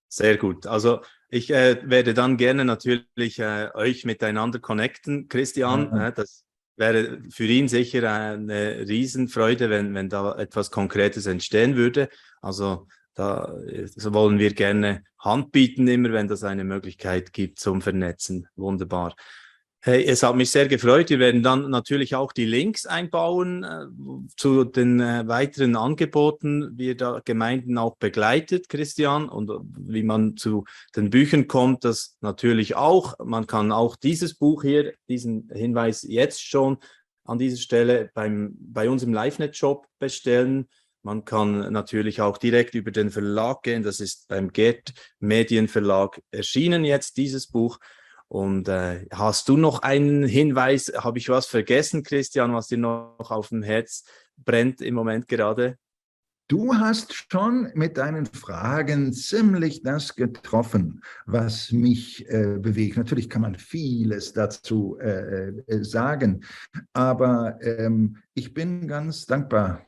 Sehr 0.08 0.36
gut. 0.36 0.66
Also 0.66 1.00
ich 1.28 1.50
äh, 1.50 1.78
werde 1.84 2.14
dann 2.14 2.36
gerne 2.36 2.64
natürlich 2.64 3.38
äh, 3.38 3.70
euch 3.74 4.04
miteinander 4.04 4.58
connecten, 4.58 5.28
Christian. 5.28 5.90
Mhm. 5.90 6.00
Äh, 6.00 6.12
das 6.12 6.44
wäre 6.76 7.22
für 7.30 7.44
ihn 7.44 7.68
sicher 7.68 8.10
eine 8.10 8.86
Riesenfreude, 8.88 9.68
wenn, 9.68 9.94
wenn 9.94 10.08
da 10.08 10.36
etwas 10.36 10.70
Konkretes 10.70 11.26
entstehen 11.26 11.76
würde. 11.76 12.08
Also 12.40 12.86
da 13.14 13.52
so 13.84 14.14
wollen 14.14 14.38
wir 14.38 14.54
gerne 14.54 15.02
Hand 15.18 15.50
bieten, 15.50 15.88
immer 15.88 16.12
wenn 16.12 16.28
das 16.28 16.44
eine 16.44 16.62
Möglichkeit 16.62 17.32
gibt 17.32 17.58
zum 17.58 17.82
Vernetzen. 17.82 18.46
Wunderbar. 18.54 19.16
Hey, 19.80 20.04
es 20.04 20.24
hat 20.24 20.34
mich 20.34 20.50
sehr 20.50 20.66
gefreut. 20.66 21.08
Wir 21.08 21.20
werden 21.20 21.44
dann 21.44 21.70
natürlich 21.70 22.16
auch 22.16 22.32
die 22.32 22.46
Links 22.46 22.84
einbauen 22.84 23.62
äh, 23.62 23.86
zu 24.36 24.64
den 24.64 24.98
äh, 24.98 25.28
weiteren 25.28 25.76
Angeboten, 25.76 26.76
wie 26.76 26.96
da 26.96 27.20
Gemeinden 27.24 27.78
auch 27.78 27.96
begleitet, 27.96 28.68
Christian, 28.68 29.28
und 29.28 29.50
äh, 29.50 29.54
wie 29.78 30.02
man 30.02 30.36
zu 30.36 30.64
den 30.96 31.10
Büchern 31.10 31.46
kommt, 31.46 31.84
das 31.84 32.16
natürlich 32.20 32.74
auch. 32.74 33.14
Man 33.24 33.46
kann 33.46 33.70
auch 33.70 33.94
dieses 33.94 34.34
Buch 34.34 34.62
hier, 34.62 34.94
diesen 35.08 35.48
Hinweis 35.54 36.02
jetzt 36.02 36.42
schon 36.44 36.78
an 37.24 37.38
dieser 37.38 37.58
Stelle 37.58 38.10
beim, 38.14 38.56
bei 38.58 38.90
uns 38.90 39.04
im 39.04 39.14
LiveNet-Shop 39.14 39.86
bestellen. 40.00 40.66
Man 41.02 41.24
kann 41.24 41.72
natürlich 41.72 42.20
auch 42.20 42.38
direkt 42.38 42.74
über 42.74 42.90
den 42.90 43.10
Verlag 43.10 43.62
gehen. 43.62 43.84
Das 43.84 44.00
ist 44.00 44.26
beim 44.26 44.52
Gerd 44.52 44.92
Medienverlag 45.20 46.20
erschienen 46.32 46.84
jetzt, 46.84 47.16
dieses 47.16 47.46
Buch. 47.46 47.78
Und 48.28 48.68
äh, 48.68 49.06
hast 49.10 49.48
du 49.48 49.56
noch 49.56 49.80
einen 49.80 50.24
Hinweis? 50.24 50.92
Habe 50.96 51.18
ich 51.18 51.30
was 51.30 51.46
vergessen, 51.46 52.02
Christian, 52.02 52.54
was 52.54 52.68
dir 52.68 52.78
noch 52.78 53.30
auf 53.30 53.48
dem 53.48 53.62
Herz 53.62 54.04
brennt 54.36 54.82
im 54.82 54.94
Moment 54.94 55.28
gerade? 55.28 55.78
Du 56.50 56.74
hast 56.74 57.12
schon 57.12 57.70
mit 57.74 57.98
deinen 57.98 58.24
Fragen 58.24 59.12
ziemlich 59.12 59.82
das 59.82 60.16
getroffen, 60.16 61.02
was 61.26 61.72
mich 61.72 62.26
äh, 62.30 62.56
bewegt. 62.58 62.96
Natürlich 62.96 63.28
kann 63.28 63.42
man 63.42 63.54
vieles 63.56 64.32
dazu 64.32 64.96
äh, 64.98 65.48
äh 65.66 65.84
sagen, 65.84 66.44
aber 66.94 67.58
ähm, 67.60 68.16
ich 68.32 68.54
bin 68.54 68.88
ganz 68.88 69.26
dankbar 69.26 69.87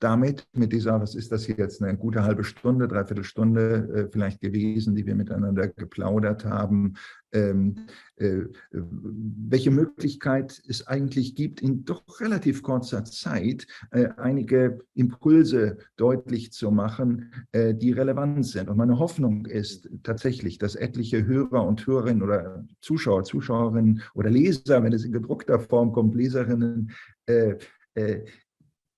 damit, 0.00 0.46
mit 0.52 0.72
dieser, 0.72 1.00
was 1.00 1.14
ist 1.14 1.30
das 1.30 1.46
jetzt, 1.46 1.82
eine 1.82 1.96
gute 1.96 2.24
halbe 2.24 2.42
Stunde, 2.42 2.88
dreiviertel 2.88 3.24
Stunde 3.24 4.08
äh, 4.08 4.10
vielleicht 4.10 4.40
gewesen, 4.40 4.94
die 4.94 5.06
wir 5.06 5.14
miteinander 5.14 5.68
geplaudert 5.68 6.44
haben, 6.44 6.94
ähm, 7.32 7.86
äh, 8.16 8.40
welche 8.72 9.70
Möglichkeit 9.70 10.60
es 10.66 10.86
eigentlich 10.86 11.34
gibt, 11.34 11.60
in 11.60 11.84
doch 11.84 12.02
relativ 12.20 12.62
kurzer 12.62 13.04
Zeit 13.04 13.66
äh, 13.90 14.08
einige 14.16 14.80
Impulse 14.94 15.78
deutlich 15.96 16.52
zu 16.52 16.70
machen, 16.70 17.32
äh, 17.52 17.74
die 17.74 17.92
relevant 17.92 18.46
sind. 18.46 18.68
Und 18.68 18.78
meine 18.78 18.98
Hoffnung 18.98 19.46
ist 19.46 19.88
tatsächlich, 20.02 20.58
dass 20.58 20.74
etliche 20.74 21.24
Hörer 21.24 21.64
und 21.66 21.86
Hörerinnen 21.86 22.22
oder 22.22 22.64
Zuschauer, 22.80 23.24
Zuschauerinnen 23.24 24.02
oder 24.14 24.30
Leser, 24.30 24.82
wenn 24.82 24.92
es 24.92 25.04
in 25.04 25.12
gedruckter 25.12 25.60
Form 25.60 25.92
kommt, 25.92 26.14
Leserinnen, 26.14 26.90
äh, 27.26 27.56
äh, 27.94 28.24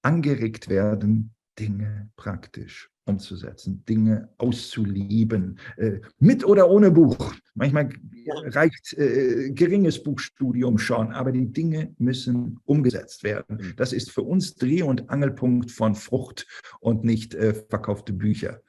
angeregt 0.03 0.69
werden, 0.69 1.35
Dinge 1.59 2.11
praktisch 2.17 2.91
umzusetzen, 3.05 3.85
Dinge 3.85 4.29
auszulieben, 4.39 5.59
äh, 5.77 6.01
mit 6.19 6.45
oder 6.45 6.69
ohne 6.71 6.91
Buch. 6.91 7.35
Manchmal 7.55 7.91
reicht 8.29 8.93
äh, 8.95 9.51
geringes 9.51 10.03
Buchstudium 10.03 10.79
schon, 10.79 11.13
aber 11.13 11.33
die 11.33 11.51
Dinge 11.51 11.95
müssen 11.99 12.61
umgesetzt 12.65 13.25
werden. 13.25 13.57
Mhm. 13.57 13.77
Das 13.77 13.93
ist 13.93 14.11
für 14.13 14.23
uns 14.23 14.55
Dreh- 14.55 14.83
und 14.83 15.11
Angelpunkt 15.11 15.73
von 15.73 15.95
Frucht 15.95 16.47
und 16.81 17.05
nicht 17.05 17.35
äh, 17.35 17.55
verkaufte 17.69 18.13
Bücher. 18.13 18.61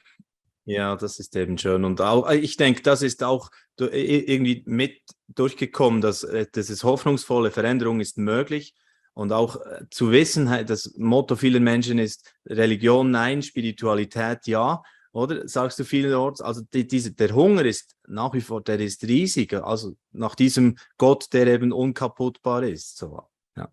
Ja, 0.65 0.95
das 0.95 1.19
ist 1.19 1.36
eben 1.36 1.57
schön. 1.57 1.84
Und 1.84 2.01
auch, 2.01 2.29
äh, 2.29 2.38
ich 2.38 2.57
denke, 2.57 2.81
das 2.81 3.01
ist 3.01 3.23
auch 3.23 3.49
irgendwie 3.77 4.63
mit 4.65 5.01
durchgekommen, 5.27 6.01
dass, 6.01 6.23
äh, 6.23 6.47
das 6.51 6.69
ist 6.69 6.84
hoffnungsvolle 6.84 7.51
Veränderung 7.51 7.99
ist 7.99 8.17
möglich 8.17 8.73
Und 9.14 9.32
auch 9.32 9.64
äh, 9.66 9.86
zu 9.89 10.11
wissen, 10.11 10.45
das 10.66 10.93
Motto 10.97 11.36
vieler 11.36 11.59
Menschen 11.59 11.99
ist 11.99 12.34
Religion 12.45 13.11
nein, 13.11 13.41
Spiritualität 13.41 14.47
ja. 14.47 14.82
Oder 15.11 15.47
sagst 15.47 15.78
du 15.78 15.84
vielerorts, 15.84 16.41
also 16.41 16.61
die, 16.74 16.88
diese, 16.88 17.11
der 17.11 17.36
Hunger 17.36 17.66
ist 17.66 17.95
nach 18.07 18.34
wie 18.34 18.41
vor, 18.41 18.64
der 18.64 18.80
ist 18.80 19.03
riesig, 19.03 19.53
also 19.53 19.95
nach 20.11 20.34
diesem 20.34 20.76
Gott, 20.97 21.32
der 21.34 21.45
eben 21.45 21.72
unkaputtbar 21.72 22.64
ist. 22.64 22.97
So, 22.97 23.22
ja. 23.55 23.72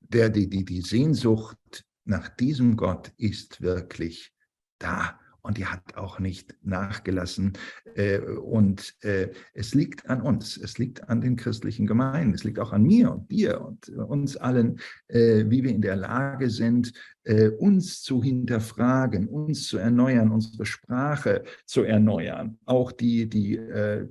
der, 0.00 0.28
die, 0.28 0.50
die, 0.50 0.66
die 0.66 0.82
Sehnsucht 0.82 1.86
nach 2.04 2.28
diesem 2.28 2.76
Gott 2.76 3.12
ist 3.16 3.62
wirklich 3.62 4.34
da 4.78 5.18
und 5.42 5.58
die 5.58 5.66
hat 5.66 5.96
auch 5.96 6.18
nicht 6.18 6.54
nachgelassen. 6.62 7.52
Äh, 7.96 8.20
und 8.20 8.94
äh, 9.02 9.30
es 9.54 9.74
liegt 9.74 10.08
an 10.08 10.22
uns, 10.22 10.56
es 10.56 10.78
liegt 10.78 11.08
an 11.08 11.20
den 11.20 11.36
christlichen 11.36 11.86
Gemeinden, 11.86 12.34
es 12.34 12.44
liegt 12.44 12.58
auch 12.58 12.72
an 12.72 12.84
mir 12.84 13.12
und 13.12 13.30
dir 13.30 13.60
und 13.60 13.88
uns 13.88 14.36
allen, 14.36 14.78
äh, 15.08 15.44
wie 15.48 15.64
wir 15.64 15.72
in 15.72 15.82
der 15.82 15.96
Lage 15.96 16.48
sind, 16.50 16.92
uns 17.60 18.02
zu 18.02 18.20
hinterfragen, 18.20 19.28
uns 19.28 19.68
zu 19.68 19.78
erneuern, 19.78 20.32
unsere 20.32 20.66
Sprache 20.66 21.44
zu 21.66 21.84
erneuern. 21.84 22.58
Auch 22.64 22.90
die, 22.90 23.28
die, 23.28 23.60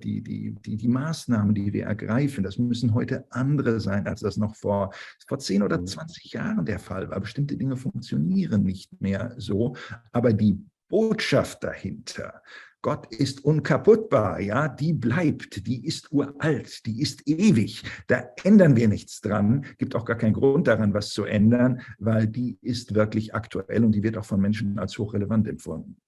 die, 0.02 0.22
die, 0.22 0.56
die, 0.56 0.78
die 0.78 0.88
Maßnahmen, 0.88 1.54
die 1.54 1.74
wir 1.74 1.88
ergreifen, 1.88 2.42
das 2.42 2.58
müssen 2.58 2.94
heute 2.94 3.26
andere 3.30 3.82
sein, 3.82 4.08
als 4.08 4.22
das 4.22 4.38
noch 4.38 4.56
vor, 4.56 4.94
vor 5.28 5.40
10 5.40 5.62
oder 5.62 5.86
20 5.86 6.32
Jahren 6.32 6.66
der 6.66 6.80
Fall 6.80 7.10
war. 7.10 7.20
Bestimmte 7.20 7.58
Dinge 7.58 7.76
funktionieren 7.76 8.64
nicht 8.64 9.02
mehr 9.02 9.36
so, 9.38 9.76
aber 10.14 10.32
die 10.32 10.64
Botschaft 10.92 11.64
dahinter. 11.64 12.44
Gott 12.84 13.08
ist 13.14 13.46
unkaputtbar, 13.46 14.40
ja, 14.40 14.68
die 14.68 14.92
bleibt, 14.92 15.66
die 15.68 15.86
ist 15.86 16.12
uralt, 16.12 16.86
die 16.86 17.00
ist 17.02 17.28
ewig. 17.28 17.84
Da 18.08 18.30
ändern 18.44 18.76
wir 18.76 18.88
nichts 18.88 19.22
dran, 19.22 19.66
gibt 19.78 19.96
auch 19.96 20.04
gar 20.04 20.18
keinen 20.18 20.34
Grund 20.34 20.68
daran, 20.68 20.94
was 20.94 21.10
zu 21.10 21.24
ändern, 21.24 21.82
weil 21.98 22.28
die 22.28 22.58
ist 22.62 22.94
wirklich 22.94 23.34
aktuell 23.34 23.86
und 23.86 23.94
die 23.94 24.04
wird 24.04 24.18
auch 24.18 24.26
von 24.26 24.42
Menschen 24.42 24.80
als 24.80 24.98
hochrelevant 24.98 25.48
empfunden. 25.48 26.02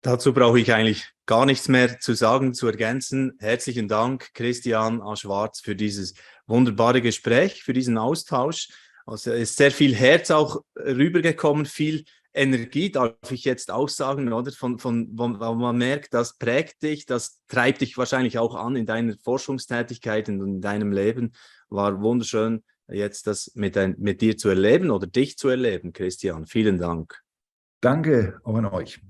Dazu 0.00 0.32
brauche 0.32 0.58
ich 0.58 0.72
eigentlich 0.72 1.12
gar 1.26 1.44
nichts 1.44 1.68
mehr 1.68 2.00
zu 2.00 2.14
sagen, 2.14 2.54
zu 2.54 2.66
ergänzen. 2.68 3.34
Herzlichen 3.38 3.86
Dank, 3.86 4.32
Christian 4.34 5.02
A. 5.02 5.14
Schwarz, 5.14 5.60
für 5.60 5.76
dieses 5.76 6.14
wunderbare 6.46 7.02
Gespräch, 7.02 7.62
für 7.62 7.72
diesen 7.72 7.98
Austausch. 7.98 8.68
Also 9.06 9.32
ist 9.32 9.56
sehr 9.56 9.72
viel 9.72 9.94
Herz 9.94 10.30
auch 10.30 10.62
rübergekommen, 10.76 11.66
viel 11.66 12.04
Energie, 12.34 12.90
darf 12.90 13.30
ich 13.30 13.44
jetzt 13.44 13.70
auch 13.70 13.88
sagen, 13.88 14.32
oder? 14.32 14.52
Von, 14.52 14.78
von, 14.78 15.08
wo, 15.12 15.28
man 15.28 15.76
merkt, 15.76 16.14
das 16.14 16.38
prägt 16.38 16.82
dich, 16.82 17.06
das 17.06 17.40
treibt 17.48 17.80
dich 17.80 17.98
wahrscheinlich 17.98 18.38
auch 18.38 18.54
an 18.54 18.76
in 18.76 18.86
deiner 18.86 19.14
Forschungstätigkeit 19.22 20.28
und 20.28 20.40
in 20.40 20.60
deinem 20.60 20.92
Leben. 20.92 21.32
War 21.68 22.00
wunderschön, 22.00 22.64
jetzt 22.88 23.26
das 23.26 23.52
mit, 23.54 23.76
ein, 23.76 23.96
mit 23.98 24.20
dir 24.20 24.36
zu 24.36 24.48
erleben 24.48 24.90
oder 24.90 25.06
dich 25.06 25.36
zu 25.36 25.48
erleben, 25.48 25.92
Christian. 25.92 26.46
Vielen 26.46 26.78
Dank. 26.78 27.22
Danke 27.80 28.40
auch 28.44 28.54
an 28.54 28.66
euch. 28.66 29.00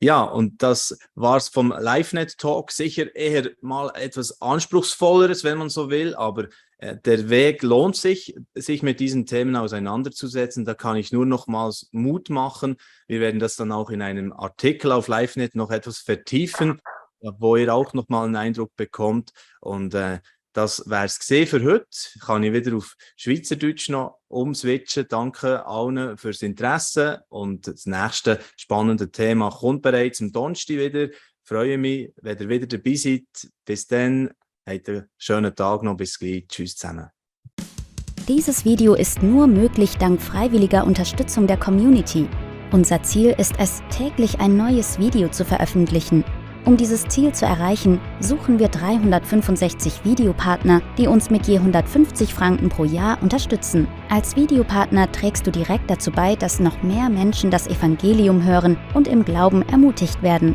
Ja, 0.00 0.22
und 0.22 0.62
das 0.62 0.96
war's 1.16 1.48
vom 1.48 1.72
LiveNet 1.76 2.38
Talk. 2.38 2.70
Sicher 2.70 3.14
eher 3.16 3.50
mal 3.60 3.90
etwas 3.96 4.40
anspruchsvolleres, 4.40 5.42
wenn 5.42 5.58
man 5.58 5.70
so 5.70 5.90
will, 5.90 6.14
aber 6.14 6.46
der 6.80 7.28
Weg 7.28 7.62
lohnt 7.62 7.96
sich, 7.96 8.36
sich 8.54 8.82
mit 8.82 9.00
diesen 9.00 9.26
Themen 9.26 9.56
auseinanderzusetzen. 9.56 10.64
Da 10.64 10.74
kann 10.74 10.96
ich 10.96 11.12
nur 11.12 11.26
nochmals 11.26 11.88
Mut 11.90 12.30
machen. 12.30 12.76
Wir 13.08 13.20
werden 13.20 13.40
das 13.40 13.56
dann 13.56 13.72
auch 13.72 13.90
in 13.90 14.00
einem 14.00 14.32
Artikel 14.32 14.92
auf 14.92 15.08
LiveNet 15.08 15.56
noch 15.56 15.70
etwas 15.70 15.98
vertiefen, 15.98 16.80
wo 17.20 17.56
ihr 17.56 17.74
auch 17.74 17.94
nochmal 17.94 18.26
einen 18.26 18.36
Eindruck 18.36 18.76
bekommt. 18.76 19.32
Und 19.60 19.94
äh, 19.94 20.20
das 20.52 20.88
wäre 20.88 21.06
es 21.06 21.18
für 21.18 21.62
heute. 21.64 21.86
Kann 22.20 22.42
ich 22.42 22.52
wieder 22.52 22.76
auf 22.76 22.96
Schweizerdeutsch 23.16 23.88
noch 23.90 24.18
umswitchen. 24.28 25.06
Danke 25.08 25.66
allen 25.66 26.16
fürs 26.16 26.42
Interesse. 26.42 27.24
Und 27.28 27.66
das 27.66 27.86
nächste 27.86 28.38
spannende 28.56 29.10
Thema 29.10 29.50
kommt 29.50 29.82
bereits 29.82 30.20
am 30.20 30.32
Donnerstag 30.32 30.76
wieder. 30.76 31.04
Ich 31.04 31.16
freue 31.44 31.78
mich, 31.78 32.12
wenn 32.16 32.38
ihr 32.38 32.48
wieder 32.48 32.66
dabei 32.66 32.94
seid. 32.94 33.26
Bis 33.64 33.86
dann, 33.86 34.30
habt 34.68 34.88
einen 34.88 35.08
schönen 35.16 35.54
Tag 35.54 35.82
noch. 35.82 35.96
Bis 35.96 36.18
gleich. 36.18 36.46
Tschüss 36.48 36.76
zusammen. 36.76 37.10
Dieses 38.28 38.64
Video 38.64 38.94
ist 38.94 39.22
nur 39.22 39.46
möglich 39.46 39.96
dank 39.96 40.20
freiwilliger 40.20 40.84
Unterstützung 40.84 41.46
der 41.46 41.56
Community. 41.56 42.28
Unser 42.70 43.02
Ziel 43.02 43.34
ist 43.38 43.54
es, 43.58 43.82
täglich 43.90 44.40
ein 44.40 44.56
neues 44.58 44.98
Video 44.98 45.28
zu 45.28 45.46
veröffentlichen. 45.46 46.24
Um 46.66 46.76
dieses 46.76 47.08
Ziel 47.08 47.32
zu 47.32 47.46
erreichen, 47.46 47.98
suchen 48.20 48.58
wir 48.58 48.68
365 48.68 50.04
Videopartner, 50.04 50.82
die 50.98 51.06
uns 51.06 51.30
mit 51.30 51.46
je 51.46 51.56
150 51.56 52.34
Franken 52.34 52.68
pro 52.68 52.84
Jahr 52.84 53.22
unterstützen. 53.22 53.88
Als 54.10 54.36
Videopartner 54.36 55.10
trägst 55.10 55.46
du 55.46 55.50
direkt 55.50 55.88
dazu 55.88 56.10
bei, 56.10 56.36
dass 56.36 56.60
noch 56.60 56.82
mehr 56.82 57.08
Menschen 57.08 57.50
das 57.50 57.68
Evangelium 57.68 58.44
hören 58.44 58.76
und 58.92 59.08
im 59.08 59.24
Glauben 59.24 59.62
ermutigt 59.62 60.22
werden. 60.22 60.54